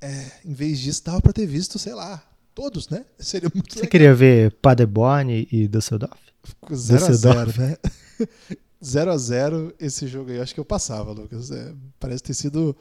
é, 0.00 0.32
em 0.44 0.52
vez 0.52 0.78
disso, 0.78 1.02
dava 1.04 1.20
para 1.20 1.32
ter 1.32 1.46
visto, 1.46 1.78
sei 1.78 1.94
lá, 1.94 2.22
todos, 2.54 2.88
né? 2.88 3.04
Seria 3.18 3.50
muito 3.54 3.72
Você 3.72 3.80
legal. 3.80 3.90
queria 3.90 4.14
ver 4.14 4.52
Paderborn 4.52 5.48
e 5.50 5.68
Düsseldorf? 5.68 6.27
0x0, 6.70 7.56
né? 7.56 7.76
0x0 8.82 9.74
esse 9.78 10.06
jogo 10.06 10.30
aí, 10.30 10.40
acho 10.40 10.54
que 10.54 10.60
eu 10.60 10.64
passava, 10.64 11.12
Lucas. 11.12 11.50
É, 11.50 11.74
parece 11.98 12.22
ter 12.22 12.34
sido. 12.34 12.76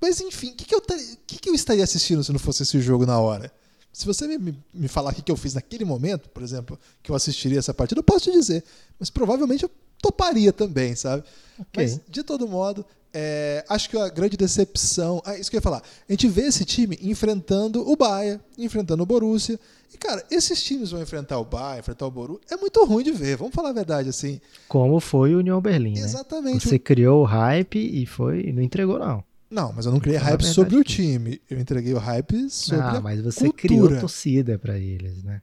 Mas 0.00 0.20
enfim, 0.20 0.50
o 0.50 0.54
que, 0.54 0.64
que, 0.64 0.74
eu 0.74 0.82
que, 1.26 1.38
que 1.38 1.48
eu 1.48 1.54
estaria 1.54 1.82
assistindo 1.82 2.22
se 2.22 2.32
não 2.32 2.38
fosse 2.38 2.62
esse 2.62 2.80
jogo 2.80 3.06
na 3.06 3.18
hora? 3.18 3.50
Se 3.92 4.06
você 4.06 4.26
me, 4.26 4.58
me 4.72 4.88
falar 4.88 5.12
o 5.12 5.14
que, 5.14 5.22
que 5.22 5.30
eu 5.30 5.36
fiz 5.36 5.54
naquele 5.54 5.84
momento, 5.84 6.28
por 6.28 6.42
exemplo, 6.42 6.78
que 7.02 7.10
eu 7.10 7.14
assistiria 7.14 7.60
essa 7.60 7.72
partida, 7.72 8.00
eu 8.00 8.04
posso 8.04 8.24
te 8.24 8.32
dizer. 8.32 8.64
Mas 8.98 9.08
provavelmente 9.08 9.62
eu 9.62 9.70
toparia 10.02 10.52
também, 10.52 10.96
sabe? 10.96 11.22
Okay. 11.58 11.84
Mas, 11.84 12.00
de 12.08 12.22
todo 12.24 12.46
modo, 12.48 12.84
é, 13.14 13.64
acho 13.68 13.88
que 13.88 13.96
a 13.96 14.08
grande 14.08 14.36
decepção. 14.36 15.22
Ah, 15.24 15.38
isso 15.38 15.48
que 15.48 15.56
eu 15.56 15.58
ia 15.58 15.62
falar. 15.62 15.82
A 16.08 16.12
gente 16.12 16.26
vê 16.26 16.42
esse 16.42 16.64
time 16.64 16.98
enfrentando 17.00 17.88
o 17.88 17.96
Bahia, 17.96 18.40
enfrentando 18.58 19.04
o 19.04 19.06
Borussia. 19.06 19.58
E, 19.92 19.96
cara, 19.96 20.24
esses 20.28 20.60
times 20.60 20.90
vão 20.90 21.00
enfrentar 21.00 21.38
o 21.38 21.44
Bahia, 21.44 21.78
enfrentar 21.78 22.06
o 22.06 22.10
Borussia. 22.10 22.42
É 22.50 22.56
muito 22.56 22.84
ruim 22.84 23.04
de 23.04 23.12
ver, 23.12 23.36
vamos 23.36 23.54
falar 23.54 23.70
a 23.70 23.72
verdade 23.72 24.08
assim. 24.08 24.40
Como 24.66 24.98
foi 24.98 25.32
o 25.32 25.38
União 25.38 25.60
Berlim. 25.60 25.94
Né? 25.94 26.00
Exatamente. 26.00 26.64
Né? 26.64 26.70
Você 26.70 26.78
criou 26.78 27.22
o 27.22 27.24
hype 27.24 27.78
e 27.78 28.04
foi 28.04 28.52
não 28.52 28.60
entregou, 28.60 28.98
não. 28.98 29.22
Não, 29.48 29.72
mas 29.72 29.86
eu 29.86 29.92
não 29.92 30.00
criei 30.00 30.18
hype 30.18 30.42
sobre 30.44 30.74
o 30.74 30.82
time. 30.82 31.40
Eu 31.48 31.60
entreguei 31.60 31.94
o 31.94 31.98
hype 31.98 32.50
sobre 32.50 32.84
ah, 32.84 33.00
mas 33.00 33.20
você 33.20 33.44
cultura. 33.44 33.56
criou 33.56 34.00
torcida 34.00 34.58
para 34.58 34.76
eles, 34.76 35.22
né? 35.22 35.40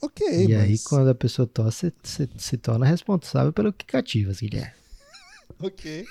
Ok, 0.00 0.26
E 0.26 0.48
mas... 0.48 0.62
aí, 0.64 0.78
quando 0.80 1.08
a 1.08 1.14
pessoa 1.14 1.46
torce, 1.46 1.92
você 2.02 2.28
se 2.36 2.56
torna 2.56 2.84
responsável 2.84 3.52
pelo 3.52 3.72
que 3.72 3.86
cativa, 3.86 4.32
Guilherme. 4.32 4.81
ok. 5.60 6.06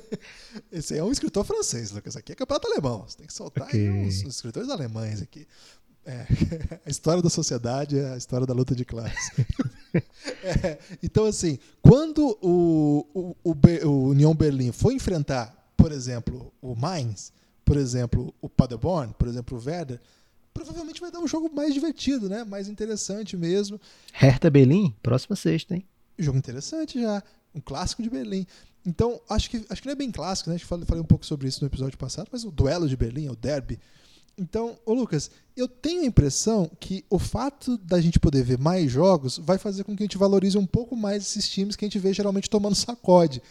Esse 0.72 0.96
é 0.96 1.04
um 1.04 1.10
escritor 1.10 1.44
francês, 1.44 1.90
Lucas. 1.90 2.16
Aqui 2.16 2.32
é 2.32 2.34
campeonato 2.34 2.68
alemão. 2.68 3.04
Você 3.06 3.18
tem 3.18 3.26
que 3.26 3.32
soltar 3.32 3.68
okay. 3.68 3.90
uns, 3.90 4.22
uns, 4.24 4.34
escritores 4.34 4.68
alemães 4.68 5.22
aqui. 5.22 5.46
É, 6.04 6.26
a 6.86 6.90
história 6.90 7.22
da 7.22 7.28
sociedade 7.28 7.98
é 7.98 8.12
a 8.12 8.16
história 8.16 8.46
da 8.46 8.54
luta 8.54 8.74
de 8.74 8.84
classe. 8.84 9.32
é, 10.42 10.78
então, 11.02 11.24
assim, 11.24 11.58
quando 11.82 12.38
o, 12.40 13.06
o, 13.12 13.36
o, 13.42 13.88
o 13.88 14.08
União 14.08 14.34
Berlim 14.34 14.72
foi 14.72 14.94
enfrentar, 14.94 15.72
por 15.76 15.92
exemplo, 15.92 16.52
o 16.62 16.74
Mainz, 16.74 17.32
por 17.64 17.76
exemplo, 17.76 18.32
o 18.40 18.48
Paderborn, 18.48 19.12
por 19.18 19.26
exemplo, 19.26 19.58
o 19.58 19.62
Werder, 19.64 20.00
provavelmente 20.54 21.00
vai 21.00 21.10
dar 21.10 21.18
um 21.18 21.28
jogo 21.28 21.50
mais 21.52 21.74
divertido, 21.74 22.28
né? 22.28 22.44
Mais 22.44 22.68
interessante 22.68 23.36
mesmo. 23.36 23.80
Hertha 24.12 24.48
Berlim, 24.48 24.94
próxima 25.02 25.36
sexta, 25.36 25.74
hein? 25.74 25.84
Jogo 26.18 26.38
interessante 26.38 27.00
já. 27.00 27.22
Um 27.56 27.60
clássico 27.60 28.02
de 28.02 28.10
Berlim. 28.10 28.46
Então, 28.86 29.20
acho 29.28 29.50
que, 29.50 29.64
acho 29.68 29.82
que 29.82 29.88
não 29.88 29.92
é 29.92 29.96
bem 29.96 30.12
clássico, 30.12 30.48
né? 30.48 30.54
Acho 30.54 30.64
que 30.64 30.68
falei, 30.68 30.84
falei 30.86 31.02
um 31.02 31.06
pouco 31.06 31.26
sobre 31.26 31.48
isso 31.48 31.60
no 31.60 31.66
episódio 31.66 31.98
passado, 31.98 32.28
mas 32.30 32.44
o 32.44 32.52
duelo 32.52 32.88
de 32.88 32.96
Berlim, 32.96 33.28
o 33.28 33.34
derby. 33.34 33.80
Então, 34.38 34.78
ô 34.84 34.92
Lucas, 34.92 35.30
eu 35.56 35.66
tenho 35.66 36.02
a 36.02 36.06
impressão 36.06 36.70
que 36.78 37.04
o 37.08 37.18
fato 37.18 37.78
da 37.78 37.98
gente 38.00 38.20
poder 38.20 38.44
ver 38.44 38.58
mais 38.58 38.92
jogos 38.92 39.38
vai 39.38 39.56
fazer 39.56 39.82
com 39.82 39.96
que 39.96 40.02
a 40.02 40.04
gente 40.04 40.18
valorize 40.18 40.58
um 40.58 40.66
pouco 40.66 40.94
mais 40.94 41.22
esses 41.22 41.48
times 41.48 41.74
que 41.74 41.84
a 41.84 41.88
gente 41.88 41.98
vê 41.98 42.12
geralmente 42.12 42.50
tomando 42.50 42.74
sacode. 42.74 43.42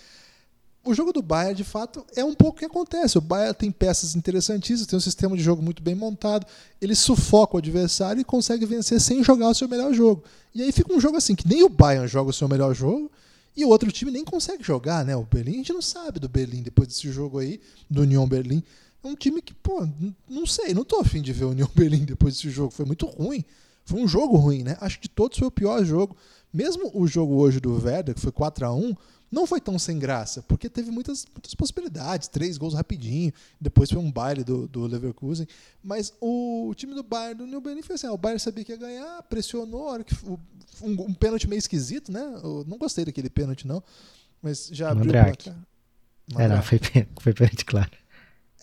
O 0.86 0.94
jogo 0.94 1.12
do 1.12 1.24
Bayern, 1.24 1.56
de 1.56 1.64
fato, 1.64 2.06
é 2.16 2.24
um 2.24 2.36
pouco 2.36 2.58
o 2.58 2.60
que 2.60 2.66
acontece. 2.66 3.18
O 3.18 3.22
Bayern 3.22 3.56
tem 3.56 3.72
peças 3.72 4.16
interessantíssimas, 4.16 4.86
tem 4.86 4.96
um 4.96 5.02
sistema 5.02 5.36
de 5.36 5.42
jogo 5.42 5.60
muito 5.60 5.82
bem 5.82 5.96
montado, 5.96 6.46
ele 6.80 6.94
sufoca 6.94 7.56
o 7.56 7.58
adversário 7.58 8.22
e 8.22 8.24
consegue 8.24 8.68
vencer 8.68 9.02
sem 9.02 9.24
jogar 9.24 9.50
o 9.50 9.56
seu 9.56 9.68
melhor 9.68 9.92
jogo. 9.92 10.24
E 10.54 10.62
aí 10.62 10.72
fica 10.72 10.94
um 10.94 11.02
jogo 11.02 11.18
assim, 11.18 11.34
que 11.34 11.48
nem 11.48 11.64
o 11.64 11.70
Bayern 11.70 12.08
joga 12.08 12.30
o 12.30 12.34
seu 12.34 12.48
melhor 12.48 12.76
jogo, 12.76 13.12
e 13.56 13.64
o 13.64 13.70
outro 13.70 13.92
time 13.92 14.12
nem 14.12 14.26
consegue 14.26 14.64
jogar, 14.64 15.06
né? 15.06 15.16
O 15.16 15.24
Berlim, 15.24 15.54
a 15.54 15.58
gente 15.58 15.74
não 15.74 15.82
sabe 15.82 16.20
do 16.20 16.28
Berlim 16.28 16.62
depois 16.62 16.88
desse 16.88 17.10
jogo 17.12 17.40
aí, 17.40 17.62
do 17.90 18.02
União 18.02 18.28
Berlim. 18.28 18.62
É 19.04 19.08
um 19.08 19.16
time 19.16 19.42
que, 19.42 19.54
pô, 19.54 19.88
não 20.28 20.46
sei, 20.46 20.74
não 20.74 20.84
tô 20.84 21.00
afim 21.00 21.22
de 21.22 21.32
ver 21.32 21.46
o 21.46 21.52
União 21.52 21.70
Berlim 21.74 22.04
depois 22.04 22.36
desse 22.36 22.50
jogo. 22.50 22.72
Foi 22.72 22.86
muito 22.86 23.06
ruim. 23.06 23.46
Foi 23.86 24.02
um 24.02 24.08
jogo 24.08 24.36
ruim, 24.36 24.64
né? 24.64 24.78
Acho 24.82 25.00
que 25.00 25.08
de 25.08 25.14
todos 25.14 25.38
foi 25.38 25.48
o 25.48 25.52
pior 25.52 25.84
jogo. 25.86 26.18
Mesmo 26.52 26.92
o 26.94 27.08
jogo 27.08 27.36
hoje 27.36 27.60
do 27.60 27.76
Werder, 27.82 28.16
que 28.16 28.22
foi 28.22 28.32
4 28.32 28.66
a 28.66 28.74
1 28.74 28.96
não 29.32 29.46
foi 29.46 29.60
tão 29.60 29.78
sem 29.78 29.98
graça, 30.00 30.42
porque 30.44 30.70
teve 30.70 30.92
muitas, 30.92 31.26
muitas 31.34 31.54
possibilidades, 31.56 32.28
três 32.28 32.58
gols 32.58 32.74
rapidinho, 32.74 33.34
depois 33.60 33.90
foi 33.90 34.00
um 34.00 34.12
baile 34.12 34.44
do, 34.44 34.68
do 34.68 34.86
Leverkusen, 34.86 35.48
mas 35.84 36.14
o, 36.22 36.70
o 36.70 36.76
time 36.76 36.94
do 36.94 37.04
Bayern, 37.04 37.36
do 37.36 37.48
New 37.48 37.62
Berlin 37.62 37.82
foi 37.82 37.96
assim, 37.96 38.08
o 38.08 38.18
Bayern 38.18 38.40
sabia 38.40 38.64
que 38.64 38.72
ia 38.72 38.78
ganhar, 38.78 39.24
pressionou, 39.24 39.84
hora 39.84 40.04
que, 40.04 40.16
um, 40.82 40.92
um 41.02 41.14
pênalti 41.14 41.48
meio 41.48 41.60
esquisito, 41.60 42.12
né? 42.12 42.22
Eu 42.44 42.64
não 42.68 42.78
gostei 42.78 43.06
daquele 43.06 43.30
pênalti 43.30 43.68
não, 43.68 43.84
mas 44.42 44.70
já 44.72 44.92
abriu 44.92 45.06
Mandrake. 45.06 45.50
o 45.50 45.54
placar. 45.54 45.68
É, 46.38 46.48
não, 46.48 46.62
foi, 46.64 46.80
foi 47.22 47.34
pênalti, 47.34 47.66
claro. 47.66 47.92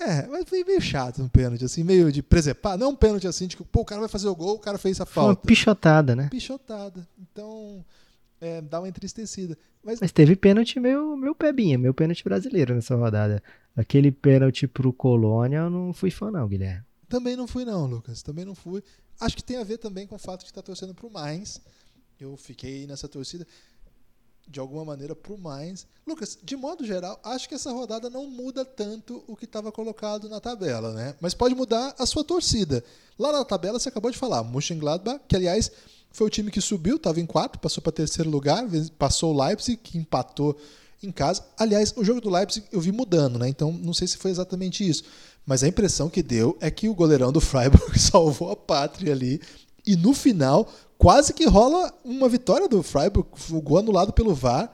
É, 0.01 0.27
mas 0.27 0.49
foi 0.49 0.65
meio 0.65 0.81
chato 0.81 1.23
um 1.23 1.29
pênalti, 1.29 1.65
assim, 1.65 1.85
meio 1.85 2.11
de 2.11 2.23
presepar. 2.23 2.77
Não 2.77 2.91
um 2.91 2.97
pênalti 2.97 3.27
assim, 3.27 3.47
de 3.47 3.57
que 3.57 3.65
pô, 3.65 3.83
o 3.83 3.85
cara 3.85 4.01
vai 4.01 4.09
fazer 4.09 4.29
o 4.29 4.35
gol, 4.35 4.57
o 4.57 4.59
cara 4.59 4.79
fez 4.79 5.01
a 5.01 5.07
falta. 5.07 5.21
Foi 5.21 5.29
uma 5.29 5.37
pichotada, 5.37 6.17
né? 6.17 6.29
Pichotada. 6.29 7.07
Então, 7.21 7.85
é, 8.43 8.61
dá 8.61 8.81
uma 8.81 8.89
entristecida. 8.89 9.57
Mas, 9.83 10.01
Mas 10.01 10.11
teve 10.11 10.35
pênalti 10.35 10.81
meu, 10.81 11.17
meu 11.17 11.35
pebinha, 11.35 11.79
meu 11.79 11.95
pênalti 11.95 12.25
brasileiro 12.25 12.75
nessa 12.75 12.97
rodada. 12.97 13.43
Aquele 13.77 14.11
pênalti 14.11 14.67
pro 14.67 14.93
Colônia 14.93 15.59
eu 15.59 15.71
não 15.71 15.93
fui 15.93 16.11
fã 16.11 16.31
não, 16.31 16.49
Guilherme. 16.49 16.85
Também 17.09 17.37
não 17.37 17.47
fui 17.47 17.65
não, 17.65 17.87
Lucas. 17.87 18.21
Também 18.21 18.45
não 18.45 18.55
fui. 18.55 18.83
Acho 19.21 19.37
que 19.37 19.45
tem 19.45 19.59
a 19.59 19.65
ver 19.65 19.79
também 19.79 20.07
com 20.07 20.17
o 20.17 20.19
fato 20.19 20.41
de 20.41 20.47
estar 20.47 20.63
torcendo 20.63 20.93
pro 20.93 21.11
Mainz. 21.11 21.61
Eu 22.19 22.37
fiquei 22.37 22.87
nessa 22.87 23.09
torcida 23.09 23.47
de 24.49 24.59
alguma 24.59 24.85
maneira 24.85 25.15
pro 25.15 25.39
Mainz. 25.39 25.87
Lucas, 26.05 26.37
de 26.43 26.57
modo 26.57 26.85
geral, 26.85 27.21
acho 27.23 27.49
que 27.49 27.55
essa 27.55 27.71
rodada 27.71 28.11
não 28.11 28.29
muda 28.29 28.65
tanto 28.65 29.23
o 29.29 29.37
que 29.37 29.45
estava 29.45 29.71
colocado 29.71 30.29
na 30.29 30.41
tabela, 30.41 30.93
né? 30.93 31.15
Mas 31.21 31.33
pode 31.33 31.55
mudar 31.55 31.95
a 31.97 32.07
sua 32.07 32.25
torcida. 32.25 32.83
Lá 33.17 33.31
na 33.31 33.45
tabela 33.45 33.79
você 33.79 33.89
acabou 33.89 34.11
de 34.11 34.19
falar, 34.19 34.43
Mönchengladbach, 34.43 35.21
que 35.29 35.37
aliás 35.37 35.71
foi 36.13 36.27
o 36.27 36.31
time 36.31 36.51
que 36.51 36.61
subiu, 36.61 36.97
estava 36.97 37.21
em 37.21 37.27
quarto, 37.27 37.59
passou 37.59 37.83
para 37.83 37.93
terceiro 37.93 38.31
lugar, 38.31 38.65
passou 38.99 39.35
o 39.35 39.45
Leipzig, 39.45 39.79
que 39.83 39.99
empatou 39.99 40.57
em 41.03 41.11
casa. 41.11 41.45
Aliás, 41.59 41.93
o 41.97 42.05
jogo 42.05 42.21
do 42.21 42.31
Leipzig 42.31 42.67
eu 42.71 42.81
vi 42.81 42.93
mudando, 42.93 43.39
né? 43.39 43.49
Então 43.49 43.73
não 43.73 43.93
sei 43.93 44.07
se 44.07 44.17
foi 44.17 44.31
exatamente 44.31 44.89
isso. 44.89 45.03
Mas 45.45 45.63
a 45.63 45.69
impressão 45.69 46.09
que 46.09 46.23
deu 46.23 46.57
é 46.61 46.71
que 46.71 46.89
o 46.89 46.95
goleirão 46.95 47.33
do 47.33 47.41
Freiburg 47.41 47.99
salvou 47.99 48.51
a 48.51 48.57
pátria 48.57 49.13
ali. 49.13 49.41
E 49.85 49.97
no 49.97 50.15
final, 50.15 50.71
quase 50.97 51.35
que 51.35 51.45
rola 51.47 51.93
uma 52.05 52.29
vitória 52.29 52.69
do 52.69 52.83
Freiburg, 52.83 53.29
o 53.51 53.61
gol 53.61 53.79
anulado 53.79 54.13
pelo 54.13 54.35
VAR. 54.35 54.73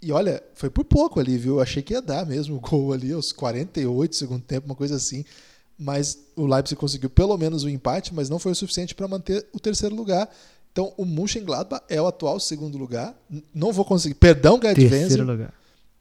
E 0.00 0.12
olha, 0.12 0.40
foi 0.54 0.70
por 0.70 0.84
pouco 0.84 1.18
ali, 1.18 1.36
viu? 1.36 1.56
Eu 1.56 1.60
achei 1.60 1.82
que 1.82 1.92
ia 1.92 2.00
dar 2.00 2.24
mesmo 2.24 2.56
o 2.56 2.60
gol 2.60 2.92
ali 2.92 3.12
aos 3.12 3.32
48 3.32 4.14
segundo 4.14 4.42
tempo, 4.42 4.66
uma 4.66 4.76
coisa 4.76 4.94
assim. 4.94 5.24
Mas 5.76 6.18
o 6.36 6.46
Leipzig 6.46 6.78
conseguiu 6.78 7.10
pelo 7.10 7.36
menos 7.36 7.64
o 7.64 7.66
um 7.66 7.70
empate, 7.70 8.14
mas 8.14 8.28
não 8.28 8.38
foi 8.38 8.52
o 8.52 8.54
suficiente 8.54 8.94
para 8.94 9.08
manter 9.08 9.44
o 9.52 9.58
terceiro 9.58 9.94
lugar. 9.96 10.28
Então, 10.72 10.92
o 10.96 11.04
Mönchengladbach 11.04 11.84
é 11.88 12.00
o 12.00 12.06
atual 12.06 12.38
segundo 12.38 12.78
lugar. 12.78 13.14
Não 13.54 13.72
vou 13.72 13.84
conseguir. 13.84 14.14
Perdão, 14.14 14.60
Gerd 14.62 14.88
Terceiro 14.88 15.24
lugar. 15.24 15.52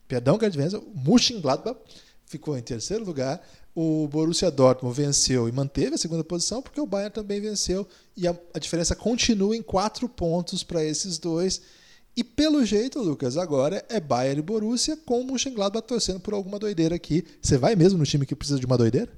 Perdão, 0.07 0.39
Gerd 0.39 0.57
Wenzel. 0.57 0.79
O 0.81 0.99
Mönchengladbach 0.99 1.79
ficou 2.25 2.57
em 2.57 2.61
terceiro 2.61 3.03
lugar. 3.03 3.41
O 3.73 4.07
Borussia 4.07 4.49
Dortmund 4.49 4.95
venceu 4.95 5.47
e 5.47 5.51
manteve 5.51 5.95
a 5.95 5.97
segunda 5.97 6.23
posição, 6.23 6.61
porque 6.61 6.81
o 6.81 6.85
Bayern 6.85 7.13
também 7.13 7.39
venceu. 7.39 7.87
E 8.15 8.27
a, 8.27 8.35
a 8.53 8.59
diferença 8.59 8.95
continua 8.95 9.55
em 9.55 9.61
quatro 9.61 10.09
pontos 10.09 10.63
para 10.63 10.83
esses 10.83 11.17
dois. 11.17 11.61
E 12.15 12.23
pelo 12.23 12.65
jeito, 12.65 12.99
Lucas, 12.99 13.37
agora 13.37 13.85
é 13.89 13.99
Bayern 13.99 14.39
e 14.39 14.41
Borussia 14.41 14.97
com 14.97 15.21
o 15.21 15.25
Mönchengladbach 15.25 15.87
torcendo 15.87 16.19
por 16.19 16.33
alguma 16.33 16.57
doideira 16.57 16.95
aqui. 16.95 17.23
Você 17.39 17.57
vai 17.57 17.75
mesmo 17.75 17.99
no 17.99 18.05
time 18.05 18.25
que 18.25 18.35
precisa 18.35 18.59
de 18.59 18.65
uma 18.65 18.77
doideira? 18.77 19.11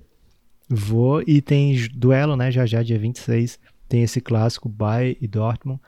Vou 0.70 1.24
e 1.26 1.42
tem 1.42 1.88
duelo, 1.96 2.36
né? 2.36 2.52
Já 2.52 2.66
já, 2.66 2.84
dia 2.84 3.00
26, 3.00 3.58
tem 3.90 4.04
esse 4.04 4.22
clássico 4.22 4.70
Bayern 4.70 5.18
e 5.20 5.28
Dortmund. 5.28 5.82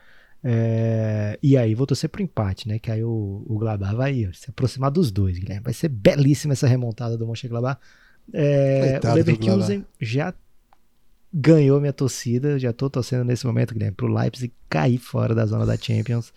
É, 0.44 1.38
e 1.42 1.56
aí 1.56 1.76
vou 1.76 1.86
torcer 1.86 2.10
pro 2.10 2.22
empate, 2.22 2.68
né? 2.68 2.80
Que 2.80 2.92
aí 2.92 3.04
o, 3.04 3.46
o 3.48 3.60
Gladbach 3.60 3.96
vai 3.96 4.28
se 4.34 4.50
aproximar 4.50 4.90
dos 4.90 5.12
dois, 5.12 5.38
Guilherme. 5.38 5.64
Vai 5.64 5.74
ser 5.74 5.88
belíssima 5.88 6.54
essa 6.54 6.68
remontada 6.68 7.16
do 7.16 7.28
Mönchengladbach. 7.28 7.80
É, 8.34 9.00
o 9.04 9.14
Leverkusen 9.14 9.86
já 10.00 10.34
ganhou 11.34 11.80
minha 11.80 11.94
torcida, 11.94 12.60
já 12.60 12.74
tô 12.74 12.90
torcendo 12.90 13.24
nesse 13.24 13.46
momento, 13.46 13.74
Guilherme, 13.74 13.96
pro 13.96 14.12
Leipzig 14.12 14.52
cair 14.68 14.98
fora 14.98 15.36
da 15.36 15.46
zona 15.46 15.66
da 15.66 15.78
Champions. 15.78 16.34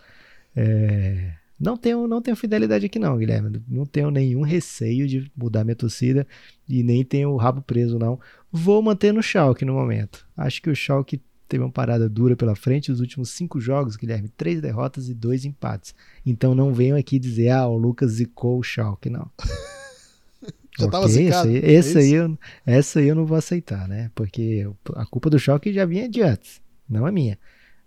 É, 0.55 1.33
não 1.59 1.77
tenho, 1.77 2.07
não 2.07 2.21
tenho 2.21 2.37
fidelidade 2.37 2.85
aqui 2.85 2.99
não, 2.99 3.17
Guilherme. 3.17 3.63
Não 3.67 3.87
tenho 3.87 4.11
nenhum 4.11 4.43
receio 4.43 5.09
de 5.09 5.31
mudar 5.35 5.65
minha 5.65 5.75
torcida 5.75 6.27
e 6.69 6.83
nem 6.83 7.03
tenho 7.03 7.31
o 7.31 7.37
rabo 7.37 7.63
preso 7.63 7.99
não. 7.99 8.21
Vou 8.53 8.83
manter 8.83 9.13
no 9.13 9.23
Schalke 9.23 9.65
no 9.65 9.73
momento. 9.73 10.27
Acho 10.37 10.61
que 10.61 10.69
o 10.69 10.77
Schalke 10.77 11.23
teve 11.55 11.63
uma 11.63 11.71
parada 11.71 12.09
dura 12.09 12.35
pela 12.35 12.57
frente. 12.57 12.91
Os 12.91 12.99
últimos 12.99 13.31
cinco 13.31 13.61
jogos, 13.61 13.95
Guilherme, 13.97 14.29
três 14.29 14.61
derrotas 14.61 15.09
e 15.09 15.15
dois 15.15 15.45
empates. 15.45 15.95
Então 16.27 16.53
não 16.55 16.75
venham 16.75 16.99
aqui 16.99 17.19
dizer, 17.19 17.51
ah, 17.51 17.69
o 17.69 17.77
Lucas 17.77 18.13
zicou 18.13 18.59
o 18.59 18.63
Schalke, 18.63 19.09
não. 19.09 19.31
Já 20.77 20.87
estava 20.87 21.05
okay, 21.05 21.27
zicado? 21.27 21.49
Esse, 21.49 21.65
aí, 21.65 21.75
esse 21.75 21.99
é 21.99 22.01
aí 22.01 22.13
eu, 22.13 22.39
essa 22.67 22.99
aí 22.99 23.07
eu 23.07 23.15
não 23.15 23.25
vou 23.25 23.39
aceitar, 23.39 23.87
né? 23.87 24.11
Porque 24.13 24.69
a 24.97 25.07
culpa 25.07 25.31
do 25.31 25.39
Schalke 25.39 25.73
já 25.73 25.87
vinha 25.87 26.09
de 26.09 26.21
antes, 26.21 26.61
não 26.91 27.07
é 27.07 27.13
minha. 27.13 27.39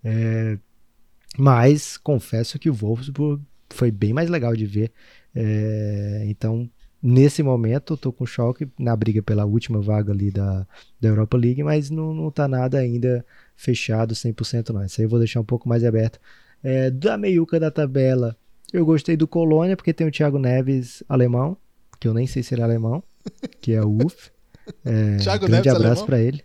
É, 0.02 0.58
mas 1.38 1.98
confesso 1.98 2.58
que 2.58 2.70
o 2.70 2.74
Wolfsburg 2.74 3.44
foi 3.70 3.92
bem 3.92 4.14
mais 4.14 4.30
legal 4.30 4.56
de 4.56 4.66
ver. 4.66 4.94
É, 5.36 6.24
então, 6.28 6.70
nesse 7.04 7.44
momento, 7.44 7.92
eu 7.94 7.98
tô 7.98 8.14
com 8.14 8.26
choque 8.26 8.70
na 8.80 8.96
briga 8.96 9.22
pela 9.22 9.44
última 9.44 9.82
vaga 9.82 10.14
ali 10.14 10.32
da, 10.32 10.66
da 10.98 11.10
Europa 11.10 11.36
League, 11.36 11.62
mas 11.64 11.90
não, 11.90 12.14
não 12.14 12.32
tá 12.32 12.48
nada 12.48 12.78
ainda 12.78 13.26
fechado 13.58 14.14
100% 14.14 14.70
não. 14.70 14.86
Isso 14.86 15.02
aí 15.02 15.06
eu 15.06 15.10
vou 15.10 15.20
deixar 15.20 15.42
um 15.42 15.46
pouco 15.46 15.68
mais 15.68 15.84
aberto. 15.84 16.20
É, 16.64 16.90
da 16.90 17.18
meiuca 17.18 17.60
da 17.60 17.72
tabela, 17.72 18.38
eu 18.72 18.86
gostei 18.86 19.18
do 19.18 19.28
Colônia, 19.28 19.76
porque 19.76 19.94
tem 19.94 20.08
o 20.08 20.12
Thiago 20.12 20.38
Neves 20.38 21.04
alemão, 21.10 21.58
que 22.00 22.08
eu 22.08 22.14
nem 22.14 22.28
sei 22.28 22.44
se 22.44 22.54
ele 22.54 22.62
é 22.62 22.64
alemão, 22.64 23.04
que 23.60 23.74
é 23.74 23.82
o 23.82 23.98
UF. 24.06 24.32
É, 24.86 25.18
Thiago 25.22 25.48
grande 25.48 25.68
Neves 25.68 25.82
abraço 25.82 26.06
para 26.06 26.20
ele. 26.20 26.44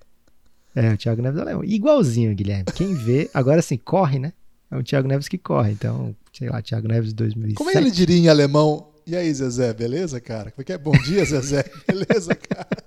É, 0.74 0.94
o 0.94 0.96
Thiago 0.96 1.20
Neves 1.20 1.40
alemão. 1.40 1.62
Igualzinho, 1.62 2.34
Guilherme. 2.34 2.64
Quem 2.74 2.94
vê, 2.94 3.30
agora 3.34 3.60
sim, 3.60 3.76
corre, 3.76 4.18
né? 4.18 4.32
É 4.70 4.76
o 4.76 4.82
Thiago 4.82 5.06
Neves 5.06 5.28
que 5.28 5.36
corre, 5.36 5.72
então, 5.72 6.16
sei 6.32 6.48
lá, 6.48 6.62
Thiago 6.62 6.88
Neves 6.88 7.12
2007. 7.12 7.56
Como 7.56 7.70
é 7.70 7.74
ele 7.76 7.90
diria 7.90 8.16
em 8.16 8.28
alemão? 8.28 8.91
E 9.06 9.16
aí, 9.16 9.32
Zezé, 9.34 9.72
beleza, 9.72 10.20
cara? 10.20 10.50
Como 10.50 10.62
é 10.62 10.64
que 10.64 10.72
é? 10.72 10.78
Bom 10.78 10.92
dia, 10.92 11.24
Zezé. 11.24 11.64
Beleza, 11.86 12.34
cara? 12.36 12.84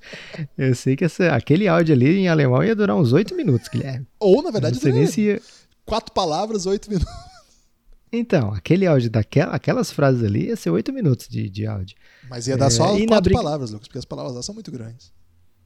Eu 0.58 0.73
sei 0.73 0.95
que 0.95 1.04
essa, 1.04 1.36
aquele 1.36 1.67
áudio 1.67 1.93
ali 1.93 2.19
em 2.19 2.30
alemão 2.30 2.63
ia 2.63 2.75
durar 2.75 2.95
uns 2.95 3.12
oito 3.12 3.36
minutos, 3.36 3.67
Guilherme. 3.67 4.08
Ou, 4.19 4.41
na 4.41 4.49
verdade, 4.49 4.80
não 4.84 4.95
nem 4.95 5.08
se 5.08 5.21
ia... 5.21 5.41
quatro 5.86 6.13
palavras, 6.13 6.65
oito 6.65 6.89
minutos. 6.89 7.13
Então, 8.12 8.54
aquele 8.54 8.88
áudio 8.88 9.10
daquela, 9.10 9.54
aquelas 9.54 9.91
frases 9.91 10.23
ali 10.23 10.45
ia 10.45 10.56
ser 10.56 10.69
oito 10.69 10.93
minutos 10.93 11.28
de, 11.28 11.49
de 11.49 11.67
áudio. 11.67 11.97
Mas 12.30 12.47
ia 12.47 12.56
dar 12.56 12.67
é, 12.67 12.69
só 12.69 12.86
quatro 13.08 13.23
briga... 13.23 13.36
palavras, 13.36 13.71
Lucas, 13.71 13.88
porque 13.88 13.99
as 13.99 14.06
palavras 14.06 14.36
lá 14.36 14.41
são 14.41 14.56
muito 14.56 14.71
grandes. 14.71 15.12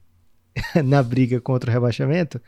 na 0.83 1.03
briga 1.03 1.39
contra 1.39 1.69
o 1.69 1.73
rebaixamento, 1.73 2.41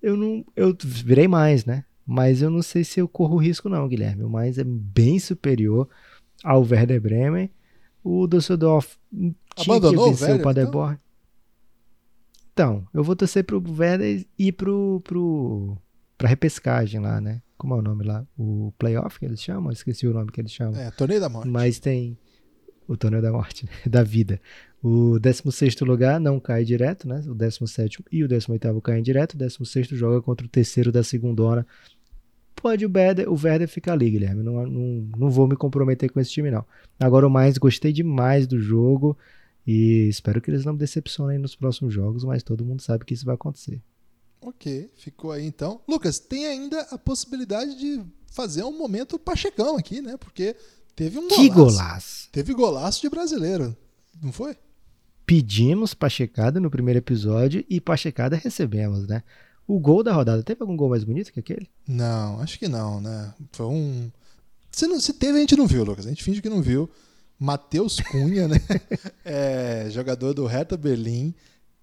eu 0.00 0.16
não. 0.16 0.44
Eu 0.54 0.76
virei 0.80 1.26
mais, 1.26 1.64
né? 1.64 1.84
mas 2.06 2.42
eu 2.42 2.50
não 2.50 2.62
sei 2.62 2.84
se 2.84 3.00
eu 3.00 3.08
corro 3.08 3.36
risco 3.36 3.68
não, 3.68 3.88
Guilherme. 3.88 4.24
O 4.24 4.28
mais 4.28 4.58
é 4.58 4.64
bem 4.64 5.18
superior 5.18 5.88
ao 6.44 6.62
Werder 6.62 7.00
Bremen. 7.00 7.50
O 8.04 8.26
Düsseldorf 8.26 8.96
tinha 9.56 9.76
Abandonou 9.76 10.04
que 10.04 10.10
vencer 10.10 10.28
o, 10.28 10.30
Werder, 10.32 10.40
o 10.40 10.44
Paderborn. 10.44 10.98
Então? 12.52 12.76
então, 12.76 12.88
eu 12.92 13.02
vou 13.02 13.16
torcer 13.16 13.42
pro 13.42 13.62
Werder 13.66 14.26
e 14.38 14.52
pro, 14.52 15.00
pro 15.02 15.76
pra 16.18 16.28
repescagem 16.28 17.00
lá, 17.00 17.20
né? 17.20 17.40
Como 17.56 17.74
é 17.74 17.78
o 17.78 17.82
nome 17.82 18.04
lá? 18.04 18.26
O 18.38 18.72
playoff 18.78 19.18
que 19.18 19.24
eles 19.24 19.42
chamam? 19.42 19.72
Esqueci 19.72 20.06
o 20.06 20.12
nome 20.12 20.30
que 20.30 20.40
eles 20.40 20.52
chamam. 20.52 20.78
É, 20.78 20.90
Torneio 20.90 21.20
da 21.20 21.28
Morte. 21.28 21.48
Mas 21.48 21.78
tem 21.78 22.18
o 22.86 22.96
Torneio 22.96 23.22
da 23.22 23.32
Morte, 23.32 23.64
né? 23.64 23.72
da 23.88 24.02
vida. 24.02 24.40
O 24.82 25.18
16 25.18 25.80
lugar 25.80 26.20
não 26.20 26.38
cai 26.38 26.62
direto, 26.62 27.08
né? 27.08 27.22
O 27.26 27.34
17 27.34 28.04
e 28.12 28.22
o 28.22 28.28
18 28.28 28.80
caem 28.82 29.02
direto. 29.02 29.32
O 29.32 29.38
16 29.38 29.88
joga 29.88 30.20
contra 30.20 30.46
o 30.46 30.48
terceiro 30.48 30.92
da 30.92 31.02
segunda 31.02 31.42
hora. 31.42 31.66
Pode 32.56 32.86
o 32.86 32.90
Werder, 32.94 33.28
o 33.28 33.34
Werder 33.34 33.68
ficar 33.68 33.92
ali, 33.92 34.10
Guilherme. 34.10 34.42
Não, 34.42 34.66
não, 34.66 35.08
não 35.16 35.30
vou 35.30 35.46
me 35.46 35.56
comprometer 35.56 36.10
com 36.10 36.20
esse 36.20 36.30
time, 36.30 36.50
não. 36.50 36.64
Agora, 36.98 37.26
o 37.26 37.30
mais, 37.30 37.58
gostei 37.58 37.92
demais 37.92 38.46
do 38.46 38.58
jogo. 38.58 39.16
E 39.66 40.08
espero 40.08 40.40
que 40.40 40.50
eles 40.50 40.64
não 40.64 40.74
me 40.74 40.78
decepcionem 40.78 41.38
nos 41.38 41.56
próximos 41.56 41.92
jogos, 41.92 42.24
mas 42.24 42.42
todo 42.42 42.64
mundo 42.64 42.82
sabe 42.82 43.04
que 43.04 43.14
isso 43.14 43.24
vai 43.24 43.34
acontecer. 43.34 43.80
Ok, 44.40 44.90
ficou 44.96 45.32
aí 45.32 45.46
então. 45.46 45.80
Lucas, 45.88 46.18
tem 46.18 46.46
ainda 46.46 46.80
a 46.90 46.98
possibilidade 46.98 47.78
de 47.78 48.02
fazer 48.26 48.62
um 48.62 48.76
momento 48.76 49.18
pachecão 49.18 49.76
aqui, 49.76 50.02
né? 50.02 50.16
Porque 50.18 50.54
teve 50.94 51.18
um 51.18 51.28
golaço. 51.28 51.40
Que 51.40 51.48
golaço! 51.48 52.28
Teve 52.30 52.52
golaço 52.52 53.00
de 53.00 53.08
brasileiro, 53.08 53.74
não 54.22 54.32
foi? 54.32 54.56
pedimos 55.26 55.94
pachecada 55.94 56.60
no 56.60 56.70
primeiro 56.70 56.98
episódio 56.98 57.64
e 57.68 57.80
pachecada 57.80 58.36
recebemos, 58.36 59.06
né? 59.06 59.22
O 59.66 59.78
gol 59.78 60.02
da 60.02 60.12
rodada, 60.12 60.42
teve 60.42 60.60
algum 60.60 60.76
gol 60.76 60.90
mais 60.90 61.04
bonito 61.04 61.32
que 61.32 61.40
aquele? 61.40 61.68
Não, 61.88 62.40
acho 62.40 62.58
que 62.58 62.68
não, 62.68 63.00
né? 63.00 63.32
Foi 63.52 63.66
um. 63.66 64.10
Se, 64.70 64.86
não, 64.86 65.00
se 65.00 65.12
teve, 65.14 65.38
a 65.38 65.40
gente 65.40 65.56
não 65.56 65.66
viu, 65.66 65.84
Lucas. 65.84 66.06
A 66.06 66.08
gente 66.10 66.22
finge 66.22 66.42
que 66.42 66.48
não 66.48 66.60
viu. 66.60 66.90
Matheus 67.38 68.00
Cunha, 68.00 68.48
né? 68.48 68.60
É, 69.24 69.86
jogador 69.90 70.34
do 70.34 70.44
Hertha 70.46 70.76
Berlim. 70.76 71.34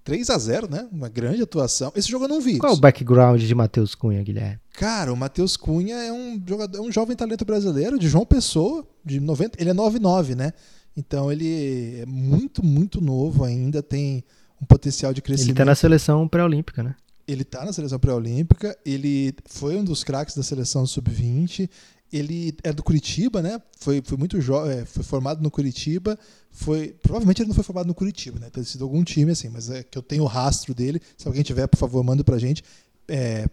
3 0.04 0.30
a 0.30 0.38
0 0.38 0.70
né? 0.70 0.88
Uma 0.92 1.10
grande 1.10 1.42
atuação. 1.42 1.92
Esse 1.96 2.10
jogo 2.10 2.26
eu 2.26 2.30
não 2.30 2.42
vi. 2.42 2.58
Qual 2.58 2.72
é 2.72 2.76
o 2.76 2.80
background 2.80 3.42
de 3.42 3.54
Matheus 3.54 3.94
Cunha, 3.94 4.24
Guilherme? 4.24 4.60
Cara, 4.74 5.14
o 5.14 5.18
Matheus 5.18 5.56
Cunha 5.56 5.96
é 5.96 6.12
um 6.12 6.42
jogador, 6.48 6.78
é 6.78 6.82
um 6.82 6.92
jovem 6.92 7.16
talento 7.16 7.46
brasileiro 7.46 8.00
de 8.00 8.08
João 8.08 8.26
Pessoa, 8.26 8.88
de 9.06 9.20
90, 9.20 9.62
ele 9.62 9.70
é 9.70 9.74
99, 9.74 10.36
né? 10.36 10.54
Então 10.96 11.32
ele 11.32 12.00
é 12.00 12.06
muito, 12.06 12.66
muito 12.66 13.00
novo 13.00 13.44
ainda, 13.44 13.84
tem 13.84 14.24
um 14.62 14.66
potencial 14.66 15.14
de 15.14 15.22
crescimento. 15.22 15.50
Ele 15.50 15.54
está 15.54 15.66
na 15.66 15.76
seleção 15.76 16.28
pré-olímpica, 16.28 16.84
né? 16.84 16.96
Ele 17.28 17.44
está 17.44 17.64
na 17.64 17.74
seleção 17.74 18.00
pré-olímpica, 18.00 18.78
ele 18.86 19.34
foi 19.46 19.76
um 19.78 19.84
dos 19.84 20.04
craques 20.04 20.36
da 20.36 20.44
seleção 20.44 20.86
sub-20, 20.86 21.70
ele 22.12 22.54
é 22.64 22.74
do 22.74 22.84
Curitiba, 22.84 23.42
né? 23.42 23.62
Foi, 23.80 24.02
foi 24.04 24.18
muito 24.18 24.40
jovem, 24.42 24.80
é, 24.80 24.86
foi 24.86 25.04
formado 25.04 25.42
no 25.42 25.50
Curitiba, 25.50 26.20
foi 26.52 26.90
provavelmente 27.02 27.42
ele 27.42 27.48
não 27.48 27.56
foi 27.56 27.64
formado 27.64 27.88
no 27.88 27.96
Curitiba, 27.96 28.40
né? 28.40 28.50
Tem 28.50 28.64
sido 28.64 28.84
algum 28.84 29.04
time 29.04 29.32
assim, 29.32 29.50
mas 29.50 29.70
é 29.70 29.84
que 29.84 29.98
eu 29.98 30.02
tenho 30.02 30.24
o 30.24 30.28
rastro 30.28 30.74
dele. 30.74 31.02
Se 31.18 31.28
alguém 31.28 31.44
tiver, 31.44 31.68
por 31.68 31.78
favor, 31.78 32.04
manda 32.04 32.24
pra 32.24 32.38
gente. 32.38 32.64
É, 33.08 33.48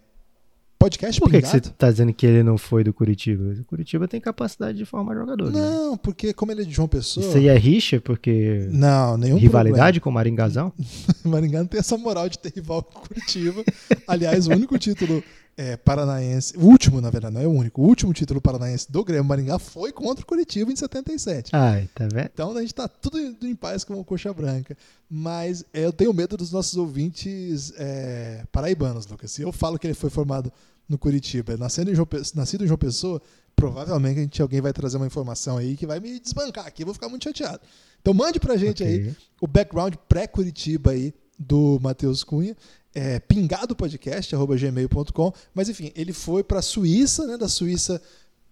Podcast 0.79 1.19
Por 1.19 1.29
que, 1.29 1.41
que 1.41 1.47
você 1.47 1.57
está 1.57 1.91
dizendo 1.91 2.13
que 2.13 2.25
ele 2.25 2.41
não 2.41 2.57
foi 2.57 2.85
do 2.85 2.93
Curitiba? 2.93 3.53
O 3.59 3.65
Curitiba 3.65 4.07
tem 4.07 4.21
capacidade 4.21 4.77
de 4.77 4.85
formar 4.85 5.13
jogador. 5.13 5.51
Né? 5.51 5.59
Não, 5.59 5.91
né? 5.91 5.99
porque 6.01 6.31
como 6.31 6.53
ele 6.53 6.61
é 6.61 6.65
de 6.65 6.71
João 6.71 6.87
Pessoa. 6.87 7.27
Isso 7.27 7.35
aí 7.35 7.49
é 7.49 7.57
rixa? 7.57 7.99
Porque. 7.99 8.65
Não, 8.71 9.17
nenhum 9.17 9.35
Rivalidade 9.35 9.99
problema. 9.99 10.01
com 10.01 10.09
o 10.09 10.13
Maringazão? 10.13 10.71
Maringá 11.25 11.59
não 11.59 11.67
tem 11.67 11.81
essa 11.81 11.97
moral 11.97 12.29
de 12.29 12.39
ter 12.39 12.53
rival 12.55 12.81
com 12.81 13.01
Curitiba. 13.01 13.61
Aliás, 14.07 14.47
o 14.47 14.51
único 14.51 14.79
título 14.79 15.21
é, 15.59 15.75
paranaense. 15.75 16.55
O 16.57 16.61
último, 16.61 17.01
na 17.01 17.09
verdade, 17.09 17.33
não 17.33 17.41
é 17.41 17.45
o 17.45 17.51
único. 17.51 17.81
O 17.81 17.85
último 17.85 18.13
título 18.13 18.39
paranaense 18.39 18.89
do 18.89 19.03
Grêmio 19.03 19.25
Maringá 19.25 19.59
foi 19.59 19.91
contra 19.91 20.23
o 20.23 20.25
Curitiba 20.25 20.71
em 20.71 20.75
77. 20.75 21.53
Ai, 21.53 21.89
tá 21.93 22.07
vendo? 22.07 22.29
Então 22.33 22.55
a 22.55 22.61
gente 22.61 22.73
tá 22.73 22.87
tudo 22.87 23.19
em 23.19 23.53
paz 23.53 23.83
com 23.83 23.99
o 23.99 24.03
Coxa 24.05 24.33
Branca. 24.33 24.77
Mas 25.09 25.65
é, 25.73 25.83
eu 25.83 25.91
tenho 25.91 26.13
medo 26.13 26.37
dos 26.37 26.53
nossos 26.53 26.77
ouvintes 26.77 27.73
é, 27.75 28.45
paraibanos, 28.53 29.05
Lucas. 29.05 29.33
Se 29.33 29.41
eu 29.41 29.51
falo 29.51 29.77
que 29.77 29.85
ele 29.85 29.93
foi 29.93 30.09
formado 30.09 30.49
no 30.87 30.97
Curitiba, 30.97 31.57
nascido 31.57 31.91
em 31.91 31.95
João, 31.95 32.07
nascido 32.35 32.63
em 32.63 32.67
João 32.67 32.77
Pessoa, 32.77 33.21
provavelmente 33.53 34.17
a 34.17 34.21
gente, 34.21 34.41
alguém 34.41 34.61
vai 34.61 34.71
trazer 34.71 34.95
uma 34.95 35.07
informação 35.07 35.57
aí 35.57 35.75
que 35.75 35.85
vai 35.85 35.99
me 35.99 36.21
desbancar 36.21 36.67
aqui. 36.67 36.83
Eu 36.83 36.85
vou 36.85 36.93
ficar 36.93 37.09
muito 37.09 37.25
chateado. 37.25 37.59
Então 37.99 38.13
mande 38.13 38.39
pra 38.39 38.55
gente 38.55 38.81
okay. 38.81 39.07
aí 39.07 39.15
o 39.41 39.45
background 39.45 39.95
pré-Curitiba 40.07 40.91
aí 40.91 41.13
do 41.37 41.79
Matheus 41.81 42.23
Cunha 42.23 42.55
é, 42.93 43.19
pingadopodcast.gmail.com. 43.19 45.33
Mas 45.53 45.69
enfim, 45.69 45.91
ele 45.95 46.13
foi 46.13 46.43
para 46.43 46.59
a 46.59 46.63
Suíça, 46.63 47.27
né? 47.27 47.37
Da 47.37 47.47
Suíça 47.47 48.01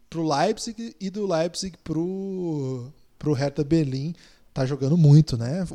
para 0.09 0.19
o 0.19 0.27
Leipzig 0.27 0.95
e 0.99 1.09
do 1.09 1.25
Leipzig 1.27 1.77
para 1.83 1.99
o 1.99 2.91
Hertha 3.35 3.63
Berlim. 3.63 4.13
Tá 4.53 4.65
jogando 4.65 4.97
muito, 4.97 5.37
né? 5.37 5.65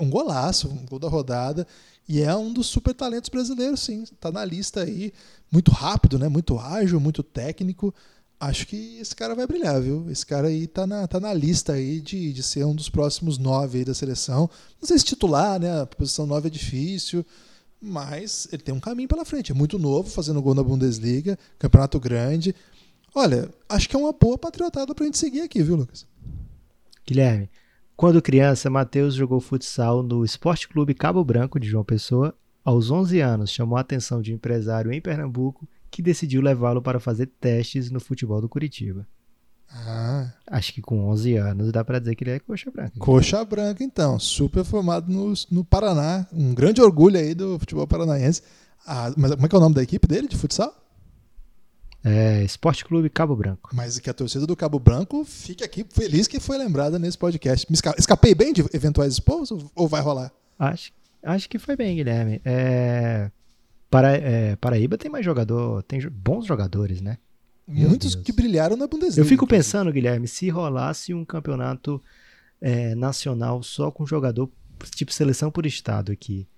Um 0.00 0.10
golaço, 0.10 0.68
um 0.68 0.84
gol 0.86 0.98
da 0.98 1.08
rodada. 1.08 1.66
E 2.08 2.22
é 2.22 2.34
um 2.34 2.52
dos 2.52 2.66
super 2.66 2.94
talentos 2.94 3.28
brasileiros, 3.28 3.80
sim. 3.80 4.04
Tá 4.20 4.32
na 4.32 4.44
lista 4.44 4.82
aí. 4.82 5.12
Muito 5.50 5.70
rápido, 5.70 6.18
né? 6.18 6.28
Muito 6.28 6.58
ágil, 6.58 6.98
muito 6.98 7.22
técnico. 7.22 7.94
Acho 8.38 8.66
que 8.66 8.98
esse 8.98 9.14
cara 9.14 9.34
vai 9.34 9.46
brilhar, 9.46 9.80
viu? 9.80 10.10
Esse 10.10 10.26
cara 10.26 10.48
aí 10.48 10.66
tá 10.66 10.86
na, 10.86 11.06
tá 11.06 11.18
na 11.18 11.32
lista 11.32 11.72
aí 11.72 12.00
de, 12.00 12.32
de 12.32 12.42
ser 12.42 12.66
um 12.66 12.74
dos 12.74 12.88
próximos 12.88 13.38
nove 13.38 13.78
aí 13.78 13.84
da 13.84 13.94
seleção. 13.94 14.50
Não 14.80 14.86
sei 14.86 14.98
se 14.98 15.04
titular, 15.04 15.58
né? 15.58 15.82
A 15.82 15.86
posição 15.86 16.26
nove 16.26 16.48
é 16.48 16.50
difícil, 16.50 17.24
mas 17.80 18.48
ele 18.52 18.62
tem 18.62 18.74
um 18.74 18.80
caminho 18.80 19.08
pela 19.08 19.24
frente. 19.24 19.52
É 19.52 19.54
muito 19.54 19.78
novo, 19.78 20.10
fazendo 20.10 20.42
gol 20.42 20.54
na 20.54 20.62
Bundesliga, 20.62 21.38
campeonato 21.58 22.00
grande. 22.00 22.54
Olha, 23.14 23.50
acho 23.68 23.88
que 23.88 23.96
é 23.96 23.98
uma 23.98 24.12
boa 24.12 24.36
patriotada 24.36 24.94
pra 24.94 25.06
gente 25.06 25.18
seguir 25.18 25.40
aqui, 25.40 25.62
viu, 25.62 25.76
Lucas? 25.76 26.06
Guilherme, 27.06 27.48
quando 27.96 28.20
criança, 28.20 28.68
Matheus 28.68 29.14
jogou 29.14 29.40
futsal 29.40 30.02
no 30.02 30.24
Esporte 30.24 30.68
Clube 30.68 30.92
Cabo 30.92 31.24
Branco 31.24 31.58
de 31.58 31.68
João 31.68 31.84
Pessoa. 31.84 32.34
Aos 32.64 32.90
11 32.90 33.20
anos, 33.20 33.50
chamou 33.50 33.78
a 33.78 33.80
atenção 33.80 34.20
de 34.20 34.32
um 34.32 34.34
empresário 34.34 34.92
em 34.92 35.00
Pernambuco 35.00 35.68
que 35.90 36.02
decidiu 36.02 36.42
levá-lo 36.42 36.82
para 36.82 37.00
fazer 37.00 37.26
testes 37.40 37.90
no 37.90 38.00
futebol 38.00 38.40
do 38.40 38.48
Curitiba. 38.48 39.06
Ah. 39.70 40.32
Acho 40.46 40.72
que 40.72 40.80
com 40.80 41.08
11 41.08 41.36
anos 41.36 41.72
dá 41.72 41.84
para 41.84 41.98
dizer 41.98 42.14
que 42.14 42.24
ele 42.24 42.30
é 42.32 42.38
coxa 42.38 42.70
branca. 42.70 42.92
Coxa 42.98 43.44
branca, 43.44 43.82
então. 43.82 44.18
Super 44.18 44.64
formado 44.64 45.10
no, 45.12 45.34
no 45.50 45.64
Paraná. 45.64 46.26
Um 46.32 46.54
grande 46.54 46.80
orgulho 46.80 47.18
aí 47.18 47.34
do 47.34 47.58
futebol 47.58 47.86
paranaense. 47.86 48.42
Ah, 48.86 49.12
mas 49.16 49.32
como 49.32 49.46
é 49.46 49.48
que 49.48 49.54
é 49.54 49.58
o 49.58 49.60
nome 49.60 49.74
da 49.74 49.82
equipe 49.82 50.06
dele 50.06 50.28
de 50.28 50.36
futsal? 50.36 50.72
É, 52.04 52.44
Esporte 52.44 52.84
Clube 52.84 53.10
Cabo 53.10 53.34
Branco. 53.34 53.70
Mas 53.72 53.98
que 53.98 54.08
a 54.08 54.14
torcida 54.14 54.46
do 54.46 54.54
Cabo 54.54 54.78
Branco 54.78 55.24
fique 55.24 55.64
aqui 55.64 55.84
feliz 55.90 56.28
que 56.28 56.38
foi 56.38 56.56
lembrada 56.56 57.00
nesse 57.00 57.18
podcast. 57.18 57.66
Me 57.68 57.76
escapei 57.98 58.32
bem 58.32 58.52
de 58.52 58.64
eventuais 58.72 59.14
expos 59.14 59.50
ou 59.74 59.88
vai 59.88 60.00
rolar? 60.00 60.30
Acho, 60.56 60.92
acho 61.20 61.48
que 61.48 61.58
foi 61.58 61.74
bem, 61.74 61.96
Guilherme. 61.96 62.40
É, 62.44 63.28
para, 63.90 64.16
é, 64.16 64.54
Paraíba 64.54 64.96
tem 64.96 65.10
mais 65.10 65.24
jogador, 65.24 65.82
tem 65.82 66.00
bons 66.08 66.46
jogadores, 66.46 67.00
né? 67.00 67.18
Muitos 67.66 68.14
que 68.14 68.32
brilharam 68.32 68.76
na 68.76 68.86
Bundesliga. 68.86 69.20
Eu 69.20 69.24
fico 69.24 69.46
pensando, 69.46 69.92
Guilherme, 69.92 70.28
se 70.28 70.48
rolasse 70.48 71.12
um 71.12 71.24
campeonato 71.24 72.02
é, 72.60 72.94
nacional 72.94 73.62
só 73.62 73.90
com 73.90 74.06
jogador 74.06 74.50
tipo 74.94 75.12
seleção 75.12 75.50
por 75.50 75.66
estado 75.66 76.12
aqui. 76.12 76.48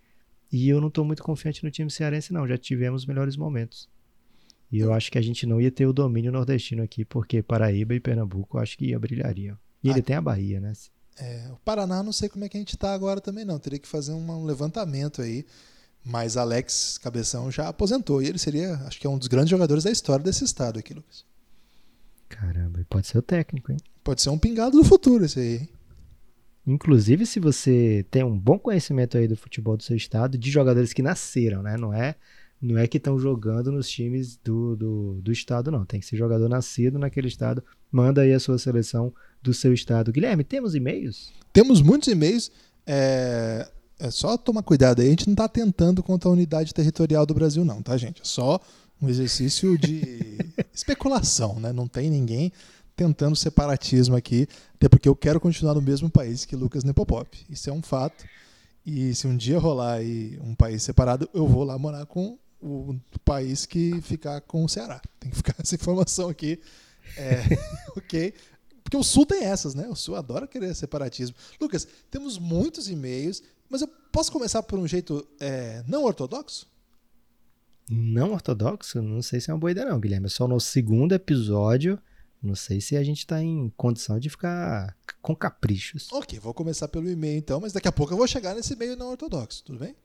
E 0.53 0.69
eu 0.69 0.81
não 0.81 0.89
estou 0.89 1.05
muito 1.05 1.23
confiante 1.23 1.65
no 1.65 1.71
time 1.71 1.91
cearense, 1.91 2.33
não. 2.33 2.47
Já 2.47 2.59
tivemos 2.59 3.07
melhores 3.07 3.37
momentos. 3.37 3.89
E 4.71 4.81
eu 4.81 4.93
acho 4.93 5.11
que 5.11 5.19
a 5.19 5.23
gente 5.23 5.47
não 5.47 5.61
ia 5.61 5.71
ter 5.71 5.87
o 5.87 5.93
domínio 5.93 6.31
nordestino 6.31 6.83
aqui, 6.83 7.05
porque 7.05 7.43
Paraíba 7.43 7.95
e 7.95 8.01
Pernambuco 8.01 8.57
eu 8.57 8.63
acho 8.63 8.77
que 8.77 8.87
ia 8.87 8.99
brilhariam. 8.99 9.57
E 9.83 9.89
ele 9.89 10.01
ah, 10.01 10.03
tem 10.03 10.17
a 10.17 10.21
Bahia, 10.21 10.61
né? 10.61 10.73
É, 11.19 11.49
o 11.51 11.57
Paraná 11.57 12.03
não 12.03 12.13
sei 12.13 12.29
como 12.29 12.45
é 12.45 12.49
que 12.49 12.57
a 12.57 12.61
gente 12.61 12.75
está 12.75 12.93
agora 12.93 13.21
também 13.21 13.45
não. 13.45 13.59
Teria 13.59 13.79
que 13.79 13.89
fazer 13.89 14.13
um 14.13 14.45
levantamento 14.45 15.23
aí. 15.23 15.47
Mas 16.05 16.37
Alex 16.37 16.99
Cabeção 16.99 17.51
já 17.51 17.69
aposentou. 17.69 18.23
E 18.23 18.27
ele 18.27 18.39
seria, 18.39 18.75
acho 18.87 18.99
que 19.01 19.07
é 19.07 19.11
um 19.11 19.19
dos 19.19 19.29
grandes 19.29 19.51
jogadores 19.51 19.85
da 19.85 19.91
história 19.91 20.25
desse 20.25 20.45
estado 20.45 20.79
aqui, 20.79 20.95
Lucas. 20.95 21.25
Caramba, 22.29 22.85
pode 22.89 23.07
ser 23.07 23.19
o 23.19 23.23
técnico, 23.23 23.73
hein? 23.73 23.79
Pode 24.05 24.23
ser 24.23 24.31
um 24.31 24.39
pingado 24.39 24.77
do 24.77 24.85
futuro 24.85 25.25
esse 25.25 25.41
aí, 25.41 25.57
hein? 25.59 25.69
Inclusive, 26.67 27.25
se 27.25 27.41
você 27.41 28.05
tem 28.11 28.23
um 28.23 28.39
bom 28.39 28.59
conhecimento 28.59 29.17
aí 29.17 29.27
do 29.27 29.37
futebol 29.37 29.77
do 29.77 29.83
seu 29.83 29.97
estado, 29.97 30.37
de 30.37 30.51
jogadores 30.51 30.93
que 30.93 31.03
nasceram, 31.03 31.63
né? 31.63 31.79
Não 31.79 31.95
é 31.95 32.15
não 32.61 32.77
é 32.77 32.87
que 32.89 32.97
estão 32.97 33.19
jogando 33.19 33.71
nos 33.71 33.89
times 33.89 34.37
do, 34.37 34.75
do, 34.75 35.21
do 35.23 35.33
estado, 35.33 35.71
não. 35.71 35.85
Tem 35.85 36.01
que 36.01 36.07
ser 36.07 36.17
jogador 36.17 36.49
nascido 36.49 36.99
naquele 36.99 37.29
estado. 37.29 37.63
Manda 37.91 38.23
aí 38.23 38.33
a 38.33 38.41
sua 38.41 38.59
seleção 38.59 39.15
do 39.41 39.55
seu 39.55 39.73
estado. 39.73 40.11
Guilherme, 40.11 40.43
temos 40.43 40.75
e-mails? 40.75 41.33
Temos 41.53 41.81
muitos 41.81 42.09
e-mails. 42.09 42.51
É, 42.85 43.69
é 43.99 44.11
só 44.11 44.37
tomar 44.37 44.63
cuidado 44.63 45.01
aí. 45.01 45.09
A 45.09 45.11
gente 45.11 45.27
não 45.27 45.35
está 45.35 45.49
tentando 45.49 46.03
contra 46.03 46.29
a 46.29 46.33
unidade 46.33 46.73
territorial 46.73 47.27
do 47.27 47.35
Brasil, 47.35 47.65
não, 47.65 47.83
tá, 47.83 47.97
gente? 47.97 48.23
É 48.23 48.25
só 48.25 48.61
um 49.01 49.09
exercício 49.09 49.77
de 49.79 50.39
especulação, 50.73 51.59
né? 51.59 51.73
Não 51.73 51.89
tem 51.89 52.11
ninguém 52.11 52.53
tentando 52.97 53.37
separatismo 53.37 54.17
aqui, 54.17 54.49
até 54.75 54.89
porque 54.89 55.09
eu 55.09 55.15
quero 55.15 55.39
continuar 55.39 55.75
no 55.75 55.83
mesmo 55.83 56.11
país 56.11 56.45
que 56.45 56.57
Lucas 56.57 56.83
Nepopop. 56.83 57.47
Isso 57.49 57.71
é 57.71 57.73
um 57.73 57.83
fato. 57.83 58.25
E 58.85 59.15
se 59.15 59.27
um 59.27 59.37
dia 59.37 59.59
rolar 59.59 59.95
aí 59.95 60.39
um 60.43 60.55
país 60.55 60.83
separado, 60.83 61.29
eu 61.33 61.47
vou 61.47 61.63
lá 61.63 61.79
morar 61.79 62.07
com 62.07 62.39
o 62.61 62.97
país 63.25 63.67
que 63.67 64.01
ficar 64.01 64.41
com 64.41 64.65
o 64.65 64.69
Ceará. 64.69 65.01
Tem 65.21 65.31
que 65.31 65.37
ficar 65.37 65.55
essa 65.63 65.75
informação 65.75 66.29
aqui. 66.29 66.61
É, 67.17 67.43
ok? 67.97 68.35
Porque 68.83 68.97
o 68.97 69.05
Sul 69.05 69.27
tem 69.27 69.45
essas, 69.45 69.75
né? 69.75 69.87
O 69.89 69.95
Sul 69.95 70.17
adora 70.17 70.47
querer 70.47 70.75
separatismo. 70.75 71.37
Lucas, 71.61 71.87
temos 72.11 72.39
muitos 72.39 72.89
e-mails, 72.89 73.43
mas 73.69 73.83
eu 73.83 73.89
posso 74.13 74.33
começar 74.33 74.63
por 74.63 74.79
um 74.79 74.87
jeito 74.87 75.27
é, 75.41 75.83
não 75.87 76.05
ortodoxo? 76.05 76.67
Não 77.91 78.33
ortodoxo? 78.33 79.01
Não 79.01 79.23
sei 79.23 79.41
se 79.41 79.51
é 79.51 79.55
uma 79.55 79.61
boa 79.61 79.71
ideia, 79.71 79.89
não, 79.89 79.99
Guilherme. 79.99 80.27
É 80.27 80.31
só 80.31 80.47
no 80.47 80.61
segundo 80.61 81.15
episódio. 81.15 81.99
Não 82.43 82.55
sei 82.55 82.81
se 82.81 82.97
a 82.97 83.03
gente 83.03 83.19
está 83.19 83.43
em 83.43 83.73
condição 83.77 84.19
de 84.19 84.31
ficar 84.31 84.97
com 85.21 85.35
caprichos. 85.35 86.07
Ok, 86.13 86.39
vou 86.39 86.55
começar 86.55 86.87
pelo 86.87 87.11
e-mail 87.11 87.39
então, 87.39 87.61
mas 87.61 87.73
daqui 87.73 87.89
a 87.89 87.93
pouco 87.93 88.13
eu 88.13 88.17
vou 88.17 88.29
chegar 88.29 88.55
nesse 88.55 88.75
e-mail 88.75 88.97
não 88.97 89.11
ortodoxo, 89.11 89.65
tudo 89.65 89.81
bem? 89.81 89.97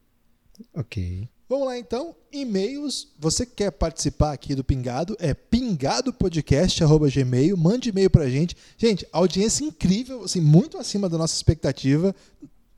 Ok. 0.74 1.30
Vamos 1.48 1.68
lá 1.68 1.78
então, 1.78 2.16
e-mails. 2.32 3.14
Você 3.20 3.46
quer 3.46 3.70
participar 3.72 4.34
aqui 4.34 4.56
do 4.56 4.64
Pingado? 4.64 5.16
É 5.20 5.32
pingadopodcast@gmail. 5.34 7.56
Mande 7.56 7.90
e-mail 7.90 8.10
pra 8.10 8.30
gente. 8.30 8.58
Gente, 8.78 9.06
audiência 9.12 9.64
incrível, 9.64 10.24
assim, 10.24 10.42
muito 10.42 10.78
acima 10.78 11.10
da 11.10 11.18
nossa 11.18 11.36
expectativa. 11.36 12.16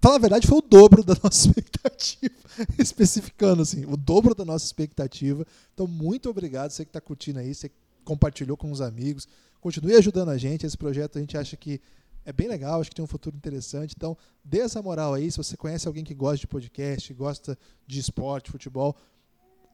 Falar 0.06 0.18
a 0.18 0.20
verdade, 0.20 0.46
foi 0.46 0.60
o 0.60 0.62
dobro 0.62 1.04
da 1.04 1.16
nossa 1.24 1.48
expectativa. 1.48 2.36
Especificando, 2.78 3.64
assim, 3.64 3.86
o 3.86 3.98
dobro 3.98 4.36
da 4.36 4.46
nossa 4.46 4.64
expectativa. 4.64 5.44
Então, 5.74 5.88
muito 5.88 6.30
obrigado, 6.30 6.70
você 6.70 6.86
que 6.86 6.90
está 6.90 7.02
curtindo 7.02 7.40
aí, 7.40 7.56
você 7.56 7.72
compartilhou 8.04 8.56
com 8.56 8.70
os 8.70 8.82
amigos. 8.82 9.28
Continue 9.60 9.96
ajudando 9.96 10.30
a 10.30 10.38
gente. 10.38 10.64
Esse 10.64 10.78
projeto 10.78 11.18
a 11.18 11.22
gente 11.22 11.36
acha 11.36 11.58
que 11.58 11.82
é 12.24 12.32
bem 12.32 12.48
legal, 12.48 12.80
acho 12.80 12.92
que 12.92 12.96
tem 12.96 13.04
um 13.04 13.08
futuro 13.08 13.36
interessante. 13.36 13.96
Então, 13.98 14.16
dê 14.44 14.60
essa 14.60 14.80
moral 14.80 15.16
aí. 15.16 15.32
Se 15.32 15.38
você 15.38 15.58
conhece 15.58 15.88
alguém 15.88 16.04
que 16.04 16.14
gosta 16.14 16.38
de 16.38 16.46
podcast, 16.46 17.12
gosta 17.12 17.58
de 17.88 18.00
esporte, 18.00 18.52
futebol, 18.52 18.96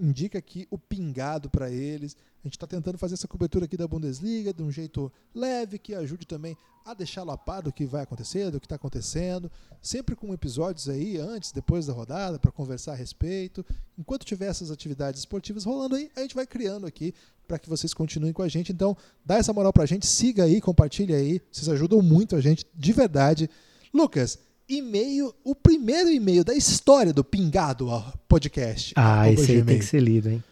indica 0.01 0.39
aqui 0.39 0.67
o 0.71 0.77
pingado 0.77 1.49
para 1.49 1.69
eles. 1.69 2.17
A 2.43 2.47
gente 2.47 2.57
está 2.57 2.65
tentando 2.65 2.97
fazer 2.97 3.13
essa 3.13 3.27
cobertura 3.27 3.65
aqui 3.65 3.77
da 3.77 3.87
Bundesliga 3.87 4.51
de 4.51 4.63
um 4.63 4.71
jeito 4.71 5.11
leve, 5.33 5.77
que 5.77 5.93
ajude 5.93 6.25
também 6.25 6.57
a 6.83 6.95
deixá-lo 6.95 7.29
a 7.29 7.37
par 7.37 7.61
do 7.61 7.71
que 7.71 7.85
vai 7.85 8.01
acontecer, 8.01 8.49
do 8.49 8.59
que 8.59 8.65
está 8.65 8.75
acontecendo. 8.75 9.51
Sempre 9.79 10.15
com 10.15 10.33
episódios 10.33 10.89
aí, 10.89 11.17
antes, 11.17 11.51
depois 11.51 11.85
da 11.85 11.93
rodada, 11.93 12.39
para 12.39 12.51
conversar 12.51 12.93
a 12.93 12.95
respeito. 12.95 13.63
Enquanto 13.97 14.25
tiver 14.25 14.47
essas 14.47 14.71
atividades 14.71 15.19
esportivas 15.19 15.63
rolando 15.63 15.95
aí, 15.95 16.09
a 16.15 16.21
gente 16.21 16.33
vai 16.33 16.47
criando 16.47 16.87
aqui 16.87 17.13
para 17.47 17.59
que 17.59 17.69
vocês 17.69 17.93
continuem 17.93 18.33
com 18.33 18.41
a 18.41 18.47
gente. 18.47 18.71
Então, 18.71 18.97
dá 19.23 19.37
essa 19.37 19.53
moral 19.53 19.71
para 19.71 19.83
a 19.83 19.87
gente, 19.87 20.07
siga 20.07 20.45
aí, 20.45 20.59
compartilha 20.59 21.15
aí. 21.15 21.39
Vocês 21.51 21.69
ajudam 21.69 22.01
muito 22.01 22.35
a 22.35 22.41
gente, 22.41 22.65
de 22.73 22.91
verdade. 22.91 23.47
Lucas, 23.93 24.39
e-mail, 24.67 25.33
o 25.43 25.53
primeiro 25.53 26.09
e-mail 26.09 26.43
da 26.43 26.53
história 26.55 27.13
do 27.13 27.23
Pingado 27.23 27.87
Podcast. 28.27 28.93
Ah, 28.95 29.29
esse 29.29 29.51
aí 29.51 29.63
tem 29.63 29.79
que 29.79 29.85
ser 29.85 30.01
lido, 30.01 30.29
hein? 30.29 30.43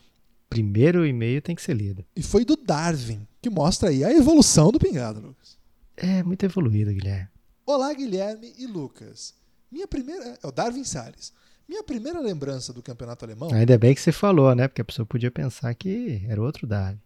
Primeiro 0.49 1.05
e-mail 1.05 1.41
tem 1.41 1.55
que 1.55 1.61
ser 1.61 1.73
lido. 1.75 2.03
E 2.15 2.23
foi 2.23 2.43
do 2.43 2.55
Darwin, 2.55 3.27
que 3.41 3.49
mostra 3.49 3.89
aí 3.89 4.03
a 4.03 4.11
evolução 4.11 4.71
do 4.71 4.79
Pingado, 4.79 5.19
Lucas. 5.19 5.57
É, 5.95 6.23
muito 6.23 6.43
evoluído, 6.43 6.91
Guilherme. 6.91 7.27
Olá, 7.65 7.93
Guilherme 7.93 8.53
e 8.57 8.65
Lucas. 8.65 9.33
Minha 9.71 9.87
primeira. 9.87 10.37
É 10.41 10.47
o 10.47 10.51
Darwin 10.51 10.83
Salles. 10.83 11.31
Minha 11.67 11.83
primeira 11.83 12.19
lembrança 12.19 12.73
do 12.73 12.81
campeonato 12.81 13.23
alemão. 13.23 13.53
Ainda 13.53 13.77
bem 13.77 13.93
que 13.93 14.01
você 14.01 14.11
falou, 14.11 14.55
né? 14.55 14.67
Porque 14.67 14.81
a 14.81 14.85
pessoa 14.85 15.05
podia 15.05 15.29
pensar 15.29 15.73
que 15.75 16.25
era 16.27 16.41
outro 16.41 16.65
Darwin. 16.65 16.99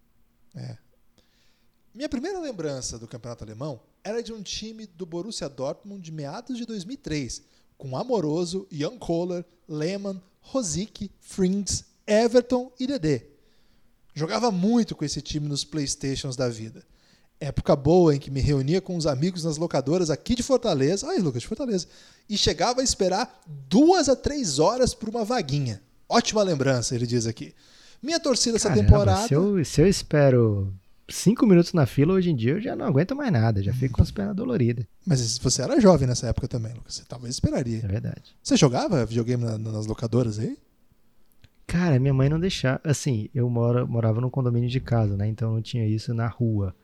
É. 0.56 0.78
Minha 1.94 2.10
primeira 2.10 2.40
lembrança 2.40 2.98
do 2.98 3.08
campeonato 3.08 3.44
alemão 3.44 3.80
era 4.04 4.24
de 4.24 4.34
um 4.34 4.42
time 4.42 4.88
do 4.88 5.06
Borussia 5.06 5.48
Dortmund 5.48 6.02
de 6.02 6.12
meados 6.12 6.58
de 6.58 6.66
2003, 6.66 7.44
com 7.78 7.96
Amoroso, 7.96 8.68
Jan 8.72 8.98
Kohler, 8.98 9.46
Lehmann, 9.70 10.20
Rosick, 10.42 11.12
Frings, 11.20 11.86
Everton 12.08 12.72
e 12.80 12.88
Dedé. 12.88 13.28
Jogava 14.16 14.50
muito 14.50 14.96
com 14.96 15.06
esse 15.06 15.22
time 15.22 15.48
nos 15.48 15.64
Playstations 15.64 16.36
da 16.36 16.50
vida. 16.50 16.84
Época 17.40 17.76
boa 17.76 18.16
em 18.16 18.20
que 18.20 18.32
me 18.32 18.42
reunia 18.42 18.82
com 18.82 18.98
os 18.98 19.06
amigos 19.06 19.44
nas 19.44 19.58
locadoras 19.58 20.10
aqui 20.10 20.34
de 20.34 20.42
Fortaleza. 20.42 21.08
Ai, 21.08 21.20
Lucas, 21.20 21.44
de 21.44 21.48
Fortaleza. 21.48 21.88
E 22.28 22.36
chegava 22.36 22.82
a 22.82 22.84
esperar 22.84 23.40
duas 23.70 24.10
a 24.10 24.16
três 24.16 24.58
horas 24.58 24.96
por 24.96 25.10
uma 25.10 25.24
vaguinha. 25.24 25.80
Ótima 26.10 26.42
lembrança, 26.42 26.96
ele 26.96 27.06
diz 27.06 27.28
aqui. 27.28 27.54
Minha 28.02 28.20
torcida 28.20 28.56
essa 28.56 28.70
Caramba, 28.70 28.86
temporada. 28.88 29.28
Se 29.28 29.34
eu, 29.34 29.64
se 29.64 29.82
eu 29.82 29.88
espero 29.88 30.74
cinco 31.10 31.46
minutos 31.46 31.74
na 31.74 31.86
fila, 31.86 32.14
hoje 32.14 32.30
em 32.30 32.36
dia 32.36 32.54
eu 32.54 32.62
já 32.62 32.76
não 32.76 32.86
aguento 32.86 33.16
mais 33.16 33.32
nada, 33.32 33.62
já 33.62 33.74
fico 33.74 33.96
com 33.96 34.02
as 34.02 34.12
pernas 34.12 34.36
doloridas. 34.36 34.86
Mas 35.06 35.38
você 35.38 35.62
era 35.62 35.80
jovem 35.80 36.08
nessa 36.08 36.28
época 36.28 36.48
também, 36.48 36.74
Lucas. 36.74 36.96
Você 36.96 37.04
talvez 37.08 37.36
esperaria. 37.36 37.80
É 37.84 37.88
verdade. 37.88 38.36
Você 38.42 38.56
jogava 38.56 39.06
videogame 39.06 39.44
na, 39.44 39.58
nas 39.58 39.86
locadoras 39.86 40.40
aí? 40.40 40.58
Cara, 41.66 42.00
minha 42.00 42.14
mãe 42.14 42.30
não 42.30 42.40
deixava. 42.40 42.80
Assim, 42.84 43.30
eu 43.34 43.50
moro, 43.50 43.88
morava 43.88 44.22
num 44.22 44.30
condomínio 44.30 44.70
de 44.70 44.80
casa, 44.80 45.18
né? 45.18 45.28
Então 45.28 45.54
não 45.54 45.62
tinha 45.62 45.88
isso 45.88 46.14
na 46.14 46.28
rua. 46.28 46.76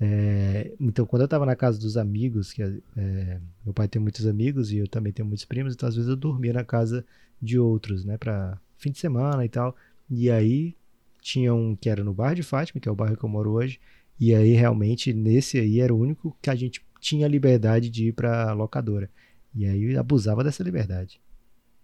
É, 0.00 0.72
então, 0.78 1.04
quando 1.04 1.22
eu 1.22 1.28
tava 1.28 1.44
na 1.44 1.56
casa 1.56 1.78
dos 1.78 1.96
amigos, 1.96 2.52
que 2.52 2.62
é, 2.62 3.40
meu 3.64 3.74
pai 3.74 3.88
tem 3.88 4.00
muitos 4.00 4.26
amigos 4.26 4.70
e 4.70 4.78
eu 4.78 4.86
também 4.86 5.12
tenho 5.12 5.26
muitos 5.26 5.44
primos, 5.44 5.74
então 5.74 5.88
às 5.88 5.96
vezes 5.96 6.08
eu 6.08 6.14
dormia 6.16 6.52
na 6.52 6.64
casa 6.64 7.04
de 7.42 7.58
outros, 7.58 8.04
né? 8.04 8.16
Pra 8.16 8.58
fim 8.76 8.92
de 8.92 8.98
semana 8.98 9.44
e 9.44 9.48
tal. 9.48 9.74
E 10.08 10.30
aí 10.30 10.76
tinha 11.28 11.54
um 11.54 11.76
que 11.76 11.90
era 11.90 12.02
no 12.02 12.14
bairro 12.14 12.36
de 12.36 12.42
Fátima, 12.42 12.80
que 12.80 12.88
é 12.88 12.92
o 12.92 12.94
bairro 12.94 13.16
que 13.16 13.24
eu 13.24 13.28
moro 13.28 13.52
hoje, 13.52 13.78
E 14.18 14.34
aí, 14.34 14.54
realmente, 14.54 15.12
nesse 15.12 15.60
aí 15.60 15.78
era 15.78 15.94
o 15.94 15.98
único 15.98 16.36
que 16.42 16.50
a 16.50 16.54
gente 16.54 16.84
tinha 17.00 17.28
liberdade 17.28 17.88
de 17.88 18.08
ir 18.08 18.12
pra 18.12 18.52
locadora. 18.52 19.08
E 19.54 19.64
aí 19.64 19.96
abusava 19.96 20.42
dessa 20.42 20.62
liberdade. 20.62 21.20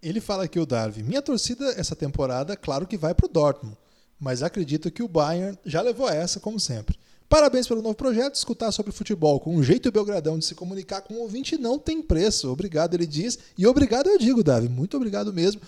Ele 0.01 0.19
fala 0.19 0.43
aqui 0.43 0.59
o 0.59 0.65
Darwin. 0.65 1.03
Minha 1.03 1.21
torcida 1.21 1.65
essa 1.77 1.95
temporada, 1.95 2.57
claro 2.57 2.85
que 2.85 2.97
vai 2.97 3.13
pro 3.13 3.29
Dortmund, 3.29 3.77
mas 4.19 4.43
acredito 4.43 4.91
que 4.91 5.01
o 5.01 5.07
Bayern 5.07 5.57
já 5.63 5.81
levou 5.81 6.09
essa, 6.09 6.39
como 6.39 6.59
sempre. 6.59 6.97
Parabéns 7.29 7.67
pelo 7.67 7.81
novo 7.81 7.95
projeto. 7.95 8.35
Escutar 8.35 8.71
sobre 8.71 8.91
futebol 8.91 9.39
com 9.39 9.55
um 9.55 9.63
jeito 9.63 9.91
belgradão 9.91 10.37
de 10.37 10.45
se 10.45 10.55
comunicar 10.55 11.01
com 11.01 11.13
o 11.13 11.21
ouvinte 11.21 11.57
não 11.57 11.79
tem 11.79 12.01
preço. 12.01 12.51
Obrigado, 12.51 12.95
ele 12.95 13.07
diz. 13.07 13.39
E 13.57 13.65
obrigado 13.65 14.09
eu 14.09 14.17
digo, 14.17 14.43
Davi. 14.43 14.67
Muito 14.67 14.97
obrigado 14.97 15.31
mesmo. 15.31 15.61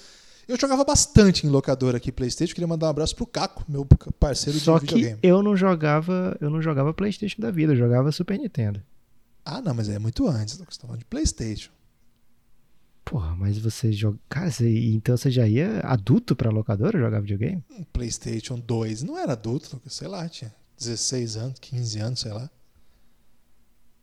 Eu 0.48 0.58
jogava 0.58 0.84
bastante 0.86 1.46
em 1.46 1.50
locadora 1.50 1.98
aqui 1.98 2.12
PlayStation. 2.12 2.54
Queria 2.54 2.68
mandar 2.68 2.88
um 2.88 2.90
abraço 2.90 3.16
pro 3.16 3.28
Caco, 3.28 3.66
meu 3.68 3.86
parceiro 3.86 4.58
Só 4.60 4.80
de 4.80 4.86
videogame. 4.86 5.20
que 5.20 5.28
eu 5.28 5.44
não 5.44 5.58
jogava, 5.58 6.38
eu 6.40 6.50
não 6.50 6.62
jogava 6.62 6.94
PlayStation 6.94 7.42
da 7.42 7.52
vida, 7.52 7.74
eu 7.74 7.78
jogava 7.78 8.12
Super 8.12 8.40
Nintendo. 8.40 8.82
Ah, 9.44 9.62
não, 9.62 9.74
mas 9.74 9.90
é 9.90 10.00
muito 10.00 10.28
antes. 10.28 10.56
Você 10.56 10.64
tá 10.64 10.88
falando 10.88 11.00
de 11.00 11.06
PlayStation. 11.06 11.72
Porra, 13.04 13.36
mas 13.36 13.58
você 13.58 13.92
joga. 13.92 14.18
Cara, 14.30 14.52
você... 14.52 14.70
então 14.90 15.16
você 15.16 15.32
já 15.32 15.48
ia 15.48 15.80
adulto 15.82 16.36
pra 16.36 16.50
locadora 16.50 17.00
jogar 17.00 17.22
videogame? 17.22 17.64
PlayStation 17.94 18.60
2 18.60 19.04
não 19.04 19.18
era 19.18 19.34
adulto, 19.34 19.82
sei 19.88 20.08
lá, 20.08 20.28
tinha 20.28 20.54
16 20.78 21.38
anos, 21.38 21.60
15 21.60 22.00
anos, 22.00 22.20
sei 22.20 22.34
lá. 22.34 22.50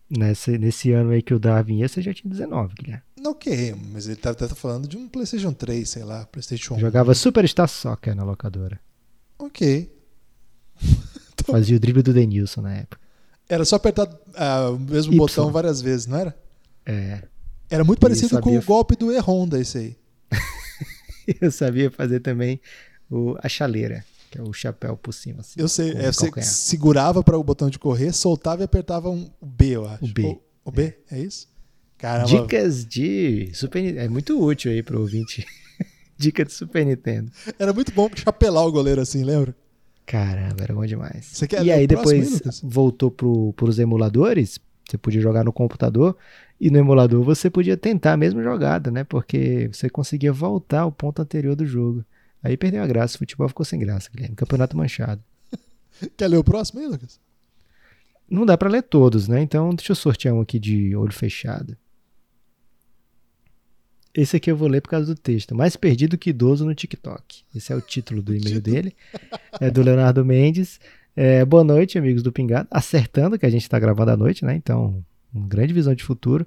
Nesse, 0.09 0.59
nesse 0.59 0.93
ano 0.93 1.11
aí 1.11 1.23
que 1.23 1.35
o 1.35 1.39
Darwin 1.39 1.79
ia, 1.79 1.89
você 1.89 2.01
já 2.01 2.15
tinha 2.15 2.31
19, 2.31 2.75
Guilherme. 2.75 3.03
Ok, 3.27 3.75
mas 3.91 4.07
ele 4.07 4.17
tá, 4.17 4.35
tá 4.35 4.49
falando 4.49 4.87
de 4.87 4.99
um 4.99 5.09
PlayStation 5.09 5.53
3, 5.53 5.89
sei 5.89 6.05
lá, 6.05 6.27
PlayStation 6.27 6.75
1. 6.75 6.81
Jogava 6.81 7.15
Superstar 7.15 7.69
Soccer 7.69 8.15
na 8.15 8.23
locadora. 8.23 8.79
Ok. 9.39 9.91
Fazia 11.47 11.77
o 11.77 11.81
drible 11.81 12.03
do 12.03 12.13
Denilson 12.13 12.61
na 12.61 12.75
época. 12.75 13.01
Era 13.49 13.65
só 13.65 13.77
apertar 13.77 14.09
ah, 14.35 14.71
o 14.71 14.79
mesmo 14.79 15.13
Y. 15.13 15.19
botão 15.19 15.51
várias 15.51 15.81
vezes, 15.81 16.07
não 16.07 16.19
era? 16.19 16.37
É. 16.85 17.23
Era 17.71 17.83
muito 17.83 17.99
parecido 17.99 18.41
com 18.41 18.57
o 18.57 18.63
golpe 18.63 18.95
do 18.95 19.13
E-Honda, 19.13 19.59
esse 19.59 19.79
aí. 19.79 19.97
Eu 21.41 21.51
sabia 21.51 21.91
fazer 21.91 22.21
também 22.21 22.61
o, 23.11 23.37
a 23.43 23.49
chaleira, 23.49 24.05
que 24.31 24.39
é 24.39 24.43
o 24.43 24.53
chapéu 24.53 24.97
por 24.97 25.13
cima. 25.13 25.41
Assim, 25.41 25.61
Eu 25.61 25.69
sei, 25.69 25.93
é, 25.93 26.13
você 26.13 26.31
segurava 26.43 27.23
para 27.23 27.39
o 27.39 27.45
botão 27.45 27.71
de 27.71 27.79
correr, 27.79 28.13
soltava 28.13 28.63
e 28.63 28.65
apertava 28.65 29.09
um 29.11 29.31
B, 29.41 29.71
eu 29.71 29.87
acho. 29.87 30.05
O 30.05 30.09
B. 30.09 30.23
O, 30.23 30.43
o 30.67 30.71
B, 30.71 30.95
é, 31.11 31.21
isso? 31.21 31.49
Caramba. 32.05 32.29
Dicas 32.29 32.85
de 32.85 33.49
Super. 33.55 33.97
É 33.97 34.07
muito 34.11 34.39
útil 34.39 34.71
aí 34.71 34.83
pro 34.83 35.01
ouvinte. 35.01 35.47
Dica 36.19 36.45
de 36.45 36.53
Super 36.53 36.85
Nintendo. 36.85 37.33
Era 37.59 37.73
muito 37.73 37.95
bom 37.95 38.11
chapelar 38.15 38.67
o 38.67 38.71
goleiro 38.71 39.01
assim, 39.01 39.25
lembra? 39.25 39.57
Caramba, 40.05 40.63
era 40.63 40.75
bom 40.75 40.85
demais. 40.85 41.25
Você 41.25 41.49
quer 41.49 41.65
e 41.65 41.73
aí 41.73 41.89
próximo 41.89 42.21
depois 42.21 42.61
voltou 42.63 43.11
pro, 43.11 43.55
pros 43.55 43.79
emuladores. 43.79 44.59
Você 44.87 44.99
podia 44.99 45.19
jogar 45.19 45.45
no 45.45 45.53
computador. 45.53 46.15
E 46.61 46.71
no 46.71 46.77
emulador 46.77 47.25
você 47.25 47.49
podia 47.49 47.75
tentar 47.75 48.13
a 48.13 48.17
mesma 48.19 48.43
jogada, 48.43 48.91
né? 48.91 49.03
Porque 49.03 49.71
você 49.73 49.89
conseguia 49.89 50.31
voltar 50.31 50.81
ao 50.81 50.93
ponto 50.93 51.23
anterior 51.23 51.57
do 51.57 51.65
jogo. 51.65 52.05
Aí 52.43 52.55
perdeu 52.55 52.83
a 52.83 52.87
graça. 52.87 53.17
O 53.17 53.21
futebol 53.21 53.49
ficou 53.49 53.65
sem 53.65 53.81
graça, 53.81 54.11
Guilherme. 54.13 54.37
Campeonato 54.37 54.77
manchado. 54.77 55.23
Quer 56.19 56.29
ler 56.29 56.37
o 56.37 56.45
próximo 56.45 56.81
aí, 56.81 56.87
Lucas? 56.87 57.19
Não 58.29 58.45
dá 58.45 58.59
pra 58.59 58.69
ler 58.69 58.83
todos, 58.83 59.27
né? 59.27 59.41
Então 59.41 59.71
deixa 59.75 59.93
eu 59.93 59.97
sortear 59.97 60.35
um 60.35 60.43
aqui 60.43 60.59
de 60.59 60.95
olho 60.95 61.15
fechado. 61.15 61.75
Esse 64.15 64.37
aqui 64.37 64.49
eu 64.49 64.57
vou 64.57 64.69
ler 64.69 64.81
por 64.81 64.91
causa 64.91 65.13
do 65.13 65.21
texto. 65.21 65.57
Mais 65.57 65.75
perdido 65.75 66.17
que 66.17 66.31
idoso 66.31 66.65
no 66.65 66.73
TikTok. 66.73 67.43
Esse 67.53 67.73
é 67.73 67.77
o 67.77 67.81
título 67.81 68.23
do 68.23 68.35
e-mail 68.35 68.61
dele. 68.61 68.95
É 69.61 69.73
do 69.73 69.83
Leonardo 69.83 70.25
Mendes. 70.25 70.79
É, 71.17 71.45
boa 71.45 71.65
noite, 71.65 71.99
amigos 71.99 72.23
do 72.23 72.31
Pingado. 72.31 72.69
Acertando 72.71 73.37
que 73.37 73.45
a 73.45 73.51
gente 73.51 73.63
está 73.63 73.77
gravando 73.77 74.13
à 74.13 74.17
noite, 74.17 74.45
né? 74.45 74.55
Então, 74.55 75.05
uma 75.35 75.49
grande 75.49 75.75
visão 75.75 75.97
de 75.97 76.05
futuro. 76.05 76.47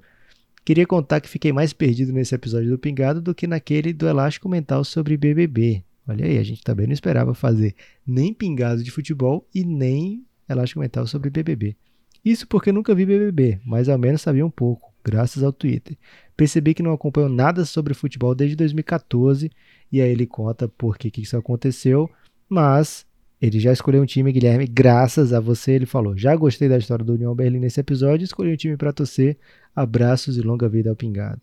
Queria 0.64 0.86
contar 0.86 1.20
que 1.20 1.28
fiquei 1.28 1.52
mais 1.52 1.74
perdido 1.74 2.10
nesse 2.10 2.34
episódio 2.34 2.70
do 2.70 2.78
Pingado 2.78 3.20
do 3.20 3.34
que 3.34 3.46
naquele 3.46 3.92
do 3.92 4.08
Elástico 4.08 4.48
Mental 4.48 4.82
sobre 4.82 5.18
BBB. 5.18 5.84
Olha 6.06 6.24
aí, 6.24 6.38
a 6.38 6.42
gente 6.42 6.62
também 6.62 6.86
não 6.86 6.94
esperava 6.94 7.34
fazer 7.34 7.74
nem 8.06 8.32
Pingado 8.32 8.82
de 8.82 8.90
futebol 8.90 9.46
e 9.54 9.62
nem 9.62 10.24
Elástico 10.48 10.80
Mental 10.80 11.06
sobre 11.06 11.28
BBB. 11.28 11.76
Isso 12.24 12.46
porque 12.46 12.72
nunca 12.72 12.94
vi 12.94 13.04
BBB, 13.04 13.60
mas 13.64 13.90
ao 13.90 13.98
menos 13.98 14.22
sabia 14.22 14.44
um 14.44 14.50
pouco, 14.50 14.92
graças 15.04 15.42
ao 15.42 15.52
Twitter. 15.52 15.96
Percebi 16.38 16.72
que 16.72 16.84
não 16.84 16.92
acompanho 16.92 17.28
nada 17.28 17.64
sobre 17.64 17.92
futebol 17.94 18.32
desde 18.32 18.54
2014 18.54 19.50
e 19.90 20.00
aí 20.00 20.08
ele 20.08 20.24
conta 20.24 20.68
por 20.68 20.96
que 20.96 21.10
que 21.10 21.20
isso 21.20 21.36
aconteceu, 21.36 22.08
mas 22.48 23.04
ele 23.42 23.58
já 23.58 23.72
escolheu 23.72 24.00
um 24.00 24.06
time, 24.06 24.30
Guilherme, 24.30 24.64
graças 24.64 25.32
a 25.32 25.40
você, 25.40 25.72
ele 25.72 25.84
falou. 25.84 26.16
Já 26.16 26.36
gostei 26.36 26.68
da 26.68 26.78
história 26.78 27.04
do 27.04 27.14
União 27.14 27.34
Berlim 27.34 27.58
nesse 27.58 27.80
episódio, 27.80 28.24
escolhi 28.24 28.52
um 28.52 28.56
time 28.56 28.76
para 28.76 28.92
torcer. 28.92 29.36
Abraços 29.74 30.36
e 30.36 30.40
longa 30.40 30.68
vida 30.68 30.88
ao 30.88 30.94
Pingado. 30.94 31.40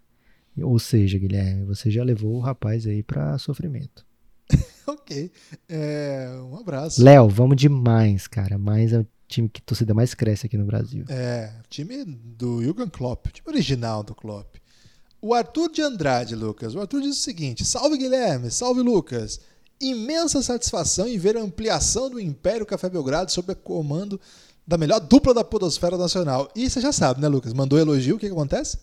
Ou 0.61 0.79
seja, 0.79 1.17
Guilherme, 1.17 1.65
você 1.65 1.91
já 1.91 2.01
levou 2.01 2.33
o 2.37 2.39
rapaz 2.39 2.87
aí 2.87 3.03
para 3.03 3.37
sofrimento. 3.37 4.05
Ok. 4.87 5.31
É, 5.67 6.29
um 6.43 6.57
abraço. 6.57 7.03
Léo, 7.03 7.27
vamos 7.27 7.57
demais, 7.57 8.27
cara. 8.27 8.55
Mais 8.55 8.93
é 8.93 8.99
o 8.99 9.07
time 9.27 9.49
que 9.49 9.59
torcida 9.59 9.95
mais 9.95 10.13
cresce 10.13 10.45
aqui 10.45 10.57
no 10.57 10.65
Brasil. 10.65 11.05
É, 11.09 11.51
time 11.69 12.05
do 12.05 12.61
Jürgen 12.61 12.87
Klopp, 12.87 13.27
time 13.33 13.49
original 13.49 14.03
do 14.03 14.13
Klopp. 14.13 14.57
O 15.27 15.33
Arthur 15.33 15.71
de 15.71 15.81
Andrade, 15.81 16.35
Lucas. 16.35 16.75
O 16.75 16.79
Arthur 16.79 17.01
diz 17.01 17.17
o 17.17 17.19
seguinte: 17.19 17.65
Salve 17.65 17.97
Guilherme, 17.97 18.51
salve 18.51 18.81
Lucas. 18.81 19.39
Imensa 19.81 20.39
satisfação 20.43 21.07
em 21.07 21.17
ver 21.17 21.35
a 21.35 21.41
ampliação 21.41 22.11
do 22.11 22.19
Império 22.19 22.63
Café 22.63 22.87
Belgrado 22.91 23.31
sob 23.31 23.51
o 23.51 23.55
comando 23.55 24.21
da 24.67 24.77
melhor 24.77 24.99
dupla 24.99 25.33
da 25.33 25.43
Podosfera 25.43 25.97
Nacional. 25.97 26.47
E 26.55 26.69
você 26.69 26.79
já 26.79 26.91
sabe, 26.91 27.21
né, 27.21 27.27
Lucas? 27.27 27.53
Mandou 27.53 27.79
elogio, 27.79 28.17
o 28.17 28.19
que, 28.19 28.27
que 28.27 28.31
acontece? 28.31 28.77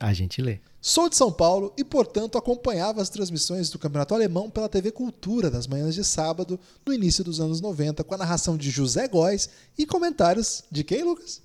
A 0.00 0.12
gente 0.12 0.42
lê. 0.42 0.58
Sou 0.80 1.08
de 1.08 1.14
São 1.14 1.30
Paulo 1.30 1.72
e, 1.78 1.84
portanto, 1.84 2.36
acompanhava 2.36 3.00
as 3.00 3.08
transmissões 3.08 3.70
do 3.70 3.78
Campeonato 3.78 4.12
Alemão 4.12 4.50
pela 4.50 4.68
TV 4.68 4.90
Cultura 4.90 5.50
nas 5.50 5.68
manhãs 5.68 5.94
de 5.94 6.02
sábado, 6.02 6.58
no 6.84 6.92
início 6.92 7.22
dos 7.22 7.40
anos 7.40 7.60
90, 7.60 8.02
com 8.02 8.14
a 8.16 8.18
narração 8.18 8.56
de 8.56 8.70
José 8.70 9.06
Góes 9.06 9.48
e 9.78 9.86
comentários 9.86 10.64
de 10.68 10.82
quem, 10.82 11.04
Lucas? 11.04 11.40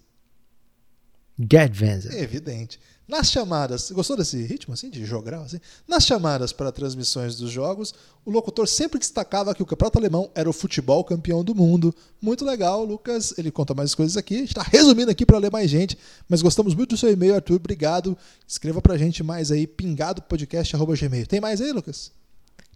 Gerd 1.37 1.83
Wenzel. 1.83 2.11
Evidente. 2.13 2.79
Nas 3.07 3.29
chamadas, 3.29 3.91
gostou 3.91 4.17
desse 4.17 4.41
ritmo 4.41 4.73
assim, 4.73 4.89
de 4.89 5.05
jogral 5.05 5.43
assim? 5.43 5.59
Nas 5.87 6.05
chamadas 6.05 6.51
para 6.51 6.71
transmissões 6.71 7.35
dos 7.35 7.51
jogos, 7.51 7.93
o 8.25 8.31
locutor 8.31 8.67
sempre 8.67 8.97
destacava 8.97 9.53
que 9.53 9.61
o 9.61 9.65
campeonato 9.65 9.99
alemão 9.99 10.31
era 10.33 10.49
o 10.49 10.53
futebol 10.53 11.03
campeão 11.03 11.43
do 11.43 11.53
mundo. 11.53 11.93
Muito 12.19 12.43
legal, 12.43 12.83
Lucas. 12.83 13.37
Ele 13.37 13.51
conta 13.51 13.75
mais 13.75 13.93
coisas 13.93 14.17
aqui. 14.17 14.37
Está 14.37 14.63
resumindo 14.63 15.11
aqui 15.11 15.23
para 15.23 15.37
ler 15.37 15.51
mais 15.51 15.69
gente, 15.69 15.95
mas 16.27 16.41
gostamos 16.41 16.73
muito 16.73 16.91
do 16.91 16.97
seu 16.97 17.11
e-mail, 17.11 17.35
Arthur. 17.35 17.57
Obrigado. 17.57 18.17
Escreva 18.47 18.81
pra 18.81 18.97
gente 18.97 19.21
mais 19.21 19.51
aí, 19.51 19.67
pingadopodcast@gmail. 19.67 21.27
Tem 21.27 21.39
mais 21.39 21.61
aí, 21.61 21.71
Lucas? 21.71 22.11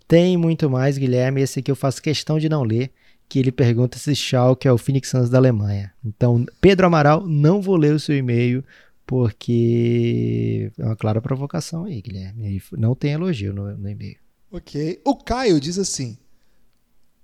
Tem 0.08 0.38
muito 0.38 0.70
mais, 0.70 0.98
Guilherme. 0.98 1.42
Esse 1.42 1.60
aqui 1.60 1.72
eu 1.72 1.76
faço 1.76 2.04
questão 2.04 2.38
de 2.38 2.50
não 2.50 2.64
ler, 2.64 2.92
que 3.28 3.40
ele 3.40 3.52
pergunta 3.52 3.98
se 3.98 4.16
Schalke 4.16 4.68
é 4.68 4.72
o 4.72 4.78
Phoenix 4.78 5.10
Suns 5.10 5.30
da 5.30 5.40
Alemanha. 5.40 5.92
Então, 6.06 6.46
Pedro 6.62 6.86
Amaral, 6.86 7.26
não 7.26 7.62
vou 7.62 7.76
ler 7.76 7.94
o 7.94 8.00
seu 8.00 8.16
e-mail, 8.16 8.64
porque 9.10 10.72
é 10.78 10.86
uma 10.86 10.95
clara 10.95 11.20
provocação 11.20 11.86
aí, 11.86 11.99
Guilherme. 11.99 12.57
E 12.57 12.78
Não 12.78 12.93
tem 12.93 13.14
elogio 13.14 13.51
no, 13.51 13.76
no 13.76 13.89
e-mail. 13.89 14.18
Ok. 14.51 15.01
O 15.03 15.16
Caio 15.16 15.60
diz 15.60 15.80
assim: 15.80 16.16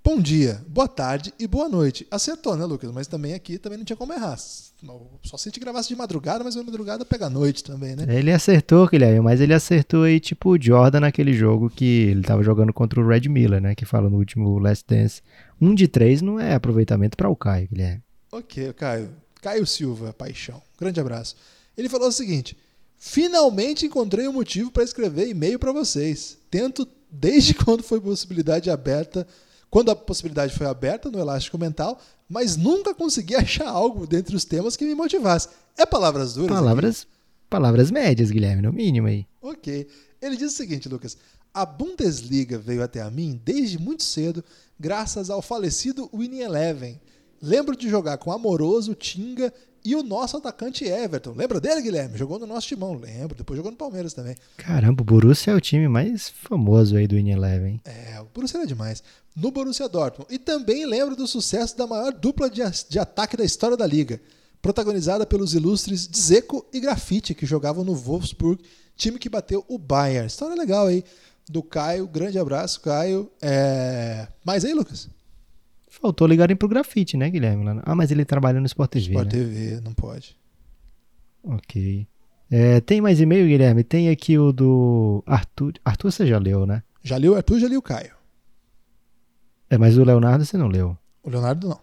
Bom 0.04 0.20
dia, 0.20 0.66
boa 0.68 0.88
tarde 0.88 1.32
e 1.38 1.46
boa 1.46 1.70
noite. 1.70 2.08
Acertou, 2.10 2.58
né, 2.58 2.66
Lucas? 2.66 2.92
Mas 2.92 3.06
também 3.06 3.36
aqui 3.36 3.60
também 3.60 3.78
não 3.78 3.86
tinha 3.86 3.96
como 3.96 4.14
errar. 4.14 4.36
Só 4.36 5.38
se 5.38 5.48
a 5.48 5.52
gente 5.52 5.60
gravasse 5.60 5.88
de 5.90 5.96
madrugada, 5.96 6.44
mas 6.44 6.58
a 6.58 6.64
madrugada 6.64 7.06
pega 7.06 7.28
a 7.28 7.30
noite 7.30 7.64
também, 7.64 7.96
né? 7.96 8.08
Ele 8.10 8.32
acertou, 8.32 8.88
Guilherme, 8.88 9.22
mas 9.22 9.40
ele 9.40 9.54
acertou 9.54 10.04
aí, 10.06 10.20
tipo, 10.20 10.56
o 10.56 10.62
Jordan 10.62 11.02
naquele 11.02 11.34
jogo 11.34 11.70
que 11.70 11.86
ele 11.86 12.24
tava 12.24 12.42
jogando 12.42 12.74
contra 12.74 13.00
o 13.00 13.08
Red 13.08 13.30
Miller, 13.30 13.62
né? 13.62 13.76
Que 13.76 13.86
fala 13.86 14.10
no 14.10 14.18
último 14.18 14.58
Last 14.58 14.86
Dance. 14.88 15.22
Um 15.62 15.76
de 15.76 15.88
três 15.88 16.20
não 16.20 16.40
é 16.40 16.56
aproveitamento 16.56 17.16
para 17.16 17.30
o 17.30 17.36
Caio, 17.36 17.68
Guilherme. 17.68 18.02
Ok, 18.32 18.74
Caio. 18.74 19.12
Caio 19.40 19.68
Silva, 19.68 20.12
paixão. 20.12 20.60
Grande 20.80 21.00
abraço. 21.00 21.36
Ele 21.78 21.90
falou 21.90 22.08
o 22.08 22.12
seguinte: 22.12 22.58
Finalmente 22.98 23.86
encontrei 23.86 24.28
um 24.28 24.34
motivo 24.34 24.72
para 24.72 24.84
escrever 24.84 25.28
e-mail 25.28 25.60
para 25.60 25.72
vocês. 25.72 26.38
Tento 26.50 26.88
desde 27.12 27.54
quando 27.56 27.84
foi 27.84 28.00
possibilidade 28.00 28.70
aberta, 28.70 29.28
quando 29.70 29.92
a 29.92 29.96
possibilidade 29.96 30.56
foi 30.56 30.68
aberta 30.68 31.12
no 31.12 31.20
Elástico 31.20 31.58
Mental, 31.58 32.00
mas 32.28 32.56
nunca 32.56 32.96
consegui 32.96 33.36
achar 33.36 33.68
algo 33.68 34.08
dentre 34.08 34.36
os 34.36 34.46
temas 34.46 34.76
que 34.76 34.86
me 34.86 34.96
motivasse. 34.96 35.50
É 35.78 35.86
palavras 35.86 36.34
duras? 36.34 36.52
aqui? 36.52 36.64
Palavras, 36.64 37.08
palavras 37.50 37.92
médias, 37.92 38.32
Guilherme, 38.32 38.62
no 38.62 38.74
mínimo 38.74 39.08
aí. 39.08 39.28
Ok. 39.42 39.88
Ele 40.22 40.38
diz 40.38 40.54
o 40.54 40.56
seguinte, 40.56 40.90
Lucas. 40.90 41.18
A 41.54 41.66
Bundesliga 41.66 42.58
veio 42.58 42.84
até 42.84 43.02
a 43.02 43.10
mim 43.10 43.40
desde 43.46 43.80
muito 43.80 44.04
cedo, 44.04 44.44
graças 44.78 45.30
ao 45.30 45.42
falecido 45.42 46.10
Winning 46.14 46.42
Eleven. 46.42 47.00
Lembro 47.42 47.78
de 47.78 47.90
jogar 47.90 48.18
com 48.18 48.32
Amoroso, 48.32 48.94
Tinga 48.94 49.54
E 49.86 49.96
o 49.96 50.02
nosso 50.02 50.36
atacante 50.36 50.84
Everton. 50.84 51.34
Lembra 51.34 51.62
dele, 51.62 51.80
Guilherme? 51.80 52.18
Jogou 52.18 52.40
no 52.40 52.48
nosso 52.48 52.68
timão, 52.68 52.96
lembro. 52.96 53.38
Depois 53.38 53.56
jogou 53.56 53.72
no 53.72 53.78
Palmeiras 53.78 54.16
também. 54.16 54.36
Caramba, 54.58 55.04
o 55.04 55.06
Borussia 55.06 55.54
é 55.54 55.56
o 55.56 55.62
time 55.62 55.88
mais 55.88 56.28
famoso 56.28 56.98
aí 56.98 57.06
do 57.06 57.16
In 57.16 57.30
Eleven. 57.30 57.80
É, 57.86 58.20
o 58.20 58.26
Borussia 58.34 58.58
era 58.58 58.66
demais. 58.66 59.04
No 59.36 59.52
Borussia 59.52 59.88
Dortmund. 59.88 60.34
E 60.34 60.40
também 60.40 60.88
lembro 60.88 61.16
do 61.16 61.28
sucesso 61.28 61.78
da 61.78 61.86
maior 61.86 62.12
dupla 62.12 62.50
de, 62.50 62.64
de 62.90 62.98
ataque 62.98 63.38
da 63.38 63.46
história 63.46 63.78
da 63.78 63.86
liga. 63.86 64.20
Protagonizada 64.60 65.24
pelos 65.24 65.54
ilustres 65.54 66.08
Dzeko 66.08 66.66
e 66.74 66.80
Grafite, 66.80 67.36
que 67.36 67.46
jogavam 67.46 67.84
no 67.84 67.94
Wolfsburg, 67.94 68.64
time 68.96 69.20
que 69.20 69.30
bateu 69.30 69.64
o 69.68 69.78
Bayern. 69.78 70.26
História 70.26 70.56
legal 70.56 70.88
aí 70.88 71.04
do 71.48 71.62
Caio. 71.62 72.08
Grande 72.08 72.40
abraço, 72.40 72.82
Caio. 72.82 73.30
É... 73.40 74.28
Mais 74.44 74.66
aí, 74.66 74.74
Lucas? 74.74 75.08
Faltou 76.02 76.28
ligarem 76.28 76.56
pro 76.56 76.68
grafite, 76.68 77.16
né, 77.16 77.30
Guilherme? 77.30 77.82
Ah, 77.84 77.96
mas 77.96 78.12
ele 78.12 78.26
trabalha 78.26 78.60
no 78.60 78.66
Sport 78.66 78.92
TV. 78.92 79.06
Sport 79.08 79.26
né? 79.26 79.32
TV, 79.32 79.82
não 79.82 79.94
pode. 79.94 80.36
Ok. 81.44 82.08
É, 82.52 82.82
tem 82.82 83.02
mais 83.02 83.20
e-mail, 83.20 83.48
Guilherme? 83.48 83.84
Tem 83.84 84.10
aqui 84.10 84.38
o 84.38 84.52
do 84.52 85.24
Arthur. 85.26 85.74
Arthur 85.84 86.12
você 86.12 86.28
já 86.28 86.38
leu, 86.38 86.66
né? 86.66 86.84
Já 87.02 87.18
li 87.18 87.30
o 87.30 87.36
Arthur, 87.36 87.60
já 87.60 87.68
li 87.68 87.78
o 87.78 87.82
Caio. 87.82 88.14
É, 89.70 89.78
mas 89.78 89.98
o 89.98 90.04
Leonardo 90.04 90.46
você 90.46 90.58
não 90.58 90.68
leu. 90.68 90.98
O 91.24 91.30
Leonardo 91.30 91.70
não. 91.70 91.80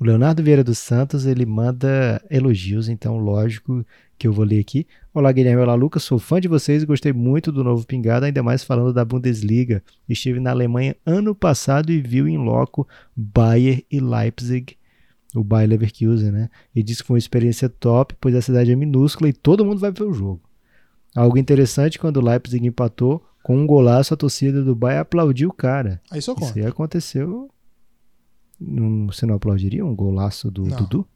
O 0.00 0.04
Leonardo 0.04 0.42
Vieira 0.42 0.64
dos 0.64 0.78
Santos, 0.78 1.26
ele 1.26 1.44
manda 1.44 2.24
elogios, 2.30 2.88
então 2.88 3.18
lógico 3.18 3.84
que 4.16 4.26
eu 4.26 4.32
vou 4.32 4.46
ler 4.46 4.60
aqui. 4.60 4.86
Olá, 5.12 5.30
Guilherme. 5.30 5.60
Olá, 5.60 5.74
Lucas. 5.74 6.02
Sou 6.04 6.18
fã 6.18 6.40
de 6.40 6.48
vocês 6.48 6.82
e 6.82 6.86
gostei 6.86 7.12
muito 7.12 7.52
do 7.52 7.62
novo 7.62 7.86
Pingado, 7.86 8.24
ainda 8.24 8.42
mais 8.42 8.64
falando 8.64 8.94
da 8.94 9.04
Bundesliga. 9.04 9.82
Estive 10.08 10.40
na 10.40 10.52
Alemanha 10.52 10.96
ano 11.04 11.34
passado 11.34 11.92
e 11.92 12.00
viu 12.00 12.26
em 12.26 12.38
loco 12.38 12.88
Bayern 13.14 13.84
e 13.90 14.00
Leipzig, 14.00 14.74
o 15.34 15.44
Bayer 15.44 15.68
Leverkusen, 15.68 16.30
né? 16.30 16.48
E 16.74 16.82
disse 16.82 17.02
que 17.02 17.08
foi 17.08 17.16
uma 17.16 17.18
experiência 17.18 17.68
top, 17.68 18.14
pois 18.18 18.34
a 18.34 18.40
cidade 18.40 18.72
é 18.72 18.76
minúscula 18.76 19.28
e 19.28 19.34
todo 19.34 19.66
mundo 19.66 19.80
vai 19.80 19.92
ver 19.92 20.04
o 20.04 20.14
jogo. 20.14 20.40
Algo 21.14 21.36
interessante, 21.36 21.98
quando 21.98 22.16
o 22.16 22.24
Leipzig 22.24 22.66
empatou, 22.66 23.22
com 23.42 23.54
um 23.54 23.66
golaço, 23.66 24.14
a 24.14 24.16
torcida 24.16 24.64
do 24.64 24.74
Bayern 24.74 25.02
aplaudiu 25.02 25.50
o 25.50 25.52
cara. 25.52 26.00
Aí 26.10 26.22
só 26.22 26.34
Isso 26.40 26.58
aí 26.58 26.64
aconteceu... 26.64 27.50
Você 29.06 29.24
não 29.26 29.34
aplaudiria 29.36 29.84
um 29.84 29.94
golaço 29.94 30.50
do 30.50 30.64
Não. 30.66 30.76
Dudu? 30.76 31.06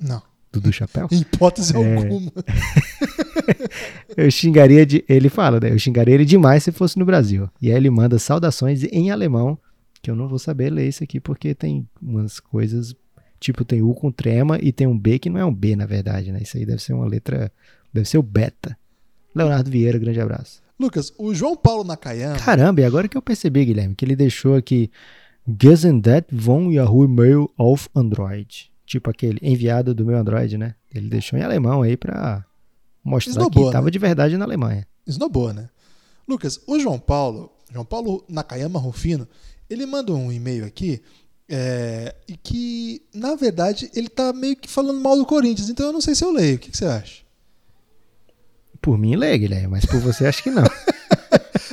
Não. 0.00 0.22
Dudu 0.52 0.72
Chapéu? 0.72 1.08
Em 1.12 1.20
hipótese 1.20 1.74
É. 1.74 1.96
alguma. 1.96 2.30
Eu 4.16 4.30
xingaria 4.30 4.84
de. 4.86 5.04
Ele 5.08 5.28
fala, 5.28 5.58
né? 5.60 5.70
Eu 5.72 5.78
xingaria 5.78 6.14
ele 6.14 6.24
demais 6.24 6.62
se 6.62 6.70
fosse 6.72 6.98
no 6.98 7.04
Brasil. 7.04 7.48
E 7.60 7.70
aí 7.70 7.76
ele 7.76 7.90
manda 7.90 8.18
saudações 8.18 8.82
em 8.84 9.10
alemão, 9.10 9.58
que 10.02 10.10
eu 10.10 10.16
não 10.16 10.28
vou 10.28 10.38
saber 10.38 10.70
ler 10.70 10.88
isso 10.88 11.02
aqui, 11.02 11.18
porque 11.20 11.54
tem 11.54 11.88
umas 12.00 12.38
coisas. 12.38 12.94
Tipo, 13.40 13.64
tem 13.64 13.82
U 13.82 13.92
com 13.94 14.12
trema 14.12 14.58
e 14.62 14.70
tem 14.72 14.86
um 14.86 14.96
B 14.96 15.18
que 15.18 15.28
não 15.28 15.40
é 15.40 15.44
um 15.44 15.52
B, 15.54 15.74
na 15.74 15.86
verdade, 15.86 16.30
né? 16.30 16.40
Isso 16.42 16.56
aí 16.56 16.64
deve 16.64 16.80
ser 16.82 16.92
uma 16.92 17.06
letra. 17.06 17.50
Deve 17.92 18.08
ser 18.08 18.18
o 18.18 18.22
beta. 18.22 18.76
Leonardo 19.34 19.70
Vieira, 19.70 19.98
grande 19.98 20.20
abraço. 20.20 20.62
Lucas, 20.78 21.12
o 21.18 21.34
João 21.34 21.56
Paulo 21.56 21.84
Nakayama. 21.84 22.36
Caramba, 22.36 22.80
e 22.80 22.84
agora 22.84 23.08
que 23.08 23.16
eu 23.16 23.22
percebi, 23.22 23.64
Guilherme, 23.64 23.94
que 23.94 24.04
ele 24.04 24.14
deixou 24.16 24.54
aqui. 24.54 24.90
Gesendet 25.46 26.26
von 26.30 26.70
Yahoo 26.70 27.08
Mail 27.08 27.50
auf 27.56 27.88
Android. 27.94 28.70
Tipo 28.86 29.10
aquele 29.10 29.38
enviado 29.42 29.94
do 29.94 30.04
meu 30.04 30.16
Android, 30.16 30.56
né? 30.58 30.74
Ele 30.94 31.08
deixou 31.08 31.38
em 31.38 31.42
alemão 31.42 31.82
aí 31.82 31.96
pra 31.96 32.44
mostrar 33.02 33.32
Esnobou, 33.32 33.66
que 33.66 33.72
tava 33.72 33.86
né? 33.86 33.90
de 33.90 33.98
verdade 33.98 34.36
na 34.36 34.44
Alemanha. 34.44 34.86
Esnobou, 35.06 35.52
né? 35.52 35.68
Lucas, 36.28 36.60
o 36.66 36.78
João 36.78 36.98
Paulo, 36.98 37.50
João 37.72 37.84
Paulo 37.84 38.24
Nakayama 38.28 38.78
Rufino, 38.78 39.26
ele 39.68 39.86
manda 39.86 40.12
um 40.12 40.30
e-mail 40.30 40.64
aqui 40.64 41.02
é, 41.48 42.14
que, 42.42 43.02
na 43.14 43.34
verdade, 43.34 43.90
ele 43.94 44.08
tá 44.08 44.32
meio 44.32 44.56
que 44.56 44.68
falando 44.68 45.00
mal 45.00 45.16
do 45.16 45.26
Corinthians, 45.26 45.68
então 45.68 45.86
eu 45.86 45.92
não 45.92 46.00
sei 46.00 46.14
se 46.14 46.24
eu 46.24 46.30
leio. 46.30 46.56
O 46.56 46.58
que, 46.58 46.70
que 46.70 46.76
você 46.76 46.86
acha? 46.86 47.22
Por 48.80 48.98
mim, 48.98 49.16
lê, 49.16 49.36
Guilherme, 49.38 49.68
mas 49.68 49.84
por 49.84 50.00
você 50.00 50.26
acho 50.26 50.42
que 50.42 50.50
não. 50.50 50.64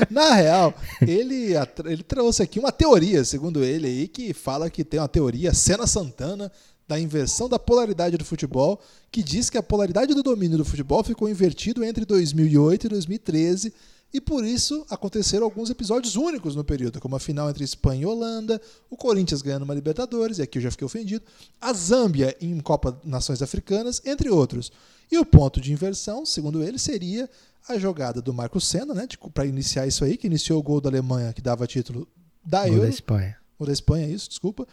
Na 0.09 0.33
real, 0.33 0.73
ele, 1.01 1.53
ele 1.85 2.03
trouxe 2.03 2.43
aqui 2.43 2.59
uma 2.59 2.71
teoria, 2.71 3.23
segundo 3.23 3.63
ele 3.63 3.87
aí, 3.87 4.07
que 4.07 4.33
fala 4.33 4.69
que 4.69 4.83
tem 4.83 4.99
uma 4.99 5.07
teoria, 5.07 5.53
Senna 5.53 5.87
Santana, 5.87 6.51
da 6.87 6.99
inversão 6.99 7.47
da 7.47 7.59
polaridade 7.59 8.17
do 8.17 8.25
futebol, 8.25 8.81
que 9.11 9.21
diz 9.21 9.49
que 9.49 9.57
a 9.57 9.63
polaridade 9.63 10.13
do 10.13 10.23
domínio 10.23 10.57
do 10.57 10.65
futebol 10.65 11.03
ficou 11.03 11.29
invertido 11.29 11.83
entre 11.83 12.03
2008 12.03 12.87
e 12.87 12.89
2013, 12.89 13.73
e 14.11 14.19
por 14.19 14.43
isso 14.43 14.83
aconteceram 14.89 15.45
alguns 15.45 15.69
episódios 15.69 16.15
únicos 16.15 16.55
no 16.55 16.63
período, 16.63 16.99
como 16.99 17.15
a 17.15 17.19
final 17.19 17.47
entre 17.47 17.63
Espanha 17.63 18.01
e 18.01 18.05
Holanda, 18.07 18.59
o 18.89 18.97
Corinthians 18.97 19.43
ganhando 19.43 19.63
uma 19.63 19.75
Libertadores, 19.75 20.39
e 20.39 20.41
aqui 20.41 20.57
eu 20.57 20.63
já 20.63 20.71
fiquei 20.71 20.85
ofendido, 20.85 21.23
a 21.61 21.71
Zâmbia 21.73 22.35
em 22.41 22.59
Copa 22.59 22.99
Nações 23.03 23.41
Africanas, 23.43 24.01
entre 24.03 24.29
outros. 24.31 24.71
E 25.12 25.18
o 25.18 25.26
ponto 25.26 25.60
de 25.60 25.72
inversão, 25.74 26.26
segundo 26.26 26.62
ele, 26.64 26.78
seria 26.78 27.30
a 27.68 27.78
jogada 27.78 28.22
do 28.22 28.34
Marco 28.34 28.60
Senna, 28.62 28.93
né, 28.93 29.07
para 29.34 29.45
iniciar 29.45 29.86
isso 29.88 30.03
aí, 30.03 30.18
que 30.18 30.28
iniciou 30.28 30.60
o 30.60 30.64
gol 30.64 30.80
da 30.82 30.89
Alemanha, 30.89 31.34
que 31.34 31.41
dava 31.41 31.66
título 31.68 32.07
da 32.45 32.60
Gol 32.62 32.70
Euro, 32.70 32.82
da 32.84 32.89
Espanha. 32.89 33.38
ou 33.57 33.66
da 33.66 33.74
Espanha, 33.74 34.07
isso, 34.07 34.30
desculpa. 34.30 34.68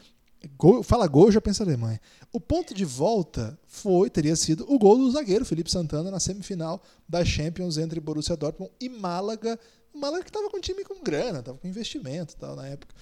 Gol- 0.56 0.82
fala 0.82 1.06
gol, 1.06 1.32
já 1.32 1.40
pensa 1.40 1.64
Alemanha. 1.64 2.00
O 2.32 2.38
ponto 2.38 2.72
de 2.74 2.84
volta 2.84 3.58
foi, 3.66 4.08
teria 4.08 4.36
sido 4.36 4.64
o 4.72 4.78
gol 4.78 4.96
do 4.98 5.10
zagueiro 5.10 5.44
Felipe 5.44 5.70
Santana 5.70 6.10
na 6.10 6.20
semifinal 6.20 6.80
da 7.08 7.24
Champions 7.24 7.78
entre 7.78 7.98
Borussia 8.00 8.36
Dortmund 8.36 8.70
e 8.80 8.88
Málaga. 8.88 9.58
O 9.92 9.98
Málaga 9.98 10.22
que 10.22 10.30
estava 10.30 10.48
com 10.50 10.58
um 10.58 10.60
time 10.60 10.84
com 10.84 11.02
grana, 11.02 11.40
estava 11.40 11.58
com 11.58 11.66
investimento 11.66 12.34
e 12.34 12.36
tal 12.36 12.54
na 12.54 12.66
época. 12.66 12.94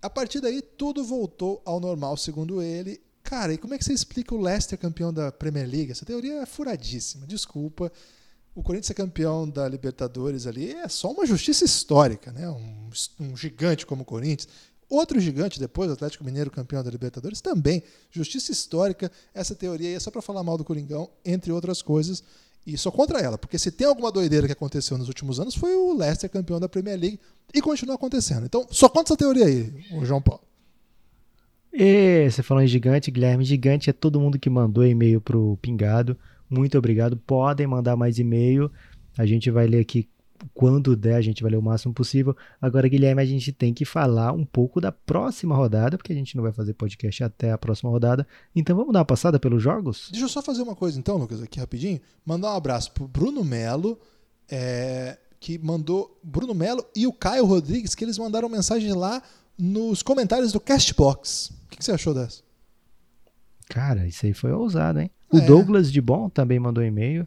A 0.00 0.08
partir 0.08 0.40
daí, 0.40 0.62
tudo 0.62 1.04
voltou 1.04 1.60
ao 1.64 1.78
normal, 1.78 2.16
segundo 2.16 2.62
ele. 2.62 3.00
Cara, 3.22 3.54
e 3.54 3.58
como 3.58 3.74
é 3.74 3.78
que 3.78 3.84
você 3.84 3.92
explica 3.92 4.34
o 4.34 4.40
Leicester 4.40 4.78
campeão 4.78 5.12
da 5.12 5.30
Premier 5.30 5.68
League? 5.68 5.92
Essa 5.92 6.04
teoria 6.04 6.42
é 6.42 6.46
furadíssima, 6.46 7.26
desculpa. 7.26 7.90
O 8.54 8.62
Corinthians 8.62 8.88
ser 8.88 8.94
campeão 8.94 9.48
da 9.48 9.66
Libertadores 9.66 10.46
ali 10.46 10.72
é 10.72 10.88
só 10.88 11.10
uma 11.10 11.24
justiça 11.24 11.64
histórica, 11.64 12.30
né? 12.32 12.48
Um, 12.50 12.90
um 13.20 13.36
gigante 13.36 13.86
como 13.86 14.02
o 14.02 14.04
Corinthians. 14.04 14.48
Outro 14.90 15.18
gigante 15.18 15.58
depois, 15.58 15.88
o 15.88 15.94
Atlético 15.94 16.22
Mineiro 16.22 16.50
campeão 16.50 16.84
da 16.84 16.90
Libertadores, 16.90 17.40
também. 17.40 17.82
Justiça 18.10 18.52
histórica. 18.52 19.10
Essa 19.32 19.54
teoria 19.54 19.88
aí 19.88 19.94
é 19.94 20.00
só 20.00 20.10
para 20.10 20.20
falar 20.20 20.42
mal 20.42 20.58
do 20.58 20.64
Coringão, 20.64 21.08
entre 21.24 21.50
outras 21.50 21.80
coisas. 21.80 22.22
E 22.66 22.76
sou 22.76 22.92
contra 22.92 23.18
ela, 23.18 23.38
porque 23.38 23.58
se 23.58 23.70
tem 23.70 23.86
alguma 23.86 24.12
doideira 24.12 24.46
que 24.46 24.52
aconteceu 24.52 24.98
nos 24.98 25.08
últimos 25.08 25.40
anos, 25.40 25.54
foi 25.54 25.74
o 25.74 25.94
Leicester 25.94 26.28
campeão 26.30 26.60
da 26.60 26.68
Premier 26.68 26.98
League 26.98 27.18
e 27.54 27.62
continua 27.62 27.94
acontecendo. 27.94 28.44
Então, 28.44 28.66
só 28.70 28.88
contra 28.88 29.14
essa 29.14 29.16
teoria 29.16 29.46
aí, 29.46 29.72
o 29.92 30.04
João 30.04 30.20
Paulo. 30.20 30.42
E 31.72 32.30
você 32.30 32.42
falou 32.42 32.62
em 32.62 32.66
gigante, 32.66 33.10
Guilherme. 33.10 33.44
Gigante 33.44 33.88
é 33.88 33.92
todo 33.92 34.20
mundo 34.20 34.38
que 34.38 34.50
mandou 34.50 34.84
e-mail 34.84 35.20
pro 35.20 35.56
Pingado. 35.62 36.16
Muito 36.48 36.76
obrigado. 36.76 37.16
Podem 37.16 37.66
mandar 37.66 37.96
mais 37.96 38.18
e-mail. 38.18 38.70
A 39.16 39.24
gente 39.24 39.50
vai 39.50 39.66
ler 39.66 39.80
aqui 39.80 40.08
quando 40.52 40.96
der, 40.96 41.14
a 41.14 41.20
gente 41.20 41.42
vai 41.42 41.52
ler 41.52 41.58
o 41.58 41.62
máximo 41.62 41.94
possível. 41.94 42.36
Agora, 42.60 42.88
Guilherme, 42.88 43.22
a 43.22 43.24
gente 43.24 43.52
tem 43.52 43.72
que 43.72 43.84
falar 43.84 44.32
um 44.32 44.44
pouco 44.44 44.80
da 44.80 44.90
próxima 44.90 45.54
rodada, 45.54 45.96
porque 45.96 46.12
a 46.12 46.16
gente 46.16 46.36
não 46.36 46.42
vai 46.42 46.52
fazer 46.52 46.74
podcast 46.74 47.24
até 47.24 47.52
a 47.52 47.58
próxima 47.58 47.90
rodada. 47.90 48.26
Então 48.54 48.76
vamos 48.76 48.92
dar 48.92 49.00
uma 49.00 49.04
passada 49.04 49.38
pelos 49.38 49.62
jogos? 49.62 50.08
Deixa 50.10 50.24
eu 50.24 50.28
só 50.28 50.42
fazer 50.42 50.62
uma 50.62 50.74
coisa 50.74 50.98
então, 50.98 51.16
Lucas, 51.16 51.42
aqui 51.42 51.58
rapidinho. 51.58 52.00
Mandar 52.24 52.52
um 52.52 52.56
abraço 52.56 52.92
pro 52.92 53.06
Bruno 53.06 53.44
Melo, 53.44 53.98
é, 54.50 55.18
que 55.40 55.58
mandou. 55.58 56.18
Bruno 56.22 56.54
Melo 56.54 56.84
e 56.94 57.06
o 57.06 57.12
Caio 57.12 57.46
Rodrigues, 57.46 57.94
que 57.94 58.04
eles 58.04 58.18
mandaram 58.18 58.48
mensagem 58.48 58.92
lá 58.92 59.22
nos 59.58 60.02
comentários 60.02 60.52
do 60.52 60.60
Castbox. 60.60 61.61
O 61.72 61.76
que, 61.76 61.84
você 61.84 61.92
achou 61.92 62.12
dessa? 62.14 62.42
Cara, 63.68 64.06
isso 64.06 64.26
aí 64.26 64.34
foi 64.34 64.52
ousado, 64.52 65.00
hein? 65.00 65.10
O 65.32 65.38
É. 65.38 65.40
Douglas 65.40 65.90
de 65.90 66.00
Bom 66.00 66.28
também 66.28 66.58
mandou 66.58 66.84
e-mail. 66.84 67.26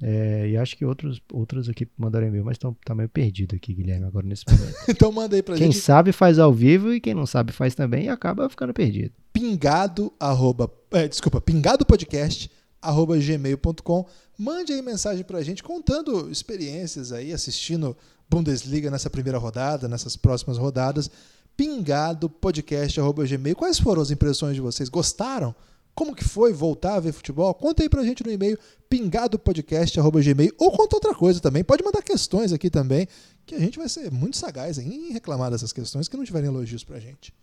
É, 0.00 0.48
e 0.50 0.56
acho 0.56 0.76
que 0.76 0.84
outros, 0.84 1.20
outros 1.32 1.68
aqui 1.68 1.86
mandaram 1.96 2.28
e-mail, 2.28 2.44
mas 2.44 2.54
estão 2.54 2.76
tá 2.84 2.94
meio 2.94 3.08
perdido 3.08 3.56
aqui, 3.56 3.74
Guilherme, 3.74 4.06
agora 4.06 4.26
nesse 4.26 4.44
momento. 4.48 4.76
Então 4.88 5.10
manda 5.10 5.34
aí 5.34 5.42
pra 5.42 5.56
quem 5.56 5.72
gente. 5.72 5.82
sabe 5.82 6.12
faz 6.12 6.38
ao 6.38 6.52
vivo 6.52 6.92
e 6.92 7.00
quem 7.00 7.14
não 7.14 7.26
sabe 7.26 7.52
faz 7.52 7.74
também 7.74 8.04
e 8.04 8.08
acaba 8.08 8.48
ficando 8.48 8.72
perdido. 8.72 9.12
pingado, 9.32 10.12
arroba, 10.18 10.70
é, 10.92 11.08
desculpa, 11.08 11.40
pingadopodcast, 11.40 12.50
arroba 12.80 13.16
gmail.com. 13.18 14.06
Mande 14.38 14.72
aí 14.72 14.82
mensagem 14.82 15.24
pra 15.24 15.42
gente 15.42 15.64
contando 15.64 16.30
experiências 16.30 17.10
aí, 17.10 17.32
assistindo 17.32 17.96
Bundesliga 18.30 18.90
nessa 18.90 19.10
primeira 19.10 19.38
rodada, 19.38 19.88
nessas 19.88 20.16
próximas 20.16 20.58
rodadas. 20.58 21.10
Pingadopodcast, 21.58 23.00
arroba 23.00 23.26
gmail. 23.26 23.56
Quais 23.56 23.80
foram 23.80 24.00
as 24.00 24.12
impressões 24.12 24.54
de 24.54 24.60
vocês? 24.60 24.88
Gostaram? 24.88 25.52
Como 25.92 26.14
que 26.14 26.22
foi 26.22 26.52
voltar 26.52 26.94
a 26.94 27.00
ver 27.00 27.10
futebol? 27.10 27.52
Conta 27.52 27.82
aí 27.82 27.88
pra 27.88 28.04
gente 28.04 28.24
no 28.24 28.30
e-mail 28.30 28.56
pingadopodcast.gmail 28.88 30.52
ou 30.56 30.70
conta 30.70 30.94
outra 30.94 31.12
coisa 31.12 31.40
também. 31.40 31.64
Pode 31.64 31.82
mandar 31.82 32.00
questões 32.00 32.52
aqui 32.52 32.70
também, 32.70 33.08
que 33.44 33.56
a 33.56 33.58
gente 33.58 33.76
vai 33.76 33.88
ser 33.88 34.08
muito 34.12 34.36
sagaz 34.36 34.78
em 34.78 35.12
reclamar 35.12 35.50
dessas 35.50 35.72
questões 35.72 36.06
que 36.06 36.16
não 36.16 36.24
tiverem 36.24 36.48
elogios 36.48 36.84
pra 36.84 37.00
gente. 37.00 37.34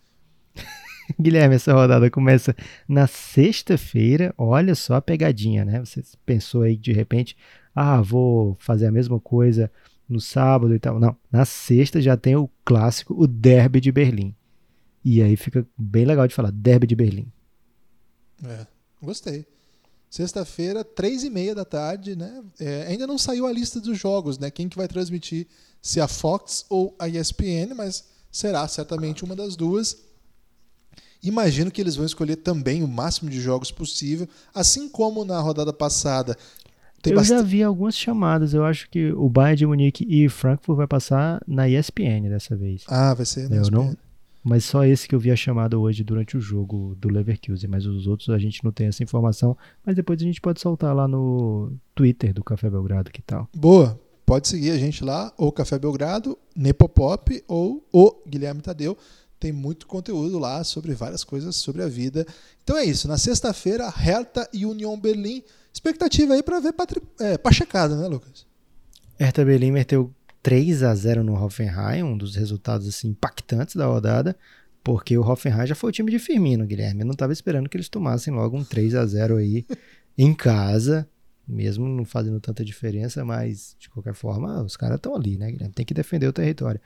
Guilherme, 1.19 1.55
essa 1.55 1.73
rodada 1.73 2.09
começa 2.09 2.55
na 2.87 3.07
sexta-feira. 3.07 4.33
Olha 4.37 4.75
só 4.75 4.95
a 4.95 5.01
pegadinha, 5.01 5.65
né? 5.65 5.81
Você 5.81 6.01
pensou 6.25 6.61
aí 6.61 6.77
de 6.77 6.93
repente, 6.93 7.35
ah, 7.75 8.01
vou 8.01 8.55
fazer 8.61 8.87
a 8.87 8.91
mesma 8.91 9.19
coisa 9.19 9.69
no 10.07 10.19
sábado 10.19 10.73
e 10.73 10.79
tal. 10.79 10.99
Não, 10.99 11.15
na 11.31 11.45
sexta 11.45 12.01
já 12.01 12.15
tem 12.15 12.35
o 12.35 12.49
clássico, 12.63 13.13
o 13.17 13.27
Derby 13.27 13.81
de 13.81 13.91
Berlim. 13.91 14.35
E 15.03 15.21
aí 15.21 15.35
fica 15.35 15.67
bem 15.77 16.05
legal 16.05 16.27
de 16.27 16.33
falar, 16.33 16.51
Derby 16.51 16.87
de 16.87 16.95
Berlim. 16.95 17.31
É. 18.43 18.65
Gostei. 19.01 19.45
Sexta-feira, 20.09 20.83
três 20.83 21.23
e 21.23 21.29
meia 21.29 21.53
da 21.53 21.65
tarde, 21.65 22.15
né? 22.15 22.43
É, 22.59 22.87
ainda 22.87 23.05
não 23.05 23.17
saiu 23.17 23.45
a 23.45 23.51
lista 23.51 23.79
dos 23.79 23.97
jogos, 23.99 24.39
né? 24.39 24.49
Quem 24.49 24.69
que 24.69 24.77
vai 24.77 24.87
transmitir, 24.87 25.47
se 25.81 25.99
a 25.99 26.07
Fox 26.07 26.65
ou 26.69 26.95
a 26.97 27.07
ESPN, 27.07 27.73
mas 27.75 28.05
será 28.31 28.67
certamente 28.67 29.23
uma 29.23 29.35
das 29.35 29.55
duas. 29.55 29.97
Imagino 31.21 31.71
que 31.71 31.81
eles 31.81 31.95
vão 31.95 32.05
escolher 32.05 32.37
também 32.37 32.83
o 32.83 32.87
máximo 32.87 33.29
de 33.29 33.41
jogos 33.41 33.71
possível, 33.71 34.27
assim 34.53 34.87
como 34.87 35.25
na 35.25 35.39
rodada 35.39 35.73
passada. 35.73 36.37
Eu 37.11 37.15
bast... 37.15 37.29
já 37.29 37.41
vi 37.41 37.63
algumas 37.63 37.95
chamadas. 37.95 38.53
Eu 38.53 38.65
acho 38.65 38.89
que 38.89 39.11
o 39.11 39.29
Bayern 39.29 39.57
de 39.57 39.65
Munique 39.65 40.05
e 40.07 40.27
Frankfurt 40.29 40.77
vai 40.77 40.87
passar 40.87 41.41
na 41.47 41.67
ESPN 41.67 42.29
dessa 42.29 42.55
vez. 42.55 42.83
Ah, 42.87 43.13
vai 43.13 43.25
ser 43.25 43.49
na 43.49 43.57
eu 43.57 43.61
ESPN. 43.61 43.75
Não, 43.75 43.97
mas 44.45 44.63
só 44.63 44.85
esse 44.85 45.07
que 45.07 45.15
eu 45.15 45.19
vi 45.19 45.31
a 45.31 45.35
chamada 45.35 45.79
hoje 45.79 46.03
durante 46.03 46.37
o 46.37 46.39
jogo 46.39 46.95
do 46.99 47.09
Leverkusen, 47.09 47.67
mas 47.67 47.87
os 47.87 48.05
outros 48.05 48.29
a 48.29 48.37
gente 48.37 48.63
não 48.63 48.71
tem 48.71 48.85
essa 48.85 49.01
informação, 49.01 49.57
mas 49.83 49.95
depois 49.95 50.21
a 50.21 50.23
gente 50.23 50.39
pode 50.39 50.61
soltar 50.61 50.95
lá 50.95 51.07
no 51.07 51.73
Twitter 51.95 52.31
do 52.31 52.43
Café 52.43 52.69
Belgrado, 52.69 53.09
que 53.09 53.23
tal? 53.23 53.49
Boa, 53.55 53.99
pode 54.23 54.47
seguir 54.47 54.69
a 54.69 54.77
gente 54.77 55.03
lá, 55.03 55.33
ou 55.35 55.51
Café 55.51 55.79
Belgrado, 55.79 56.37
Nepopop 56.55 57.43
ou 57.47 57.83
o 57.91 58.21
Guilherme 58.29 58.61
Tadeu, 58.61 58.95
tem 59.39 59.51
muito 59.51 59.87
conteúdo 59.87 60.37
lá 60.37 60.63
sobre 60.63 60.93
várias 60.93 61.23
coisas 61.23 61.55
sobre 61.55 61.81
a 61.81 61.87
vida. 61.87 62.23
Então 62.63 62.77
é 62.77 62.85
isso, 62.85 63.07
na 63.07 63.17
sexta-feira, 63.17 63.89
Hertha 63.89 64.47
e 64.53 64.63
Union 64.63 64.95
Berlim, 64.95 65.41
expectativa 65.75 66.33
aí 66.33 66.41
para 66.41 66.59
ver 66.59 66.73
patri... 66.73 67.01
é, 67.19 67.37
pachecada, 67.37 67.95
né 67.97 68.07
Lucas? 68.07 68.47
Hertha 69.19 69.43
Berlim 69.43 69.71
meteu 69.71 70.13
3 70.41 70.83
a 70.83 70.95
0 70.95 71.23
no 71.23 71.33
Hoffenheim, 71.33 72.03
um 72.03 72.17
dos 72.17 72.35
resultados 72.35 72.87
assim, 72.87 73.09
impactantes 73.09 73.75
da 73.75 73.85
rodada, 73.85 74.35
porque 74.83 75.17
o 75.17 75.21
Hoffenheim 75.21 75.67
já 75.67 75.75
foi 75.75 75.89
o 75.89 75.93
time 75.93 76.11
de 76.11 76.19
Firmino, 76.19 76.65
Guilherme. 76.65 77.01
Eu 77.01 77.05
não 77.05 77.13
estava 77.13 77.33
esperando 77.33 77.67
que 77.67 77.75
eles 77.75 77.89
tomassem 77.89 78.33
logo 78.33 78.57
um 78.57 78.63
3 78.63 78.95
a 78.95 79.05
0 79.05 79.37
aí 79.37 79.65
em 80.17 80.33
casa, 80.33 81.07
mesmo 81.47 81.87
não 81.87 82.05
fazendo 82.05 82.39
tanta 82.39 82.63
diferença, 82.63 83.25
mas 83.25 83.75
de 83.79 83.89
qualquer 83.89 84.13
forma, 84.13 84.63
os 84.63 84.77
caras 84.77 84.97
estão 84.97 85.15
ali, 85.15 85.37
né, 85.37 85.51
Guilherme? 85.51 85.73
Tem 85.73 85.85
que 85.85 85.93
defender 85.93 86.27
o 86.27 86.33
território. 86.33 86.79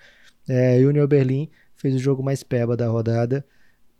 É, 0.48 0.80
e 0.80 0.86
o 0.86 0.90
Union 0.90 1.06
Berlim 1.06 1.50
fez 1.76 1.94
o 1.94 2.00
jogo 2.00 2.24
mais 2.24 2.44
peba 2.44 2.76
da 2.76 2.88
rodada, 2.88 3.46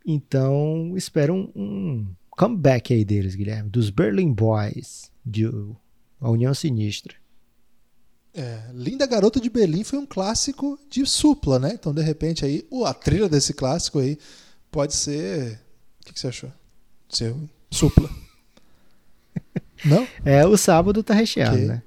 então 0.06 0.94
espero 0.96 1.34
um, 1.34 1.52
um 1.56 2.08
comeback 2.40 2.94
aí 2.94 3.04
deles, 3.04 3.36
Guilherme, 3.36 3.70
dos 3.70 3.90
Berlin 3.90 4.32
Boys, 4.32 5.12
de 5.26 5.46
a 6.22 6.30
União 6.30 6.54
Sinistra. 6.54 7.14
É, 8.34 8.62
Linda 8.74 9.06
Garota 9.06 9.42
de 9.42 9.50
Berlim 9.50 9.84
foi 9.84 10.00
um 10.00 10.06
clássico 10.06 10.80
de 10.90 11.06
supla, 11.06 11.60
né? 11.60 11.74
Então, 11.74 11.94
de 11.94 12.02
repente, 12.02 12.46
aí, 12.46 12.66
a 12.86 12.94
trilha 12.94 13.28
desse 13.28 13.54
clássico 13.54 14.00
aí 14.00 14.18
pode 14.72 14.96
ser. 14.96 15.60
O 16.02 16.06
que, 16.06 16.14
que 16.14 16.20
você 16.20 16.28
achou? 16.28 16.52
Ser 17.10 17.36
supla. 17.70 18.10
Não? 19.84 20.08
É, 20.24 20.48
o 20.48 20.56
sábado 20.56 21.04
tá 21.04 21.14
recheado, 21.14 21.56
okay. 21.56 21.68
né? 21.68 21.84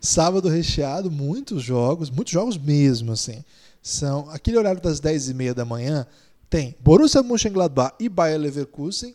Sábado 0.00 0.48
recheado, 0.48 1.12
muitos 1.12 1.62
jogos, 1.62 2.10
muitos 2.10 2.32
jogos 2.32 2.58
mesmo, 2.58 3.12
assim. 3.12 3.44
São 3.80 4.28
aquele 4.30 4.58
horário 4.58 4.80
das 4.80 5.00
10h30 5.00 5.54
da 5.54 5.64
manhã, 5.64 6.04
tem 6.50 6.74
Borussia 6.80 7.22
Mönchengladbach 7.22 7.94
e 8.00 8.08
Bayer 8.08 8.40
Leverkusen, 8.40 9.14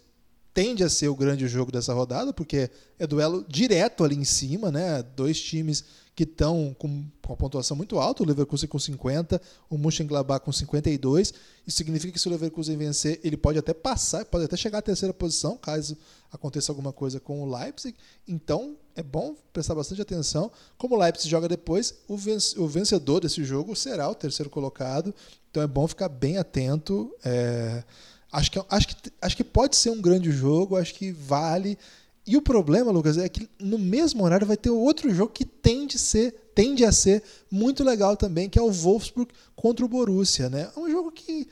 tende 0.53 0.83
a 0.83 0.89
ser 0.89 1.07
o 1.07 1.15
grande 1.15 1.47
jogo 1.47 1.71
dessa 1.71 1.93
rodada, 1.93 2.33
porque 2.33 2.69
é 2.99 3.07
duelo 3.07 3.45
direto 3.47 4.03
ali 4.03 4.15
em 4.15 4.25
cima, 4.25 4.71
né? 4.71 5.01
Dois 5.15 5.39
times 5.41 5.83
que 6.13 6.23
estão 6.23 6.75
com, 6.77 7.05
com 7.21 7.29
uma 7.33 7.37
pontuação 7.37 7.75
muito 7.77 7.97
alta, 7.97 8.21
o 8.21 8.25
Leverkusen 8.25 8.67
com 8.67 8.77
50, 8.77 9.41
o 9.69 9.77
Mönchengladbach 9.77 10.43
com 10.43 10.51
52. 10.51 11.33
Isso 11.65 11.77
significa 11.77 12.11
que 12.11 12.19
se 12.19 12.27
o 12.27 12.31
Leverkusen 12.31 12.75
vencer, 12.75 13.19
ele 13.23 13.37
pode 13.37 13.57
até 13.57 13.73
passar, 13.73 14.25
pode 14.25 14.43
até 14.43 14.57
chegar 14.57 14.79
à 14.79 14.81
terceira 14.81 15.13
posição, 15.13 15.55
caso 15.57 15.97
aconteça 16.29 16.71
alguma 16.71 16.91
coisa 16.91 17.19
com 17.19 17.41
o 17.41 17.57
Leipzig. 17.57 17.95
Então, 18.27 18.75
é 18.93 19.01
bom 19.01 19.35
prestar 19.53 19.73
bastante 19.73 20.01
atenção. 20.01 20.51
Como 20.77 20.95
o 20.95 20.99
Leipzig 20.99 21.29
joga 21.29 21.47
depois, 21.47 21.95
o 22.07 22.67
vencedor 22.67 23.21
desse 23.21 23.43
jogo 23.43 23.73
será 23.75 24.09
o 24.09 24.15
terceiro 24.15 24.49
colocado. 24.49 25.15
Então, 25.49 25.63
é 25.63 25.67
bom 25.67 25.87
ficar 25.87 26.09
bem 26.09 26.37
atento. 26.37 27.15
É... 27.23 27.83
Acho, 28.31 28.51
que, 28.51 28.63
acho, 28.69 28.87
que, 28.87 28.95
acho 29.21 29.37
que 29.37 29.43
pode 29.43 29.75
ser 29.75 29.89
um 29.89 30.01
grande 30.01 30.31
jogo, 30.31 30.77
acho 30.77 30.93
que 30.95 31.11
vale 31.11 31.77
e 32.25 32.37
o 32.37 32.41
problema, 32.41 32.91
Lucas, 32.91 33.17
é 33.17 33.27
que 33.27 33.49
no 33.59 33.79
mesmo 33.79 34.23
horário 34.23 34.45
vai 34.45 34.57
ter 34.57 34.69
outro 34.69 35.13
jogo 35.13 35.33
que 35.33 35.43
tende 35.43 35.95
a 35.95 35.99
ser, 35.99 36.51
tende 36.53 36.85
a 36.85 36.91
ser 36.91 37.23
muito 37.49 37.83
legal 37.83 38.15
também, 38.15 38.47
que 38.47 38.59
é 38.59 38.61
o 38.61 38.71
Wolfsburg 38.71 39.31
contra 39.55 39.83
o 39.83 39.89
Borussia, 39.89 40.49
né? 40.49 40.69
É 40.75 40.79
um 40.79 40.89
jogo 40.89 41.11
que, 41.11 41.47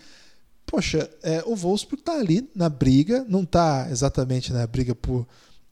poxa, 0.68 1.10
é, 1.24 1.44
o 1.46 1.56
Wolfsburg 1.56 2.02
está 2.02 2.14
ali 2.14 2.48
na 2.54 2.70
briga, 2.70 3.26
não 3.28 3.42
está 3.44 3.88
exatamente 3.90 4.54
na 4.54 4.66
briga 4.68 4.94
por 4.94 5.28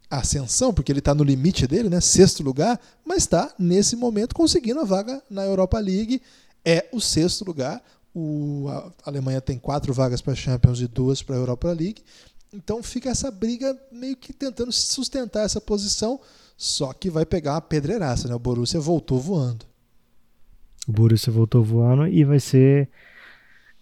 ascensão, 0.09 0.73
porque 0.73 0.91
ele 0.91 0.99
está 0.99 1.13
no 1.13 1.23
limite 1.23 1.67
dele, 1.67 1.89
né? 1.89 2.01
Sexto 2.01 2.41
lugar, 2.41 2.79
mas 3.05 3.19
está 3.19 3.53
nesse 3.59 3.95
momento 3.95 4.33
conseguindo 4.33 4.79
a 4.79 4.85
vaga 4.85 5.21
na 5.29 5.45
Europa 5.45 5.77
League. 5.79 6.21
É 6.65 6.89
o 6.91 6.99
sexto 6.99 7.45
lugar. 7.45 7.81
O, 8.19 8.67
a 8.67 8.91
Alemanha 9.05 9.39
tem 9.39 9.59
quatro 9.59 9.93
vagas 9.93 10.21
para 10.21 10.33
Champions 10.33 10.81
e 10.81 10.87
duas 10.87 11.21
para 11.21 11.35
a 11.35 11.37
Europa 11.37 11.67
League. 11.67 12.01
Então 12.51 12.81
fica 12.81 13.11
essa 13.11 13.29
briga 13.29 13.77
meio 13.91 14.17
que 14.17 14.33
tentando 14.33 14.71
sustentar 14.71 15.45
essa 15.45 15.61
posição, 15.61 16.19
só 16.57 16.93
que 16.93 17.11
vai 17.11 17.27
pegar 17.27 17.53
uma 17.53 17.61
pedreiraça, 17.61 18.27
né? 18.27 18.33
O 18.33 18.39
Borussia 18.39 18.79
voltou 18.79 19.19
voando. 19.19 19.67
O 20.87 20.91
Borussia 20.91 21.31
voltou 21.31 21.63
voando 21.63 22.07
e 22.07 22.23
vai 22.23 22.39
ser. 22.39 22.89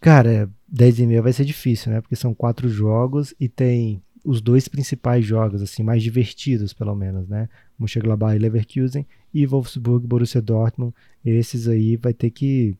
Cara, 0.01 0.49
10 0.67 0.99
e 0.99 1.07
meia 1.07 1.21
vai 1.21 1.31
ser 1.31 1.45
difícil, 1.45 1.93
né? 1.93 2.01
Porque 2.01 2.17
são 2.17 2.33
quatro 2.33 2.67
jogos 2.67 3.33
e 3.39 3.47
tem 3.47 4.03
os 4.21 4.41
dois 4.41 4.67
principais 4.67 5.23
jogos, 5.25 5.61
assim, 5.61 5.81
mais 5.81 6.03
divertidos, 6.03 6.73
pelo 6.73 6.93
menos, 6.93 7.25
né? 7.29 7.47
Mönchengladbach 7.79 8.35
e 8.35 8.39
Leverkusen 8.39 9.07
e 9.33 9.45
Wolfsburg, 9.45 10.05
Borussia 10.05 10.41
Dortmund. 10.41 10.93
Esses 11.23 11.69
aí 11.69 11.95
vai 11.95 12.13
ter 12.13 12.31
que 12.31 12.77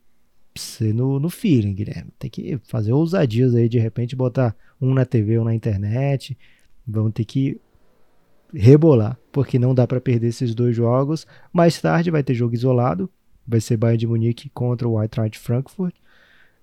ser 0.56 0.94
no, 0.94 1.20
no 1.20 1.30
feeling, 1.30 1.74
Guilherme. 1.74 2.12
Tem 2.18 2.30
que 2.30 2.60
fazer 2.64 2.94
ousadias 2.94 3.54
aí, 3.56 3.68
de 3.68 3.80
repente 3.80 4.16
botar 4.16 4.56
um 4.82 4.94
na 4.94 5.06
TV 5.06 5.38
ou 5.38 5.46
na 5.46 5.54
internet. 5.54 6.38
Vão 6.88 7.12
ter 7.12 7.26
que 7.26 7.60
rebolar, 8.54 9.20
porque 9.32 9.60
não 9.60 9.76
dá 9.76 9.86
para 9.86 10.00
perder 10.00 10.28
esses 10.28 10.56
dois 10.56 10.76
jogos. 10.76 11.28
Mais 11.52 11.80
tarde 11.80 12.12
vai 12.12 12.24
ter 12.24 12.34
jogo 12.34 12.54
isolado, 12.54 13.10
vai 13.46 13.60
ser 13.60 13.78
Bayern 13.78 13.98
de 13.98 14.08
Munique 14.08 14.50
contra 14.50 14.88
o 14.88 15.02
Eintracht 15.02 15.38
Frankfurt. 15.38 15.96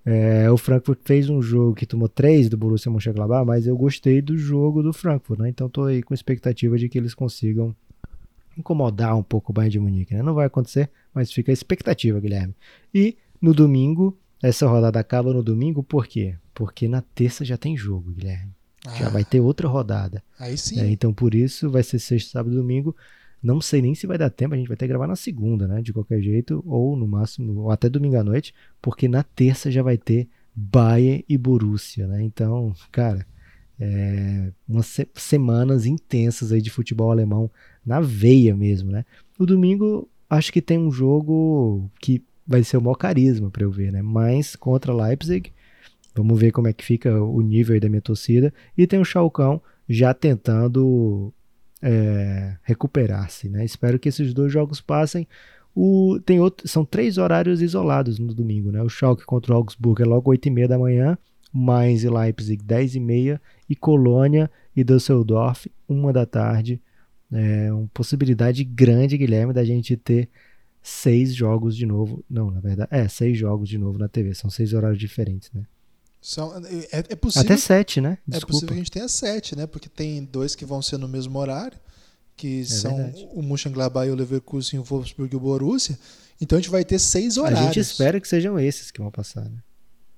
É, 0.05 0.51
o 0.51 0.57
Frankfurt 0.57 0.99
fez 1.05 1.29
um 1.29 1.41
jogo 1.41 1.75
que 1.75 1.87
tomou 1.87 2.09
três 2.09 2.49
do 2.49 2.57
Borussia 2.57 2.91
Mönchengladbach, 2.91 3.47
mas 3.47 3.67
eu 3.67 3.77
gostei 3.77 4.21
do 4.21 4.37
jogo 4.37 4.83
do 4.83 4.93
Frankfurt, 4.93 5.39
né? 5.39 5.49
Então 5.49 5.69
tô 5.69 5.85
aí 5.85 6.03
com 6.03 6.13
expectativa 6.13 6.77
de 6.77 6.89
que 6.89 6.99
eles 6.99 7.15
consigam 7.15 7.75
incomodar 8.57 9.17
um 9.17 9.23
pouco 9.23 9.53
o 9.53 9.55
Bayern 9.55 9.71
de 9.71 9.79
Munique, 9.79 10.15
né? 10.15 10.23
Não 10.23 10.35
vai 10.35 10.47
acontecer, 10.47 10.91
mas 11.15 11.33
fica 11.33 11.53
a 11.53 11.55
expectativa, 11.55 12.19
Guilherme. 12.19 12.55
E 12.93 13.17
no 13.43 13.53
domingo, 13.53 14.17
essa 14.41 14.69
rodada 14.69 15.01
acaba 15.01 15.33
no 15.33 15.43
domingo, 15.43 15.83
por 15.83 16.07
quê? 16.07 16.37
Porque 16.55 16.87
na 16.87 17.03
terça 17.03 17.45
já 17.45 17.57
tem 17.57 17.77
jogo, 17.77 18.13
Guilherme. 18.13 18.53
Ah, 18.87 18.95
já 18.95 19.09
vai 19.09 19.25
ter 19.25 19.41
outra 19.41 19.67
rodada. 19.67 20.23
Aí 20.39 20.57
sim. 20.57 20.81
É, 20.81 20.89
então 20.89 21.13
por 21.13 21.35
isso 21.35 21.69
vai 21.69 21.83
ser 21.83 21.99
sexta, 21.99 22.31
sábado 22.31 22.55
e 22.55 22.57
domingo. 22.57 22.95
Não 23.43 23.61
sei 23.61 23.83
nem 23.83 23.95
se 23.95 24.07
vai 24.07 24.17
dar 24.17 24.31
tempo, 24.31 24.55
a 24.55 24.57
gente 24.57 24.69
vai 24.69 24.77
ter 24.77 24.85
que 24.85 24.91
gravar 24.91 25.09
na 25.09 25.17
segunda, 25.17 25.67
né? 25.67 25.83
De 25.83 25.93
qualquer 25.93 26.23
jeito, 26.23 26.63
ou 26.65 26.97
no 26.97 27.07
máximo, 27.07 27.63
ou 27.63 27.71
até 27.73 27.89
domingo 27.89 28.17
à 28.17 28.23
noite, 28.23 28.55
porque 28.81 29.09
na 29.09 29.25
terça 29.25 29.71
já 29.71 29.83
vai 29.83 29.99
ter 29.99 30.29
Bayern 30.55 31.25
e 31.29 31.37
Borussia, 31.37 32.07
né? 32.07 32.23
Então, 32.23 32.73
cara, 32.93 33.27
é, 33.81 34.53
umas 34.69 34.87
se 34.87 35.09
semanas 35.15 35.87
intensas 35.87 36.53
aí 36.53 36.63
de 36.63 36.71
futebol 36.71 37.11
alemão 37.11 37.51
na 37.85 38.01
veia 38.01 38.57
mesmo, 38.57 38.93
né? 38.93 39.05
No 39.37 39.45
domingo, 39.45 40.09
acho 40.31 40.53
que 40.53 40.63
tem 40.63 40.79
um 40.79 40.93
jogo 40.93 41.91
que 42.01 42.23
vai 42.47 42.63
ser 42.63 42.77
o 42.77 42.83
maior 42.83 42.97
carisma 42.97 43.51
para 43.51 43.65
eu 43.65 43.71
ver, 43.71 43.93
né? 43.93 44.03
Mas 44.03 44.57
contra 44.57 44.95
Leipzig, 44.95 45.53
vamos 46.15 46.39
ver 46.39 46.51
como 46.53 46.69
é 46.69 46.73
que 46.73 46.85
fica 46.85 47.23
o 47.23 47.41
nível 47.41 47.79
da 47.81 47.89
minha 47.89 48.03
torcida. 48.03 48.53
E 48.77 48.87
tem 48.87 49.01
o 49.01 49.05
Chalcão 49.05 49.61
já 49.89 50.13
tentando 50.15 51.33
é, 51.81 52.57
recuperar-se, 52.63 53.49
né? 53.49 53.65
Espero 53.65 53.99
que 53.99 54.09
esses 54.09 54.33
dois 54.33 54.53
jogos 54.53 54.81
passem. 54.81 55.27
O, 55.75 56.21
tem 56.25 56.39
outro, 56.39 56.69
são 56.69 56.85
três 56.85 57.17
horários 57.19 57.63
isolados 57.63 58.19
no 58.19 58.35
domingo, 58.35 58.71
né? 58.71 58.83
O 58.83 58.89
Schalke 58.89 59.25
contra 59.25 59.53
o 59.53 59.57
Augsburg 59.57 60.03
é 60.03 60.05
logo 60.05 60.31
8 60.31 60.47
e 60.47 60.51
meia 60.51 60.69
da 60.69 60.79
manhã, 60.79 61.17
Mainz 61.53 62.05
e 62.05 62.09
Leipzig 62.09 62.63
10 62.63 62.97
e 62.97 63.41
e 63.69 63.77
Colônia 63.77 64.51
e 64.77 64.85
Düsseldorf 64.85 65.71
uma 65.89 66.13
da 66.13 66.27
tarde. 66.27 66.81
É 67.31 67.73
uma 67.73 67.89
possibilidade 67.95 68.63
grande, 68.63 69.17
Guilherme, 69.17 69.55
da 69.55 69.65
gente 69.65 69.97
ter 69.97 70.29
seis 70.83 71.35
jogos 71.35 71.77
de 71.77 71.87
novo. 71.87 72.25
Não, 72.29 72.51
na 72.51 72.61
verdade, 72.61 72.89
é, 72.91 73.07
seis 73.09 73.39
jogos 73.39 73.69
de 73.69 73.79
novo 73.79 73.99
na 73.99 74.09
TV. 74.09 74.35
São 74.35 74.51
seis 74.51 74.73
horários 74.73 74.99
diferentes, 74.99 75.51
né? 75.53 75.65
São, 76.21 76.57
é, 76.93 77.05
é 77.09 77.17
possível, 77.17 77.47
Até 77.47 77.57
sete, 77.57 78.01
né? 78.01 78.19
Desculpa. 78.27 78.37
É 78.37 78.47
possível 78.47 78.69
que 78.69 78.75
a 78.75 78.77
gente 78.77 78.91
tenha 78.91 79.09
sete, 79.09 79.57
né? 79.57 79.67
Porque 79.67 79.89
tem 79.89 80.25
dois 80.25 80.55
que 80.55 80.65
vão 80.65 80.81
ser 80.81 80.97
no 80.97 81.09
mesmo 81.09 81.37
horário, 81.39 81.79
que 82.37 82.61
é 82.61 82.65
são 82.65 82.97
verdade. 82.97 83.29
o 83.33 83.43
Mönchengladbach 83.43 84.07
e 84.07 84.11
o 84.11 84.15
Leverkusen, 84.15 84.79
o 84.79 84.85
Wolfsburg 84.85 85.33
e 85.33 85.37
o 85.37 85.41
Borussia. 85.41 85.99
Então 86.41 86.59
a 86.59 86.61
gente 86.61 86.71
vai 86.71 86.85
ter 86.85 86.99
seis 86.99 87.37
horários. 87.37 87.61
A 87.61 87.65
gente 87.65 87.81
espera 87.81 88.21
que 88.21 88.29
sejam 88.29 88.59
esses 88.59 88.91
que 88.91 89.01
vão 89.01 89.11
passar, 89.11 89.45
né? 89.45 89.59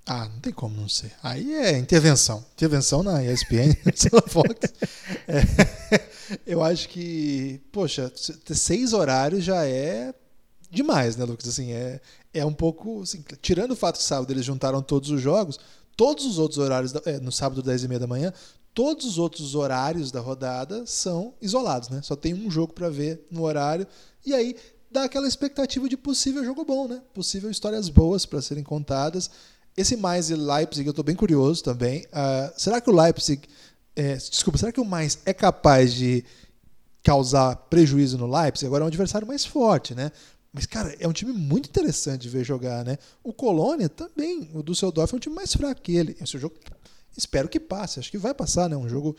Ah, 0.07 0.29
não 0.29 0.39
tem 0.41 0.53
como 0.53 0.79
não 0.79 0.89
ser. 0.89 1.13
Aí 1.23 1.55
é 1.55 1.79
intervenção. 1.79 2.45
Intervenção 2.53 3.03
na 3.03 3.25
ESPN, 3.25 3.75
na 3.85 4.21
Fox. 4.23 4.73
É, 5.27 5.41
eu 6.47 6.63
acho 6.63 6.91
que, 6.91 7.63
poxa, 7.73 8.13
ter 8.45 8.55
seis 8.55 8.93
horários 8.93 9.43
já 9.43 9.65
é 9.67 10.15
demais, 10.75 11.17
né, 11.17 11.25
Lucas? 11.25 11.49
Assim, 11.49 11.73
é, 11.73 12.01
é 12.33 12.45
um 12.45 12.53
pouco. 12.53 13.03
Assim, 13.03 13.25
tirando 13.41 13.73
o 13.73 13.77
fato 13.77 13.97
que 13.97 14.03
sábado 14.03 14.31
eles 14.33 14.45
juntaram 14.45 14.83
todos 14.83 15.11
os 15.11 15.21
jogos, 15.21 15.59
todos 15.97 16.25
os 16.25 16.39
outros 16.39 16.59
horários, 16.59 16.93
da, 16.93 17.01
é, 17.07 17.19
no 17.19 17.33
sábado, 17.33 17.63
10 17.63 17.85
e 17.85 17.89
meia 17.89 18.01
da 18.01 18.07
manhã, 18.07 18.33
todos 18.75 19.07
os 19.07 19.19
outros 19.19 19.55
horários 19.55 20.11
da 20.11 20.21
rodada 20.21 20.85
são 20.85 21.33
isolados, 21.41 21.89
né? 21.89 22.03
Só 22.03 22.17
tem 22.17 22.35
um 22.35 22.51
jogo 22.51 22.73
para 22.73 22.91
ver 22.91 23.27
no 23.31 23.43
horário. 23.45 23.87
E 24.27 24.35
aí 24.35 24.57
dá 24.91 25.05
aquela 25.05 25.29
expectativa 25.29 25.89
de 25.89 25.97
possível 25.97 26.45
jogo 26.45 26.65
bom, 26.65 26.89
né? 26.89 27.01
Possível 27.15 27.51
histórias 27.51 27.89
boas 27.89 28.27
para 28.27 28.43
serem 28.43 28.65
contadas. 28.65 29.31
Esse 29.77 29.97
mais 29.97 30.31
e 30.31 30.35
Leipzig 30.35 30.87
eu 30.87 30.91
estou 30.91 31.05
bem 31.05 31.17
curioso 31.17 31.63
também. 31.63 32.03
Uh, 32.07 32.53
será 32.57 32.81
que 32.81 32.91
o 32.91 32.95
Leipzig. 32.95 33.43
É, 33.97 34.17
desculpa, 34.17 34.59
será 34.59 34.73
que 34.73 34.81
o 34.81 34.85
mais 34.85 35.19
é 35.25 35.33
capaz 35.33 35.95
de 35.95 36.25
causar 37.03 37.55
prejuízo 37.55 38.19
no 38.19 38.27
Leipzig? 38.27 38.67
Agora 38.67 38.83
é 38.83 38.87
um 38.87 38.89
adversário 38.89 39.27
mais 39.27 39.45
forte, 39.45 39.95
né? 39.95 40.11
Mas, 40.55 40.67
cara, 40.67 40.95
é 41.01 41.09
um 41.09 41.13
time 41.13 41.33
muito 41.33 41.69
interessante 41.69 42.23
de 42.23 42.29
ver 42.29 42.45
jogar, 42.45 42.85
né? 42.85 42.97
O 43.25 43.33
Colônia 43.33 43.89
também, 43.89 44.49
o 44.55 44.63
Düsseldorf 44.63 45.13
é 45.13 45.17
um 45.17 45.19
time 45.19 45.35
mais 45.35 45.53
fraco 45.53 45.83
que 45.83 45.97
ele. 45.97 46.17
Esse 46.21 46.39
jogo, 46.39 46.55
espero 47.17 47.49
que 47.49 47.59
passe. 47.59 47.99
Acho 47.99 48.09
que 48.09 48.17
vai 48.17 48.33
passar, 48.33 48.71
né? 48.71 48.77
Um 48.77 48.89
jogo 48.89 49.17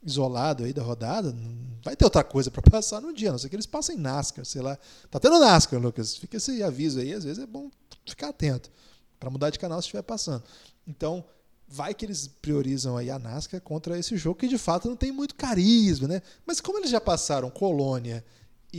isolado 0.00 0.62
aí 0.62 0.72
da 0.72 0.84
rodada. 0.84 1.34
Vai 1.82 1.96
ter 1.96 2.04
outra 2.04 2.22
coisa 2.22 2.52
para 2.52 2.62
passar 2.70 3.00
no 3.00 3.12
dia, 3.12 3.30
a 3.30 3.32
não 3.32 3.38
ser 3.40 3.48
que 3.48 3.56
eles 3.56 3.66
passem 3.66 3.96
NASCAR, 3.96 4.44
sei 4.44 4.62
lá. 4.62 4.78
Tá 5.10 5.18
tendo 5.18 5.40
NASCAR, 5.40 5.80
Lucas. 5.80 6.16
Fica 6.16 6.36
esse 6.36 6.62
aviso 6.62 7.00
aí, 7.00 7.12
às 7.12 7.24
vezes 7.24 7.42
é 7.42 7.46
bom 7.48 7.68
ficar 8.06 8.28
atento 8.28 8.70
para 9.18 9.28
mudar 9.28 9.50
de 9.50 9.58
canal 9.58 9.82
se 9.82 9.86
estiver 9.86 10.02
passando. 10.02 10.44
Então, 10.86 11.24
vai 11.66 11.94
que 11.94 12.06
eles 12.06 12.28
priorizam 12.28 12.96
aí 12.96 13.10
a 13.10 13.18
NASCAR 13.18 13.60
contra 13.60 13.98
esse 13.98 14.16
jogo 14.16 14.38
que 14.38 14.46
de 14.46 14.56
fato 14.56 14.86
não 14.88 14.94
tem 14.94 15.10
muito 15.10 15.34
carisma, 15.34 16.06
né? 16.06 16.22
Mas 16.46 16.60
como 16.60 16.78
eles 16.78 16.90
já 16.90 17.00
passaram 17.00 17.50
Colônia 17.50 18.24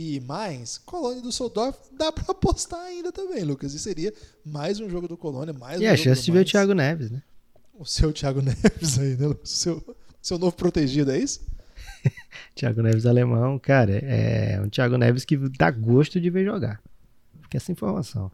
e 0.00 0.20
mais, 0.20 0.78
Colônia 0.78 1.20
do 1.20 1.32
Soldorf 1.32 1.76
dá 1.90 2.12
para 2.12 2.30
apostar 2.30 2.78
ainda 2.78 3.10
também, 3.10 3.42
Lucas. 3.42 3.74
E 3.74 3.80
seria 3.80 4.14
mais 4.44 4.78
um 4.78 4.88
jogo 4.88 5.08
do 5.08 5.16
Colônia, 5.16 5.52
mais 5.52 5.80
e 5.80 5.88
um 5.88 5.90
a 5.90 5.96
chance 5.96 6.22
de 6.22 6.30
ver 6.30 6.42
o 6.42 6.44
Thiago 6.44 6.72
Neves, 6.72 7.10
né? 7.10 7.20
O 7.74 7.84
seu 7.84 8.12
Thiago 8.12 8.38
Neves 8.40 8.96
aí, 8.96 9.16
né? 9.16 9.26
O 9.26 9.40
seu, 9.42 9.96
seu 10.22 10.38
novo 10.38 10.54
protegido, 10.54 11.10
é 11.10 11.18
isso? 11.18 11.44
Thiago 12.54 12.80
Neves 12.80 13.06
alemão, 13.06 13.58
cara, 13.58 13.98
é 14.04 14.60
um 14.60 14.68
Thiago 14.68 14.96
Neves 14.96 15.24
que 15.24 15.36
dá 15.58 15.68
gosto 15.72 16.20
de 16.20 16.30
ver 16.30 16.44
jogar. 16.44 16.80
Fica 17.42 17.56
essa 17.56 17.72
informação. 17.72 18.30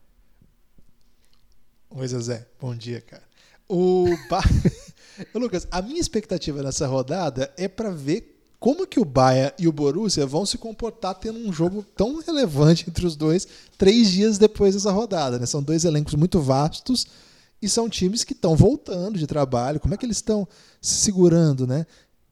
Oi, 1.89 2.07
Zezé. 2.07 2.47
Bom 2.61 2.77
dia, 2.77 3.01
cara. 3.01 3.23
O. 3.67 4.05
Lucas, 5.35 5.67
a 5.71 5.81
minha 5.81 6.01
expectativa 6.01 6.63
nessa 6.63 6.87
rodada 6.87 7.51
é 7.57 7.69
para 7.69 7.91
ver 7.91 8.34
como 8.65 8.87
que 8.87 8.99
o 8.99 9.05
Bayern 9.05 9.53
e 9.59 9.69
o 9.69 9.73
Borussia 9.73 10.25
vão 10.25 10.47
se 10.47 10.57
comportar 10.57 11.15
tendo 11.17 11.39
um 11.39 11.53
jogo 11.53 11.85
tão 11.95 12.19
relevante 12.21 12.89
entre 12.89 13.07
os 13.07 13.15
dois 13.15 13.47
três 13.77 14.11
dias 14.11 14.39
depois 14.39 14.73
dessa 14.73 14.91
rodada. 14.91 15.39
Né? 15.39 15.45
São 15.45 15.63
dois 15.63 15.85
elencos 15.85 16.15
muito 16.15 16.41
vastos 16.41 17.07
e 17.61 17.69
são 17.69 17.91
times 17.91 18.25
que 18.25 18.33
estão 18.33 18.57
voltando 18.57 19.19
de 19.19 19.27
trabalho. 19.27 19.79
Como 19.79 19.93
é 19.93 19.99
que 19.99 20.07
eles 20.07 20.17
estão 20.17 20.49
se 20.81 20.95
segurando, 20.95 21.67
né? 21.67 21.85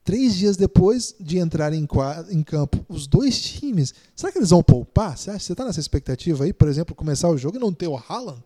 Três 0.03 0.33
dias 0.33 0.57
depois 0.57 1.13
de 1.19 1.37
entrar 1.37 1.71
em, 1.71 1.87
em 2.31 2.41
campo, 2.41 2.83
os 2.89 3.05
dois 3.05 3.39
times, 3.39 3.93
será 4.15 4.31
que 4.31 4.39
eles 4.39 4.49
vão 4.49 4.63
poupar? 4.63 5.15
Você 5.15 5.29
está 5.29 5.63
nessa 5.63 5.79
expectativa 5.79 6.45
aí, 6.45 6.51
por 6.51 6.67
exemplo, 6.67 6.95
começar 6.95 7.29
o 7.29 7.37
jogo 7.37 7.57
e 7.57 7.59
não 7.59 7.71
ter 7.71 7.87
o 7.87 7.95
Haaland? 7.95 8.41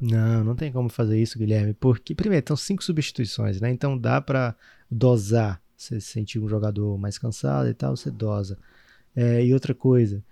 Não, 0.00 0.42
não 0.42 0.56
tem 0.56 0.72
como 0.72 0.88
fazer 0.88 1.20
isso, 1.20 1.38
Guilherme, 1.38 1.74
porque, 1.74 2.14
primeiro, 2.14 2.46
são 2.48 2.56
cinco 2.56 2.82
substituições, 2.82 3.60
né? 3.60 3.70
Então 3.70 3.98
dá 3.98 4.22
para 4.22 4.56
dosar. 4.90 5.60
Você 5.78 6.00
sentir 6.00 6.40
um 6.40 6.48
jogador 6.48 6.98
mais 6.98 7.16
cansado 7.16 7.68
e 7.68 7.74
tal, 7.74 7.96
você 7.96 8.10
dosa. 8.10 8.58
É, 9.14 9.44
e 9.44 9.54
outra 9.54 9.74
coisa, 9.74 10.22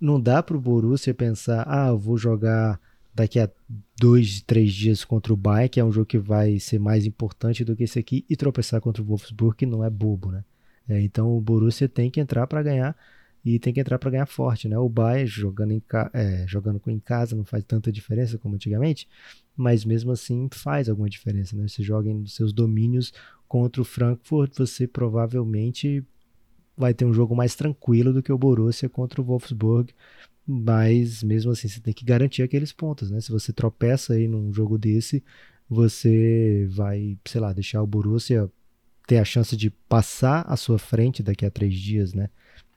não 0.00 0.20
dá 0.20 0.42
para 0.42 0.56
o 0.56 0.60
Borussia 0.60 1.14
pensar, 1.14 1.64
ah, 1.68 1.88
eu 1.88 1.98
vou 1.98 2.18
jogar 2.18 2.80
daqui 3.14 3.38
a 3.38 3.48
dois, 3.98 4.42
três 4.42 4.72
dias 4.72 5.04
contra 5.04 5.32
o 5.32 5.36
Bayern, 5.36 5.68
que 5.68 5.80
é 5.80 5.84
um 5.84 5.92
jogo 5.92 6.06
que 6.06 6.18
vai 6.18 6.58
ser 6.58 6.78
mais 6.78 7.06
importante 7.06 7.64
do 7.64 7.76
que 7.76 7.84
esse 7.84 7.98
aqui, 7.98 8.24
e 8.28 8.36
tropeçar 8.36 8.80
contra 8.80 9.00
o 9.02 9.06
Wolfsburg, 9.06 9.56
que 9.56 9.66
não 9.66 9.84
é 9.84 9.90
bobo, 9.90 10.32
né? 10.32 10.44
É, 10.88 11.00
então 11.00 11.36
o 11.36 11.40
Borussia 11.40 11.88
tem 11.88 12.10
que 12.10 12.20
entrar 12.20 12.46
para 12.46 12.62
ganhar 12.62 12.96
e 13.44 13.58
tem 13.58 13.72
que 13.72 13.80
entrar 13.80 13.98
para 13.98 14.10
ganhar 14.10 14.26
forte, 14.26 14.68
né? 14.68 14.78
O 14.78 14.88
Bayern 14.88 15.26
jogando 15.26 15.72
em, 15.72 15.82
é, 16.12 16.44
jogando 16.46 16.80
em 16.86 16.98
casa 16.98 17.36
não 17.36 17.44
faz 17.44 17.62
tanta 17.64 17.92
diferença 17.92 18.36
como 18.36 18.56
antigamente, 18.56 19.08
mas 19.56 19.84
mesmo 19.84 20.12
assim 20.12 20.48
faz 20.50 20.88
alguma 20.88 21.08
diferença, 21.08 21.56
né? 21.56 21.66
Você 21.68 21.82
joga 21.82 22.08
em 22.10 22.26
seus 22.26 22.52
domínios 22.52 23.12
contra 23.48 23.80
o 23.82 23.84
Frankfurt, 23.84 24.56
você 24.56 24.86
provavelmente 24.86 26.04
vai 26.76 26.94
ter 26.94 27.04
um 27.04 27.12
jogo 27.12 27.34
mais 27.34 27.54
tranquilo 27.56 28.12
do 28.12 28.22
que 28.22 28.32
o 28.32 28.38
Borussia 28.38 28.88
contra 28.88 29.20
o 29.20 29.24
Wolfsburg, 29.24 29.92
mas 30.46 31.22
mesmo 31.22 31.50
assim 31.50 31.68
você 31.68 31.80
tem 31.80 31.92
que 31.92 32.04
garantir 32.04 32.42
aqueles 32.42 32.72
pontos, 32.72 33.10
né? 33.10 33.20
Se 33.20 33.32
você 33.32 33.52
tropeça 33.52 34.14
aí 34.14 34.28
num 34.28 34.52
jogo 34.52 34.78
desse, 34.78 35.22
você 35.68 36.66
vai, 36.70 37.18
sei 37.26 37.40
lá, 37.40 37.52
deixar 37.52 37.82
o 37.82 37.86
Borussia 37.86 38.50
ter 39.06 39.18
a 39.18 39.24
chance 39.24 39.56
de 39.56 39.70
passar 39.70 40.42
à 40.42 40.56
sua 40.56 40.78
frente 40.78 41.22
daqui 41.22 41.44
a 41.44 41.50
três 41.50 41.74
dias, 41.74 42.14
né? 42.14 42.30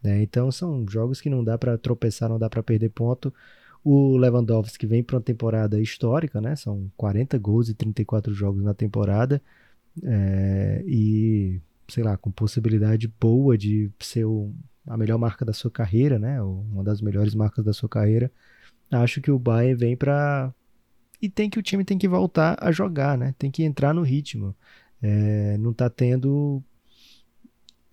É, 0.04 0.22
então 0.22 0.52
são 0.52 0.86
jogos 0.90 1.22
que 1.22 1.30
não 1.30 1.44
dá 1.44 1.58
para 1.58 1.78
tropeçar, 1.78 2.30
não 2.30 2.40
dá 2.40 2.50
para 2.50 2.64
perder 2.64 2.90
ponto. 2.90 3.34
O 3.84 4.18
Lewandowski 4.18 4.86
vem 4.86 5.04
para 5.04 5.18
uma 5.18 5.22
temporada 5.22 5.80
histórica, 5.80 6.42
né? 6.42 6.56
São 6.56 6.92
40 6.98 7.38
gols 7.38 7.70
e 7.70 7.74
34 7.74 8.34
jogos 8.34 8.64
na 8.64 8.74
temporada. 8.74 9.42
É, 10.04 10.84
e, 10.86 11.62
sei 11.88 12.04
lá, 12.04 12.18
com 12.18 12.32
possibilidade 12.32 13.08
boa 13.20 13.58
de 13.58 13.92
ser 14.00 14.26
o, 14.26 14.54
a 14.88 14.98
melhor 14.98 15.18
marca 15.18 15.46
da 15.46 15.54
sua 15.54 15.72
carreira, 15.72 16.18
né? 16.18 16.42
Uma 16.42 16.84
das 16.84 17.02
melhores 17.02 17.36
marcas 17.36 17.64
da 17.66 17.74
sua 17.74 17.90
carreira. 17.90 18.32
Acho 18.92 19.22
que 19.22 19.32
o 19.32 19.40
Bayern 19.40 19.76
vem 19.76 19.96
para 19.96 20.54
e 21.22 21.30
tem 21.30 21.50
que 21.50 21.60
o 21.60 21.62
time 21.62 21.86
tem 21.86 21.98
que 21.98 22.08
voltar 22.08 22.58
a 22.60 22.72
jogar, 22.72 23.18
né? 23.18 23.36
Tem 23.38 23.52
que 23.52 23.64
entrar 23.64 23.94
no 23.94 24.02
ritmo. 24.02 24.56
É, 25.02 25.58
não 25.58 25.72
está 25.72 25.90
tendo 25.90 26.64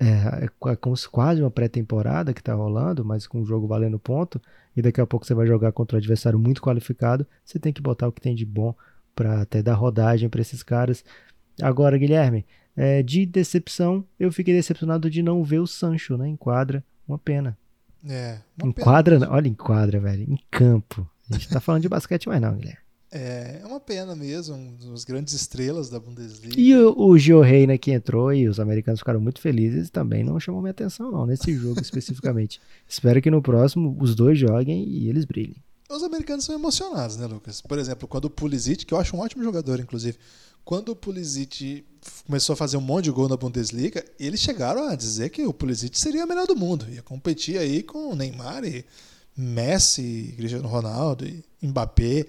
é, 0.00 0.46
é 0.46 0.76
quase 1.10 1.42
uma 1.42 1.50
pré-temporada 1.50 2.32
que 2.32 2.40
está 2.40 2.54
rolando, 2.54 3.04
mas 3.04 3.26
com 3.26 3.40
o 3.40 3.44
jogo 3.44 3.66
valendo 3.66 3.98
ponto, 3.98 4.40
e 4.76 4.80
daqui 4.80 5.00
a 5.00 5.06
pouco 5.06 5.26
você 5.26 5.34
vai 5.34 5.46
jogar 5.46 5.72
contra 5.72 5.96
um 5.96 5.98
adversário 5.98 6.38
muito 6.38 6.62
qualificado, 6.62 7.26
você 7.44 7.58
tem 7.58 7.72
que 7.72 7.82
botar 7.82 8.06
o 8.08 8.12
que 8.12 8.20
tem 8.20 8.34
de 8.34 8.46
bom 8.46 8.74
para 9.14 9.42
até 9.42 9.62
dar 9.62 9.74
rodagem 9.74 10.28
para 10.28 10.40
esses 10.40 10.62
caras. 10.62 11.04
Agora, 11.60 11.98
Guilherme, 11.98 12.44
é, 12.76 13.02
de 13.02 13.26
decepção, 13.26 14.04
eu 14.18 14.30
fiquei 14.30 14.54
decepcionado 14.54 15.10
de 15.10 15.22
não 15.22 15.42
ver 15.42 15.58
o 15.58 15.66
Sancho, 15.66 16.16
né? 16.16 16.28
Em 16.28 16.36
quadra. 16.36 16.84
Uma 17.06 17.18
pena. 17.18 17.56
É. 18.08 18.38
Uma 18.62 18.70
em 18.70 18.72
pena 18.72 18.84
quadra, 18.84 19.30
olha 19.30 19.48
em 19.48 19.54
quadra, 19.54 19.98
velho. 19.98 20.22
Em 20.22 20.38
campo. 20.50 21.08
A 21.30 21.34
gente 21.34 21.48
tá 21.48 21.60
falando 21.60 21.82
de 21.82 21.88
basquete 21.88 22.28
mais 22.28 22.40
não, 22.40 22.54
Guilherme. 22.54 22.88
É, 23.10 23.60
é 23.62 23.66
uma 23.66 23.80
pena 23.80 24.14
mesmo, 24.14 24.54
um 24.54 24.74
dos 24.74 25.02
grandes 25.04 25.32
estrelas 25.32 25.88
da 25.88 25.98
Bundesliga. 25.98 26.54
E 26.60 26.76
o, 26.76 26.94
o 26.94 27.18
Gio 27.18 27.40
Reina 27.40 27.78
que 27.78 27.90
entrou 27.90 28.32
e 28.34 28.46
os 28.46 28.60
americanos 28.60 29.00
ficaram 29.00 29.20
muito 29.20 29.40
felizes 29.40 29.88
também 29.88 30.22
não 30.22 30.38
chamou 30.38 30.60
minha 30.60 30.72
atenção 30.72 31.10
não, 31.10 31.24
nesse 31.24 31.54
jogo 31.54 31.80
especificamente. 31.80 32.60
Espero 32.86 33.22
que 33.22 33.30
no 33.30 33.40
próximo 33.40 33.96
os 33.98 34.14
dois 34.14 34.38
joguem 34.38 34.86
e 34.86 35.08
eles 35.08 35.24
brilhem. 35.24 35.56
Os 35.88 36.02
americanos 36.02 36.44
são 36.44 36.54
emocionados, 36.54 37.16
né, 37.16 37.26
Lucas? 37.26 37.62
Por 37.62 37.78
exemplo, 37.78 38.06
quando 38.06 38.26
o 38.26 38.30
Pulisic, 38.30 38.84
que 38.84 38.92
eu 38.92 38.98
acho 38.98 39.16
um 39.16 39.20
ótimo 39.20 39.42
jogador, 39.42 39.80
inclusive, 39.80 40.18
quando 40.64 40.90
o 40.90 40.96
Pulisic 40.96 41.84
começou 42.26 42.52
a 42.52 42.56
fazer 42.56 42.76
um 42.76 42.80
monte 42.80 43.04
de 43.04 43.10
gol 43.10 43.28
na 43.28 43.36
Bundesliga, 43.36 44.04
eles 44.18 44.40
chegaram 44.40 44.88
a 44.88 44.94
dizer 44.94 45.30
que 45.30 45.42
o 45.46 45.52
Pulisic 45.52 45.98
seria 45.98 46.24
o 46.24 46.28
melhor 46.28 46.46
do 46.46 46.56
mundo. 46.56 46.86
Ia 46.90 47.02
competir 47.02 47.58
aí 47.58 47.82
com 47.82 48.14
Neymar 48.14 48.64
e 48.64 48.84
Messi, 49.36 50.34
Cristiano 50.36 50.68
Ronaldo 50.68 51.26
e 51.26 51.44
Mbappé. 51.62 52.26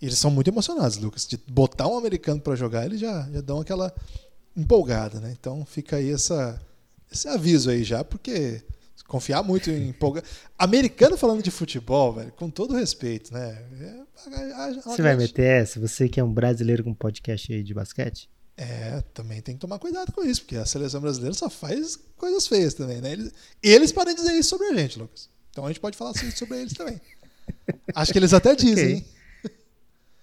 Eles 0.00 0.18
são 0.18 0.30
muito 0.30 0.48
emocionados, 0.48 0.96
Lucas. 0.98 1.26
De 1.26 1.38
botar 1.48 1.88
um 1.88 1.96
americano 1.96 2.40
para 2.40 2.56
jogar, 2.56 2.84
eles 2.84 3.00
já, 3.00 3.28
já 3.32 3.40
dão 3.40 3.60
aquela 3.60 3.94
empolgada, 4.56 5.20
né? 5.20 5.34
Então 5.38 5.64
fica 5.64 5.96
aí 5.96 6.10
essa, 6.10 6.60
esse 7.10 7.28
aviso 7.28 7.70
aí 7.70 7.82
já, 7.82 8.04
porque 8.04 8.62
confiar 9.06 9.42
muito 9.42 9.70
em 9.70 9.88
empolgar. 9.88 10.22
Americano 10.58 11.16
falando 11.16 11.42
de 11.42 11.50
futebol, 11.50 12.12
velho, 12.12 12.32
com 12.32 12.50
todo 12.50 12.74
respeito, 12.74 13.32
né? 13.32 13.64
É, 13.76 14.74
você 14.74 15.02
vai 15.02 15.16
meter 15.16 15.62
essa? 15.62 15.80
Você 15.80 16.08
que 16.08 16.18
é 16.18 16.24
um 16.24 16.32
brasileiro 16.32 16.84
com 16.84 16.94
podcast 16.94 17.52
aí 17.52 17.62
de 17.62 17.74
basquete? 17.74 18.28
É, 18.56 19.02
também 19.12 19.40
tem 19.40 19.54
que 19.54 19.60
tomar 19.60 19.78
cuidado 19.78 20.12
com 20.12 20.22
isso, 20.22 20.42
porque 20.42 20.56
a 20.56 20.64
seleção 20.64 21.00
brasileira 21.00 21.34
só 21.34 21.50
faz 21.50 21.98
coisas 22.16 22.46
feias 22.46 22.72
também, 22.72 23.00
né? 23.00 23.12
Eles, 23.12 23.32
eles 23.62 23.92
podem 23.92 24.14
dizer 24.14 24.32
isso 24.32 24.50
sobre 24.50 24.68
a 24.68 24.74
gente, 24.74 24.98
Lucas. 24.98 25.28
Então 25.50 25.64
a 25.64 25.68
gente 25.68 25.80
pode 25.80 25.96
falar 25.96 26.10
assim 26.10 26.30
sobre 26.30 26.60
eles 26.60 26.72
também. 26.72 27.00
Acho 27.94 28.12
que 28.12 28.18
eles 28.18 28.32
até 28.32 28.54
dizem, 28.54 28.98
okay. 28.98 29.14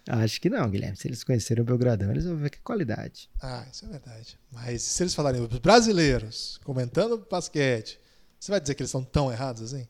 Acho 0.08 0.42
que 0.42 0.50
não, 0.50 0.70
Guilherme. 0.70 0.98
Se 0.98 1.08
eles 1.08 1.24
conheceram 1.24 1.64
o 1.64 1.66
Belgradão, 1.66 2.12
eles 2.12 2.26
vão 2.26 2.36
ver 2.38 2.50
que 2.50 2.60
qualidade. 2.60 3.30
Ah, 3.42 3.66
isso 3.72 3.86
é 3.86 3.88
verdade. 3.88 4.40
Mas 4.52 4.82
se 4.82 5.04
eles 5.04 5.14
falarem 5.14 5.42
os 5.42 5.60
brasileiros 5.60 6.60
comentando 6.64 7.26
basquete, 7.30 8.00
você 8.42 8.52
vai 8.52 8.60
dizer 8.60 8.74
que 8.74 8.82
eles 8.82 8.90
estão 8.90 9.04
tão 9.04 9.32
errados 9.32 9.62
assim? 9.62 9.88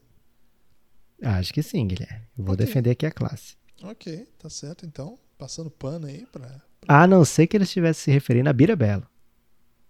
Acho 1.23 1.53
que 1.53 1.63
sim, 1.63 1.87
Guilherme. 1.87 2.27
Eu 2.37 2.43
vou 2.43 2.53
okay. 2.53 2.65
defender 2.65 2.91
aqui 2.91 3.05
a 3.05 3.11
classe. 3.11 3.55
Ok, 3.81 4.27
tá 4.37 4.49
certo 4.49 4.85
então. 4.85 5.17
Passando 5.37 5.71
pano 5.71 6.05
aí 6.05 6.25
para 6.25 6.61
A 6.85 7.07
não 7.07 7.23
ser 7.23 7.47
que 7.47 7.55
ele 7.55 7.63
estivesse 7.63 8.01
se 8.01 8.11
referindo 8.11 8.49
a 8.49 8.53
Bira 8.53 8.75
Belo. 8.75 9.07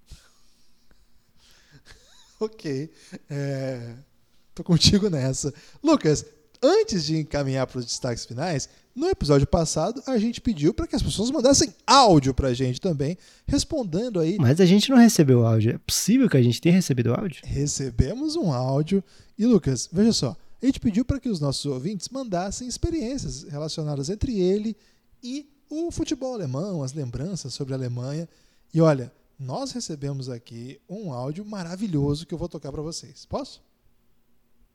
ok. 2.40 2.94
É... 3.32 3.96
Tô 4.54 4.64
contigo 4.64 5.10
nessa. 5.10 5.52
Lucas, 5.82 6.24
antes 6.62 7.06
de 7.06 7.18
encaminhar 7.18 7.66
para 7.68 7.80
os 7.80 7.86
destaques 7.86 8.26
finais, 8.26 8.70
no 8.96 9.08
episódio 9.08 9.48
passado 9.48 10.02
a 10.06 10.18
gente 10.18 10.42
pediu 10.42 10.74
para 10.74 10.86
que 10.86 10.96
as 10.96 11.02
pessoas 11.02 11.32
mandassem 11.32 11.74
áudio 11.88 12.34
para 12.34 12.50
a 12.50 12.54
gente 12.54 12.80
também, 12.80 13.18
respondendo 13.48 14.20
aí. 14.20 14.38
Mas 14.40 14.60
a 14.60 14.66
gente 14.66 14.90
não 14.90 14.98
recebeu 14.98 15.46
áudio. 15.46 15.76
É 15.76 15.78
possível 15.78 16.30
que 16.30 16.38
a 16.38 16.42
gente 16.42 16.62
tenha 16.62 16.76
recebido 16.76 17.14
áudio? 17.14 17.42
Recebemos 17.46 18.36
um 18.36 18.52
áudio. 18.52 19.04
E 19.38 19.46
Lucas, 19.46 19.90
veja 19.92 20.14
só, 20.14 20.38
a 20.62 20.66
gente 20.66 20.80
pediu 20.80 21.04
para 21.04 21.20
que 21.20 21.30
os 21.30 21.40
nossos 21.40 21.66
ouvintes 21.66 22.10
mandassem 22.10 22.68
experiências 22.68 23.44
relacionadas 23.44 24.10
entre 24.10 24.40
ele 24.40 24.76
e 25.24 25.50
o 25.70 25.90
futebol 25.90 26.34
alemão, 26.34 26.84
as 26.84 26.94
lembranças 26.94 27.54
sobre 27.54 27.74
a 27.74 27.78
Alemanha. 27.78 28.28
E 28.74 28.82
olha, 28.82 29.12
nós 29.40 29.72
recebemos 29.72 30.30
aqui 30.30 30.80
um 30.88 31.14
áudio 31.14 31.46
maravilhoso 31.46 32.28
que 32.28 32.34
eu 32.34 32.38
vou 32.38 32.50
tocar 32.50 32.72
para 32.72 32.82
vocês. 32.82 33.26
Posso? 33.26 33.62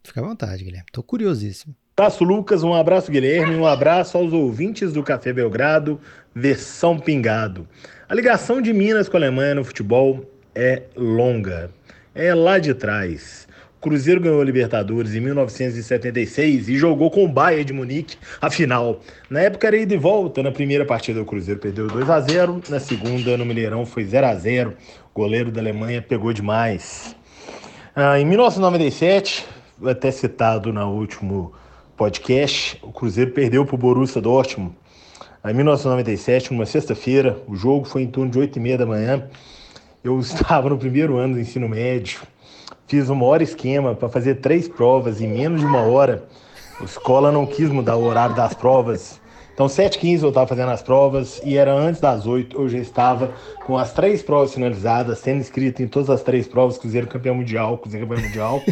Fica 0.06 0.20
à 0.20 0.24
vontade, 0.24 0.64
Guilherme. 0.64 0.86
Tô 0.92 1.02
curiosíssimo. 1.02 1.74
Abraço, 1.96 2.24
Lucas. 2.24 2.62
Um 2.62 2.74
abraço, 2.74 3.10
Guilherme. 3.10 3.56
Um 3.56 3.66
abraço 3.66 4.16
aos 4.16 4.32
ouvintes 4.32 4.92
do 4.92 5.02
Café 5.02 5.32
Belgrado, 5.32 6.00
versão 6.34 6.98
pingado. 6.98 7.66
A 8.08 8.14
ligação 8.14 8.62
de 8.62 8.72
Minas 8.72 9.08
com 9.08 9.16
a 9.16 9.20
Alemanha 9.20 9.54
no 9.54 9.64
futebol 9.64 10.24
é 10.54 10.82
longa. 10.96 11.70
É 12.14 12.34
lá 12.34 12.58
de 12.58 12.72
trás. 12.72 13.46
Cruzeiro 13.86 14.20
ganhou 14.20 14.40
a 14.40 14.44
Libertadores 14.44 15.14
em 15.14 15.20
1976 15.20 16.68
e 16.68 16.76
jogou 16.76 17.08
com 17.08 17.24
o 17.24 17.28
Bayern 17.28 17.64
de 17.64 17.72
Munique 17.72 18.16
a 18.40 18.50
final. 18.50 19.00
Na 19.30 19.42
época 19.42 19.68
era 19.68 19.76
ida 19.76 19.94
e 19.94 19.96
volta. 19.96 20.42
Na 20.42 20.50
primeira 20.50 20.84
partida 20.84 21.22
o 21.22 21.24
Cruzeiro 21.24 21.60
perdeu 21.60 21.86
2 21.86 22.10
a 22.10 22.20
0, 22.20 22.62
na 22.68 22.80
segunda 22.80 23.36
no 23.36 23.46
Mineirão 23.46 23.86
foi 23.86 24.04
0 24.04 24.26
a 24.26 24.34
0. 24.34 24.74
O 25.14 25.20
goleiro 25.20 25.52
da 25.52 25.60
Alemanha 25.60 26.02
pegou 26.02 26.32
demais. 26.32 27.14
Ah, 27.94 28.18
em 28.18 28.24
1997, 28.24 29.46
até 29.84 30.10
citado 30.10 30.72
no 30.72 30.86
último 30.92 31.52
podcast, 31.96 32.78
o 32.82 32.92
Cruzeiro 32.92 33.32
perdeu 33.32 33.64
para 33.64 33.74
o 33.74 33.78
Borussia 33.78 34.20
Dortmund. 34.20 34.74
Em 35.44 35.54
1997, 35.54 36.52
numa 36.52 36.66
sexta-feira, 36.66 37.40
o 37.46 37.54
jogo 37.54 37.84
foi 37.84 38.02
em 38.02 38.08
torno 38.08 38.30
de 38.30 38.38
8 38.38 38.56
e 38.56 38.60
meia 38.60 38.78
da 38.78 38.86
manhã. 38.86 39.28
Eu 40.02 40.18
estava 40.20 40.68
no 40.68 40.78
primeiro 40.78 41.16
ano 41.16 41.34
do 41.34 41.40
ensino 41.40 41.68
médio 41.68 42.20
Fiz 42.88 43.08
o 43.08 43.16
maior 43.16 43.42
esquema 43.42 43.96
para 43.96 44.08
fazer 44.08 44.36
três 44.36 44.68
provas 44.68 45.20
em 45.20 45.26
menos 45.26 45.60
de 45.60 45.66
uma 45.66 45.80
hora. 45.82 46.24
A 46.80 46.84
escola 46.84 47.32
não 47.32 47.44
quis 47.44 47.68
mudar 47.68 47.96
o 47.96 48.04
horário 48.04 48.36
das 48.36 48.54
provas. 48.54 49.20
Então, 49.52 49.66
7h15 49.66 50.22
eu 50.22 50.28
estava 50.28 50.46
fazendo 50.46 50.70
as 50.70 50.82
provas 50.82 51.40
e 51.42 51.56
era 51.56 51.72
antes 51.72 52.00
das 52.00 52.26
8 52.26 52.56
eu 52.56 52.68
já 52.68 52.78
estava 52.78 53.32
com 53.64 53.76
as 53.76 53.92
três 53.92 54.22
provas 54.22 54.54
finalizadas, 54.54 55.18
sendo 55.18 55.40
inscrito 55.40 55.82
em 55.82 55.88
todas 55.88 56.10
as 56.10 56.22
três 56.22 56.46
provas, 56.46 56.78
Cruzeiro 56.78 57.08
campeão 57.08 57.34
mundial, 57.34 57.76
Cruzeiro 57.78 58.06
campeão 58.06 58.24
mundial. 58.24 58.62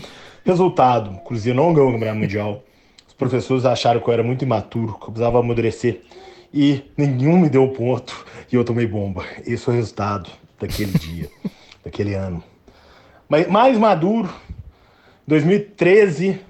Resultado, 0.44 1.18
Cruzeiro 1.20 1.56
não 1.56 1.72
ganhou 1.72 1.90
o 1.90 1.92
campeonato 1.92 2.20
mundial. 2.20 2.62
Os 3.08 3.14
professores 3.14 3.64
acharam 3.64 4.00
que 4.00 4.08
eu 4.08 4.12
era 4.12 4.22
muito 4.22 4.44
imaturo, 4.44 4.94
que 4.94 5.04
eu 5.04 5.06
precisava 5.06 5.40
amadurecer. 5.40 6.00
E 6.52 6.82
nenhum 6.96 7.38
me 7.38 7.48
deu 7.48 7.68
ponto 7.68 8.24
e 8.52 8.54
eu 8.54 8.64
tomei 8.64 8.86
bomba. 8.86 9.24
Esse 9.46 9.64
foi 9.64 9.74
o 9.74 9.76
resultado 9.78 10.30
daquele 10.60 10.92
dia, 10.98 11.28
daquele 11.84 12.14
ano 12.14 12.42
mais 13.28 13.78
maduro. 13.78 14.28
2013 15.26 16.40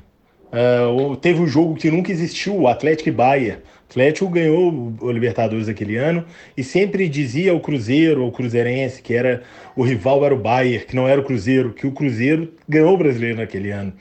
uh, 0.53 1.17
teve 1.17 1.41
um 1.41 1.47
jogo 1.47 1.75
que 1.75 1.91
nunca 1.91 2.11
existiu, 2.11 2.57
o 2.57 2.69
Atlético 2.69 3.09
e 3.09 3.13
Bahia. 3.13 3.63
Atlético 3.89 4.29
ganhou 4.29 4.95
o 5.01 5.11
Libertadores 5.11 5.69
aquele 5.69 5.97
ano 5.97 6.25
e 6.57 6.65
sempre 6.65 7.09
dizia 7.09 7.53
ao 7.53 7.61
Cruzeiro, 7.61 8.23
ao 8.23 8.33
Cruzeirense, 8.33 9.01
que 9.01 9.15
era 9.15 9.43
o 9.77 9.83
rival 9.83 10.25
era 10.25 10.35
o 10.35 10.39
Bayern, 10.39 10.85
que 10.85 10.97
não 10.97 11.07
era 11.07 11.21
o 11.21 11.25
Cruzeiro, 11.25 11.73
que 11.73 11.87
o 11.87 11.93
Cruzeiro 11.93 12.53
ganhou 12.69 12.95
o 12.95 12.99
brasileiro 12.99 13.37
naquele 13.37 13.71
ano. 13.71 13.93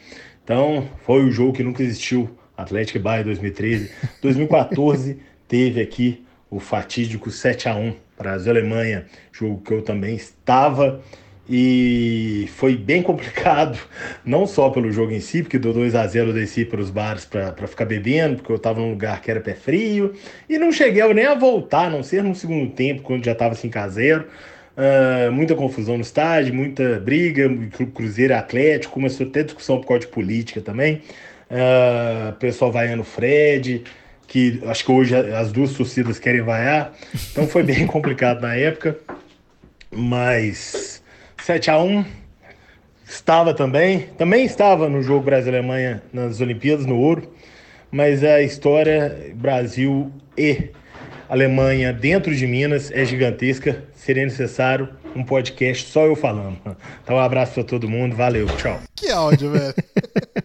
Então, 0.44 0.88
foi 1.06 1.24
o 1.24 1.32
jogo 1.32 1.54
que 1.54 1.64
nunca 1.64 1.84
existiu. 1.84 2.30
Atlético 2.56 2.98
e 2.98 3.02
Bahia 3.02 3.24
2013. 3.24 3.92
2014 4.22 5.18
teve 5.48 5.82
aqui 5.82 6.24
o 6.50 6.60
fatídico 6.60 7.32
7 7.32 7.68
a 7.68 7.76
1 7.76 7.96
Brasil-Alemanha, 8.18 9.06
jogo 9.32 9.62
que 9.62 9.74
eu 9.74 9.82
também 9.82 10.16
estava 10.16 11.02
e 11.48 12.48
foi 12.56 12.76
bem 12.78 13.02
complicado, 13.02 13.78
não 14.24 14.48
só 14.48 14.70
pelo 14.70 14.92
jogo 14.92 15.12
em 15.12 15.20
si, 15.20 15.44
porque 15.44 15.60
do 15.60 15.74
2 15.74 15.94
a 15.96 16.08
0 16.08 16.30
eu 16.30 16.34
desci 16.34 16.64
para 16.64 16.80
os 16.80 16.90
bares 16.90 17.26
para 17.26 17.68
ficar 17.68 17.86
bebendo, 17.86 18.38
porque 18.38 18.52
eu 18.52 18.56
estava 18.56 18.80
num 18.80 18.92
lugar 18.92 19.22
que 19.22 19.30
era 19.30 19.42
pé 19.42 19.54
frio, 19.54 20.14
e 20.50 20.58
não 20.58 20.72
cheguei 20.72 21.06
nem 21.14 21.26
a 21.26 21.36
voltar, 21.36 21.88
a 21.88 21.90
não 21.90 22.04
ser 22.04 22.24
no 22.24 22.34
segundo 22.34 22.72
tempo, 22.72 23.02
quando 23.02 23.26
já 23.26 23.34
estava 23.34 23.56
5 23.56 23.78
a 23.78 23.88
0 23.88 24.26
uh, 24.78 25.32
muita 25.32 25.56
confusão 25.56 25.96
no 25.96 26.02
estádio, 26.02 26.54
muita 26.54 27.00
briga, 27.00 27.50
Cruzeiro 27.94 28.36
Atlético, 28.36 28.94
começou 28.94 29.28
a 29.28 29.30
ter 29.30 29.46
discussão 29.46 29.80
por 29.80 29.88
causa 29.88 30.02
de 30.02 30.08
política 30.08 30.62
também, 30.62 31.02
uh, 31.52 32.34
pessoal 32.34 32.72
vaiando 32.72 33.04
Fred, 33.04 33.84
que 34.28 34.62
acho 34.66 34.86
que 34.86 34.92
hoje 34.92 35.16
as 35.16 35.52
duas 35.52 35.74
torcidas 35.74 36.20
querem 36.20 36.42
vaiar, 36.42 36.94
então 37.32 37.48
foi 37.48 37.64
bem 37.64 37.86
complicado 37.88 38.42
na 38.42 38.56
época, 38.56 38.98
mas 39.92 41.03
7 41.44 41.72
a 41.72 41.78
1 41.78 42.06
estava 43.06 43.54
também, 43.54 44.08
também 44.18 44.46
estava 44.46 44.88
no 44.88 45.04
jogo 45.04 45.26
Brasil-Alemanha 45.26 46.02
nas 46.14 46.40
Olimpíadas, 46.40 46.86
no 46.86 46.98
ouro, 46.98 47.34
mas 47.92 48.24
a 48.24 48.42
história 48.42 49.34
Brasil 49.36 50.10
e 50.38 50.70
Alemanha 51.28 51.92
dentro 51.92 52.34
de 52.34 52.48
Minas 52.48 52.92
é 52.92 53.04
gigantesca, 53.04 53.84
seria 53.94 54.24
necessário 54.24 54.88
um 55.14 55.22
podcast 55.22 55.92
só 55.92 56.06
eu 56.06 56.16
falando. 56.16 56.58
Então 57.04 57.18
um 57.18 57.20
abraço 57.20 57.56
para 57.56 57.66
todo 57.66 57.90
mundo, 57.90 58.16
valeu, 58.16 58.48
tchau. 58.56 58.80
Que 58.96 59.10
áudio, 59.12 59.52
velho. 59.52 59.76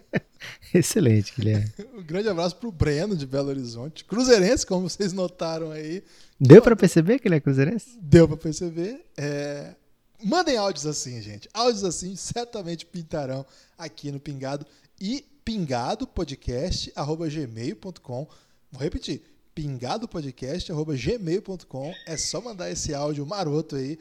Excelente, 0.75 1.33
Guilherme. 1.33 1.71
Um 1.97 2.03
grande 2.03 2.27
abraço 2.27 2.57
pro 2.57 2.73
Breno 2.73 3.15
de 3.15 3.25
Belo 3.25 3.47
Horizonte. 3.47 4.03
Cruzeirense, 4.03 4.65
como 4.65 4.89
vocês 4.89 5.13
notaram 5.13 5.71
aí. 5.71 6.03
Deu 6.37 6.61
para 6.61 6.75
perceber 6.75 7.19
que 7.19 7.27
ele 7.29 7.35
é 7.35 7.39
cruzeirense? 7.39 7.97
Deu 8.01 8.27
para 8.27 8.35
perceber. 8.35 8.99
É... 9.17 9.75
Mandem 10.23 10.55
áudios 10.57 10.85
assim, 10.85 11.19
gente. 11.21 11.49
Áudios 11.53 11.83
assim 11.83 12.15
certamente 12.15 12.85
pintarão 12.85 13.45
aqui 13.77 14.09
no 14.11 14.19
Pingado. 14.19 14.65
E 14.99 15.25
pingadopodcast.gmail.com. 15.45 18.27
Vou 18.71 18.81
repetir. 18.81 19.21
pingadopodcast.gmail.com. 19.55 21.93
É 22.05 22.17
só 22.17 22.41
mandar 22.41 22.69
esse 22.69 22.93
áudio 22.93 23.25
maroto 23.25 23.77
aí. 23.77 23.97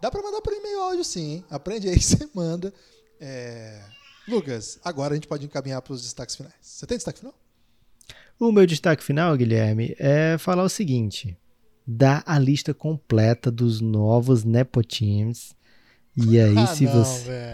Dá 0.00 0.10
para 0.10 0.22
mandar 0.22 0.40
por 0.40 0.52
e-mail 0.52 0.80
áudio 0.80 1.04
sim, 1.04 1.34
hein? 1.34 1.44
Aprende 1.50 1.88
aí, 1.88 1.98
você 2.00 2.28
manda. 2.32 2.72
É... 3.20 3.82
Lucas, 4.26 4.80
agora 4.84 5.12
a 5.12 5.16
gente 5.16 5.28
pode 5.28 5.44
encaminhar 5.44 5.82
para 5.82 5.92
os 5.92 6.02
destaques 6.02 6.34
finais. 6.36 6.54
Você 6.60 6.86
tem 6.86 6.96
destaque 6.96 7.18
final? 7.18 7.34
O 8.38 8.52
meu 8.52 8.64
destaque 8.66 9.02
final, 9.02 9.36
Guilherme, 9.36 9.96
é 9.98 10.38
falar 10.38 10.62
o 10.62 10.68
seguinte: 10.68 11.36
dá 11.86 12.22
a 12.26 12.38
lista 12.38 12.72
completa 12.72 13.50
dos 13.50 13.80
novos 13.80 14.44
Nepo 14.44 14.84
Teams 14.84 15.57
e 16.26 16.40
aí, 16.40 16.56
ah, 16.56 16.66
se 16.66 16.84
não, 16.84 16.92
você. 16.92 17.52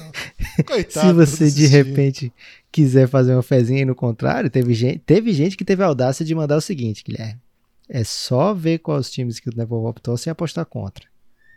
Coitado, 0.66 1.08
se 1.08 1.12
você 1.12 1.50
de 1.50 1.66
repente 1.66 2.32
quiser 2.70 3.08
fazer 3.08 3.32
uma 3.32 3.42
fezinha 3.42 3.82
e 3.82 3.84
no 3.84 3.94
contrário, 3.94 4.50
teve 4.50 4.74
gente, 4.74 4.98
teve 5.00 5.32
gente 5.32 5.56
que 5.56 5.64
teve 5.64 5.82
a 5.82 5.86
audácia 5.86 6.24
de 6.24 6.34
mandar 6.34 6.56
o 6.56 6.60
seguinte, 6.60 7.02
Guilherme. 7.04 7.40
É 7.88 8.04
só 8.04 8.54
ver 8.54 8.78
quais 8.78 9.10
times 9.10 9.40
que 9.40 9.48
o 9.48 9.52
Neville 9.56 9.86
optou 9.86 10.16
sem 10.16 10.30
apostar 10.30 10.64
contra. 10.66 11.06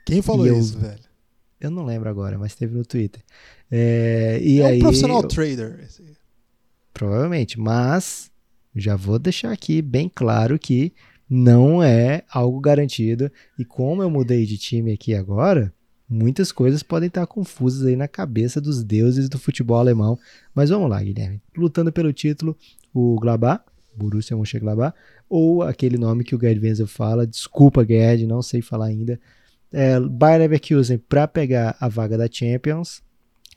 Quem 0.06 0.22
falou 0.22 0.45
eu, 0.45 0.58
isso, 0.58 0.78
velho? 0.78 1.00
Eu 1.60 1.72
não 1.72 1.86
lembro 1.86 2.10
agora, 2.10 2.38
mas 2.38 2.56
teve 2.56 2.76
no 2.76 2.86
Twitter. 2.86 3.22
É, 3.70 4.39
e 4.41 4.62
é 4.62 4.66
aí, 4.66 4.78
um 4.78 4.82
profissional 4.82 5.22
eu, 5.22 5.28
trader. 5.28 5.88
Provavelmente, 6.93 7.60
mas 7.60 8.32
já 8.76 8.95
vou 8.95 9.20
deixar 9.20 9.52
aqui 9.52 9.82
bem 9.82 10.10
claro 10.14 10.58
que 10.58 10.93
não 11.30 11.82
é 11.84 12.24
algo 12.30 12.60
garantido. 12.60 13.32
E 13.58 13.66
como 13.66 14.02
eu 14.02 14.10
mudei 14.10 14.45
de 14.45 14.58
time 14.58 14.93
aqui 14.93 15.14
agora, 15.14 15.74
muitas 16.10 16.51
coisas 16.51 16.82
podem 16.82 17.08
estar 17.08 17.26
confusas 17.28 17.86
aí 17.86 17.95
na 17.95 18.08
cabeça 18.08 18.62
dos 18.62 18.84
deuses 18.84 19.30
do 19.30 19.38
futebol 19.38 19.78
alemão. 19.78 20.18
Mas 20.53 20.70
vamos 20.70 20.89
lá, 20.89 21.01
Guilherme. 21.01 21.41
Lutando 21.55 21.91
pelo 21.91 22.14
título, 22.14 22.55
o 22.93 23.20
Glabá, 23.20 23.64
Borussia 23.95 24.38
Mönchengladbach, 24.38 24.95
ou 25.30 25.64
aquele 25.64 25.97
nome 25.97 26.24
que 26.24 26.36
o 26.36 26.39
Gerd 26.39 26.60
Wenzel 26.60 26.88
fala, 26.88 27.28
desculpa 27.28 27.86
Gerd, 27.86 28.26
não 28.26 28.41
sei 28.41 28.62
falar 28.62 28.86
ainda. 28.86 29.20
É, 29.72 29.99
Bayern 29.99 30.43
Leverkusen 30.43 30.97
para 30.97 31.28
pegar 31.28 31.76
a 31.80 31.89
vaga 31.89 32.18
da 32.18 32.30
Champions. 32.32 33.01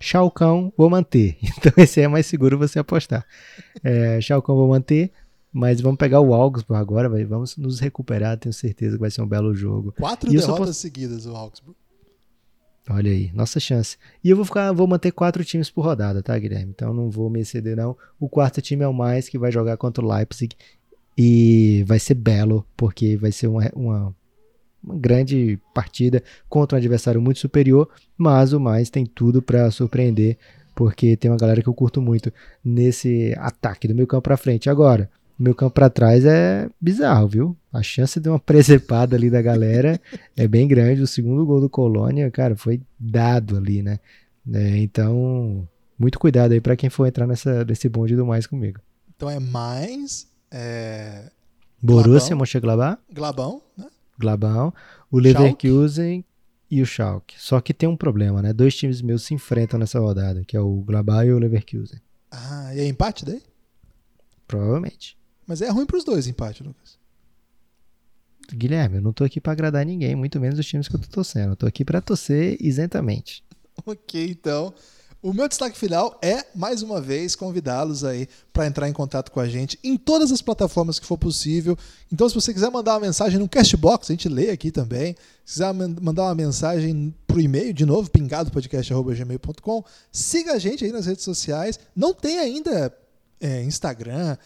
Chalcão, 0.01 0.73
vou 0.77 0.91
manter. 0.91 1.37
Então 1.59 1.73
esse 1.77 2.01
é 2.01 2.09
mais 2.09 2.27
seguro 2.27 2.59
você 2.59 2.79
apostar. 2.79 3.25
É, 3.85 4.21
Chalcão 4.21 4.57
vou 4.57 4.69
manter. 4.69 5.13
Mas 5.53 5.81
vamos 5.81 5.99
pegar 5.99 6.21
o 6.21 6.33
Augsburg 6.33 6.81
agora, 6.81 7.09
vamos 7.27 7.57
nos 7.57 7.81
recuperar, 7.81 8.39
tenho 8.39 8.53
certeza 8.53 8.95
que 8.95 9.01
vai 9.01 9.11
ser 9.11 9.21
um 9.21 9.27
belo 9.27 9.53
jogo. 9.53 9.93
Quatro 9.99 10.31
e 10.31 10.37
derrotas 10.37 10.59
posso... 10.59 10.75
seguidas 10.75 11.27
o 11.27 11.35
Augsburg. 11.35 11.77
Olha 12.89 13.11
aí, 13.11 13.31
nossa 13.35 13.61
chance. 13.61 13.97
E 14.25 14.31
eu 14.31 14.37
vou 14.37 14.45
ficar, 14.45 14.73
vou 14.73 14.87
manter 14.87 15.13
quatro 15.13 15.45
times 15.45 15.71
por 15.71 15.85
rodada, 15.85 16.23
tá, 16.23 16.37
Guilherme? 16.39 16.73
Então 16.75 16.93
não 16.93 17.11
vou 17.11 17.31
me 17.31 17.41
exceder, 17.41 17.77
não. 17.77 17.97
O 18.19 18.29
quarto 18.29 18.61
time 18.61 18.83
é 18.83 18.89
o 18.89 18.93
mais 18.93 19.29
que 19.29 19.39
vai 19.39 19.53
jogar 19.53 19.77
contra 19.77 20.05
o 20.05 20.09
Leipzig. 20.09 20.57
E 21.17 21.85
vai 21.87 21.99
ser 21.99 22.15
belo, 22.15 22.67
porque 22.77 23.17
vai 23.17 23.31
ser 23.31 23.47
uma, 23.47 23.71
uma 23.75 24.15
uma 24.83 24.97
grande 24.97 25.59
partida 25.75 26.23
contra 26.49 26.77
um 26.77 26.79
adversário 26.79 27.21
muito 27.21 27.39
superior, 27.39 27.89
mas 28.17 28.53
o 28.53 28.61
mais 28.61 28.91
tem 28.91 29.05
tudo 29.05 29.43
para 29.43 29.71
surpreender, 29.71 30.39
porque 30.75 31.17
tem 31.17 31.31
uma 31.31 31.37
galera 31.37 31.63
que 31.63 31.69
eu 31.69 31.75
curto 31.75 32.01
muito 32.01 32.33
nesse 32.65 33.35
ataque 33.39 33.87
do 33.87 33.95
meio 33.95 34.07
campo 34.07 34.23
para 34.23 34.37
frente. 34.37 34.71
Agora, 34.71 35.11
meu 35.41 35.55
campo 35.55 35.73
para 35.73 35.89
trás 35.89 36.25
é 36.27 36.69
bizarro, 36.79 37.27
viu? 37.27 37.57
A 37.73 37.83
chance 37.83 38.21
de 38.21 38.29
uma 38.29 38.39
presepada 38.39 39.17
ali 39.17 39.31
da 39.31 39.41
galera 39.41 39.99
é 40.37 40.47
bem 40.47 40.69
grande. 40.69 41.01
O 41.01 41.07
segundo 41.07 41.47
gol 41.47 41.63
do 41.63 41.71
Colônia, 41.71 42.31
cara, 42.31 42.55
foi 42.55 42.83
dado 42.99 43.57
ali, 43.57 43.83
né? 43.83 43.99
É, 44.53 44.77
então, 44.77 45.67
muito 45.99 46.19
cuidado 46.19 46.53
aí 46.53 46.61
para 46.61 46.77
quem 46.77 46.91
for 46.91 47.07
entrar 47.07 47.27
nessa, 47.27 47.65
nesse 47.65 47.89
bonde 47.89 48.15
do 48.15 48.27
mais 48.27 48.47
comigo. 48.47 48.81
Então 49.17 49.31
é 49.31 49.41
mais. 49.41 50.29
É... 50.51 51.31
Borussia 51.81 52.37
Mönchengladbach. 52.37 53.01
Glabão, 53.11 53.63
né? 53.77 53.87
Glabão. 54.19 54.75
O 55.11 55.19
Leverkusen 55.19 56.23
e 56.71 56.83
o 56.83 56.87
Schalke. 56.87 57.35
Só 57.39 57.63
que 57.63 57.73
tem 57.73 57.89
um 57.89 57.97
problema, 57.97 58.43
né? 58.43 58.53
Dois 58.53 58.77
times 58.77 59.01
meus 59.01 59.23
se 59.23 59.33
enfrentam 59.33 59.81
nessa 59.81 59.99
rodada, 59.99 60.45
que 60.45 60.55
é 60.55 60.61
o 60.61 60.83
Glabão 60.83 61.25
e 61.25 61.33
o 61.33 61.39
Leverkusen. 61.39 61.99
Ah, 62.31 62.75
e 62.75 62.81
é 62.81 62.87
empate 62.87 63.25
daí? 63.25 63.43
Provavelmente. 64.47 65.20
Mas 65.47 65.63
é 65.63 65.69
ruim 65.69 65.87
pros 65.87 66.05
dois 66.05 66.27
empate, 66.27 66.63
Lucas. 66.63 66.99
Guilherme, 68.53 68.97
eu 68.97 69.03
não 69.03 69.13
tô 69.13 69.25
aqui 69.25 69.41
para 69.41 69.53
agradar 69.53 69.85
ninguém, 69.85 70.15
muito 70.15 70.41
menos 70.41 70.59
os 70.59 70.67
times 70.67 70.89
que 70.89 70.97
eu 70.97 71.01
tô 71.01 71.09
torcendo. 71.09 71.53
Eu 71.53 71.57
tô 71.57 71.67
aqui 71.67 71.85
para 71.85 72.01
torcer 72.01 72.57
isentamente. 72.61 73.45
Ok, 73.87 74.29
então. 74.29 74.75
O 75.23 75.35
meu 75.35 75.47
destaque 75.47 75.77
final 75.77 76.19
é, 76.23 76.47
mais 76.55 76.81
uma 76.83 76.99
vez, 76.99 77.37
convidá-los 77.37 78.05
aí 78.05 78.27
para 78.53 78.67
entrar 78.67 78.89
em 78.89 78.93
contato 78.93 79.31
com 79.31 79.39
a 79.39 79.47
gente 79.47 79.79
em 79.85 79.97
todas 79.97 80.33
as 80.33 80.41
plataformas 80.41 80.99
que 80.99 81.07
for 81.07 81.19
possível. 81.19 81.77
Então, 82.11 82.27
se 82.27 82.35
você 82.35 82.55
quiser 82.55 82.71
mandar 82.71 82.95
uma 82.95 83.01
mensagem 83.01 83.39
no 83.39 83.49
Castbox, 83.49 84.11
a 84.11 84.15
gente 84.15 84.31
lê 84.31 84.51
aqui 84.51 84.71
também. 84.71 85.15
Se 85.45 85.55
quiser 85.55 85.75
mandar 85.75 86.25
uma 86.25 86.35
mensagem 86.35 87.15
pro 87.27 87.41
e-mail, 87.41 87.75
de 87.75 87.85
novo, 87.85 88.11
pingadopodcast.gmail.com. 88.11 89.85
Siga 90.11 90.55
a 90.55 90.59
gente 90.59 90.87
aí 90.87 90.93
nas 90.93 91.05
redes 91.05 91.25
sociais. 91.25 91.79
Não 91.95 92.15
tem 92.15 92.39
ainda 92.39 92.95
é, 93.39 93.63
Instagram, 93.63 94.39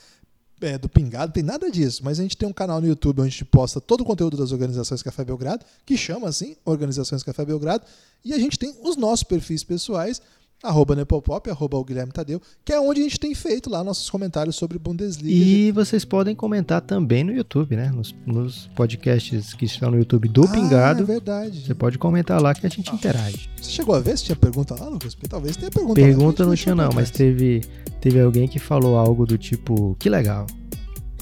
é, 0.60 0.78
do 0.78 0.88
Pingado, 0.88 1.32
tem 1.32 1.42
nada 1.42 1.70
disso, 1.70 2.02
mas 2.04 2.18
a 2.18 2.22
gente 2.22 2.36
tem 2.36 2.48
um 2.48 2.52
canal 2.52 2.80
no 2.80 2.86
YouTube 2.86 3.20
onde 3.20 3.28
a 3.28 3.30
gente 3.30 3.44
posta 3.44 3.80
todo 3.80 4.02
o 4.02 4.04
conteúdo 4.04 4.36
das 4.36 4.52
organizações 4.52 5.02
Café 5.02 5.24
Belgrado, 5.24 5.64
que 5.84 5.96
chama 5.96 6.28
assim, 6.28 6.56
Organizações 6.64 7.22
Café 7.22 7.44
Belgrado, 7.44 7.84
e 8.24 8.32
a 8.32 8.38
gente 8.38 8.58
tem 8.58 8.74
os 8.82 8.96
nossos 8.96 9.24
perfis 9.24 9.62
pessoais, 9.62 10.22
arroba 10.64 10.96
Nepopop, 10.96 11.48
arroba 11.50 11.76
o 11.76 11.84
Guilherme 11.84 12.10
Tadeu, 12.10 12.40
que 12.64 12.72
é 12.72 12.80
onde 12.80 13.00
a 13.00 13.04
gente 13.04 13.20
tem 13.20 13.34
feito 13.34 13.68
lá 13.68 13.84
nossos 13.84 14.08
comentários 14.08 14.56
sobre 14.56 14.78
Bundesliga. 14.78 15.34
E 15.34 15.70
vocês 15.70 16.04
podem 16.04 16.34
comentar 16.34 16.80
também 16.80 17.22
no 17.22 17.32
YouTube, 17.32 17.76
né? 17.76 17.90
Nos, 17.90 18.14
nos 18.26 18.66
podcasts 18.74 19.52
que 19.52 19.66
estão 19.66 19.90
no 19.90 19.98
YouTube 19.98 20.28
do 20.28 20.44
ah, 20.44 20.48
Pingado. 20.48 21.02
É 21.02 21.06
verdade. 21.06 21.66
Você 21.66 21.74
pode 21.74 21.98
comentar 21.98 22.40
lá 22.40 22.54
que 22.54 22.66
a 22.66 22.70
gente 22.70 22.90
ah. 22.90 22.94
interage. 22.94 23.50
Você 23.60 23.70
chegou 23.70 23.94
a 23.94 24.00
ver 24.00 24.16
se 24.16 24.24
tinha 24.24 24.36
pergunta 24.36 24.74
lá, 24.74 24.88
Lucas? 24.88 25.14
Porque 25.14 25.28
talvez 25.28 25.56
tenha 25.56 25.70
pergunta 25.70 25.94
Pergunta 25.94 26.42
lá, 26.42 26.48
não 26.48 26.56
tinha 26.56 26.74
não, 26.74 26.90
mas 26.92 27.10
teve, 27.10 27.62
teve 28.00 28.20
alguém 28.20 28.48
que 28.48 28.58
falou 28.58 28.96
algo 28.96 29.26
do 29.26 29.36
tipo, 29.36 29.94
que 29.98 30.08
legal. 30.08 30.46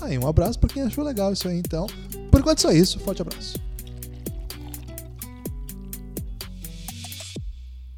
Aí, 0.00 0.18
um 0.18 0.26
abraço 0.26 0.58
para 0.58 0.68
quem 0.68 0.82
achou 0.82 1.04
legal 1.04 1.32
isso 1.32 1.48
aí, 1.48 1.58
então. 1.58 1.86
Por 2.30 2.40
enquanto, 2.40 2.60
só 2.60 2.70
isso. 2.70 2.98
Forte 3.00 3.22
abraço. 3.22 3.58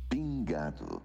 Pingado. 0.09 1.04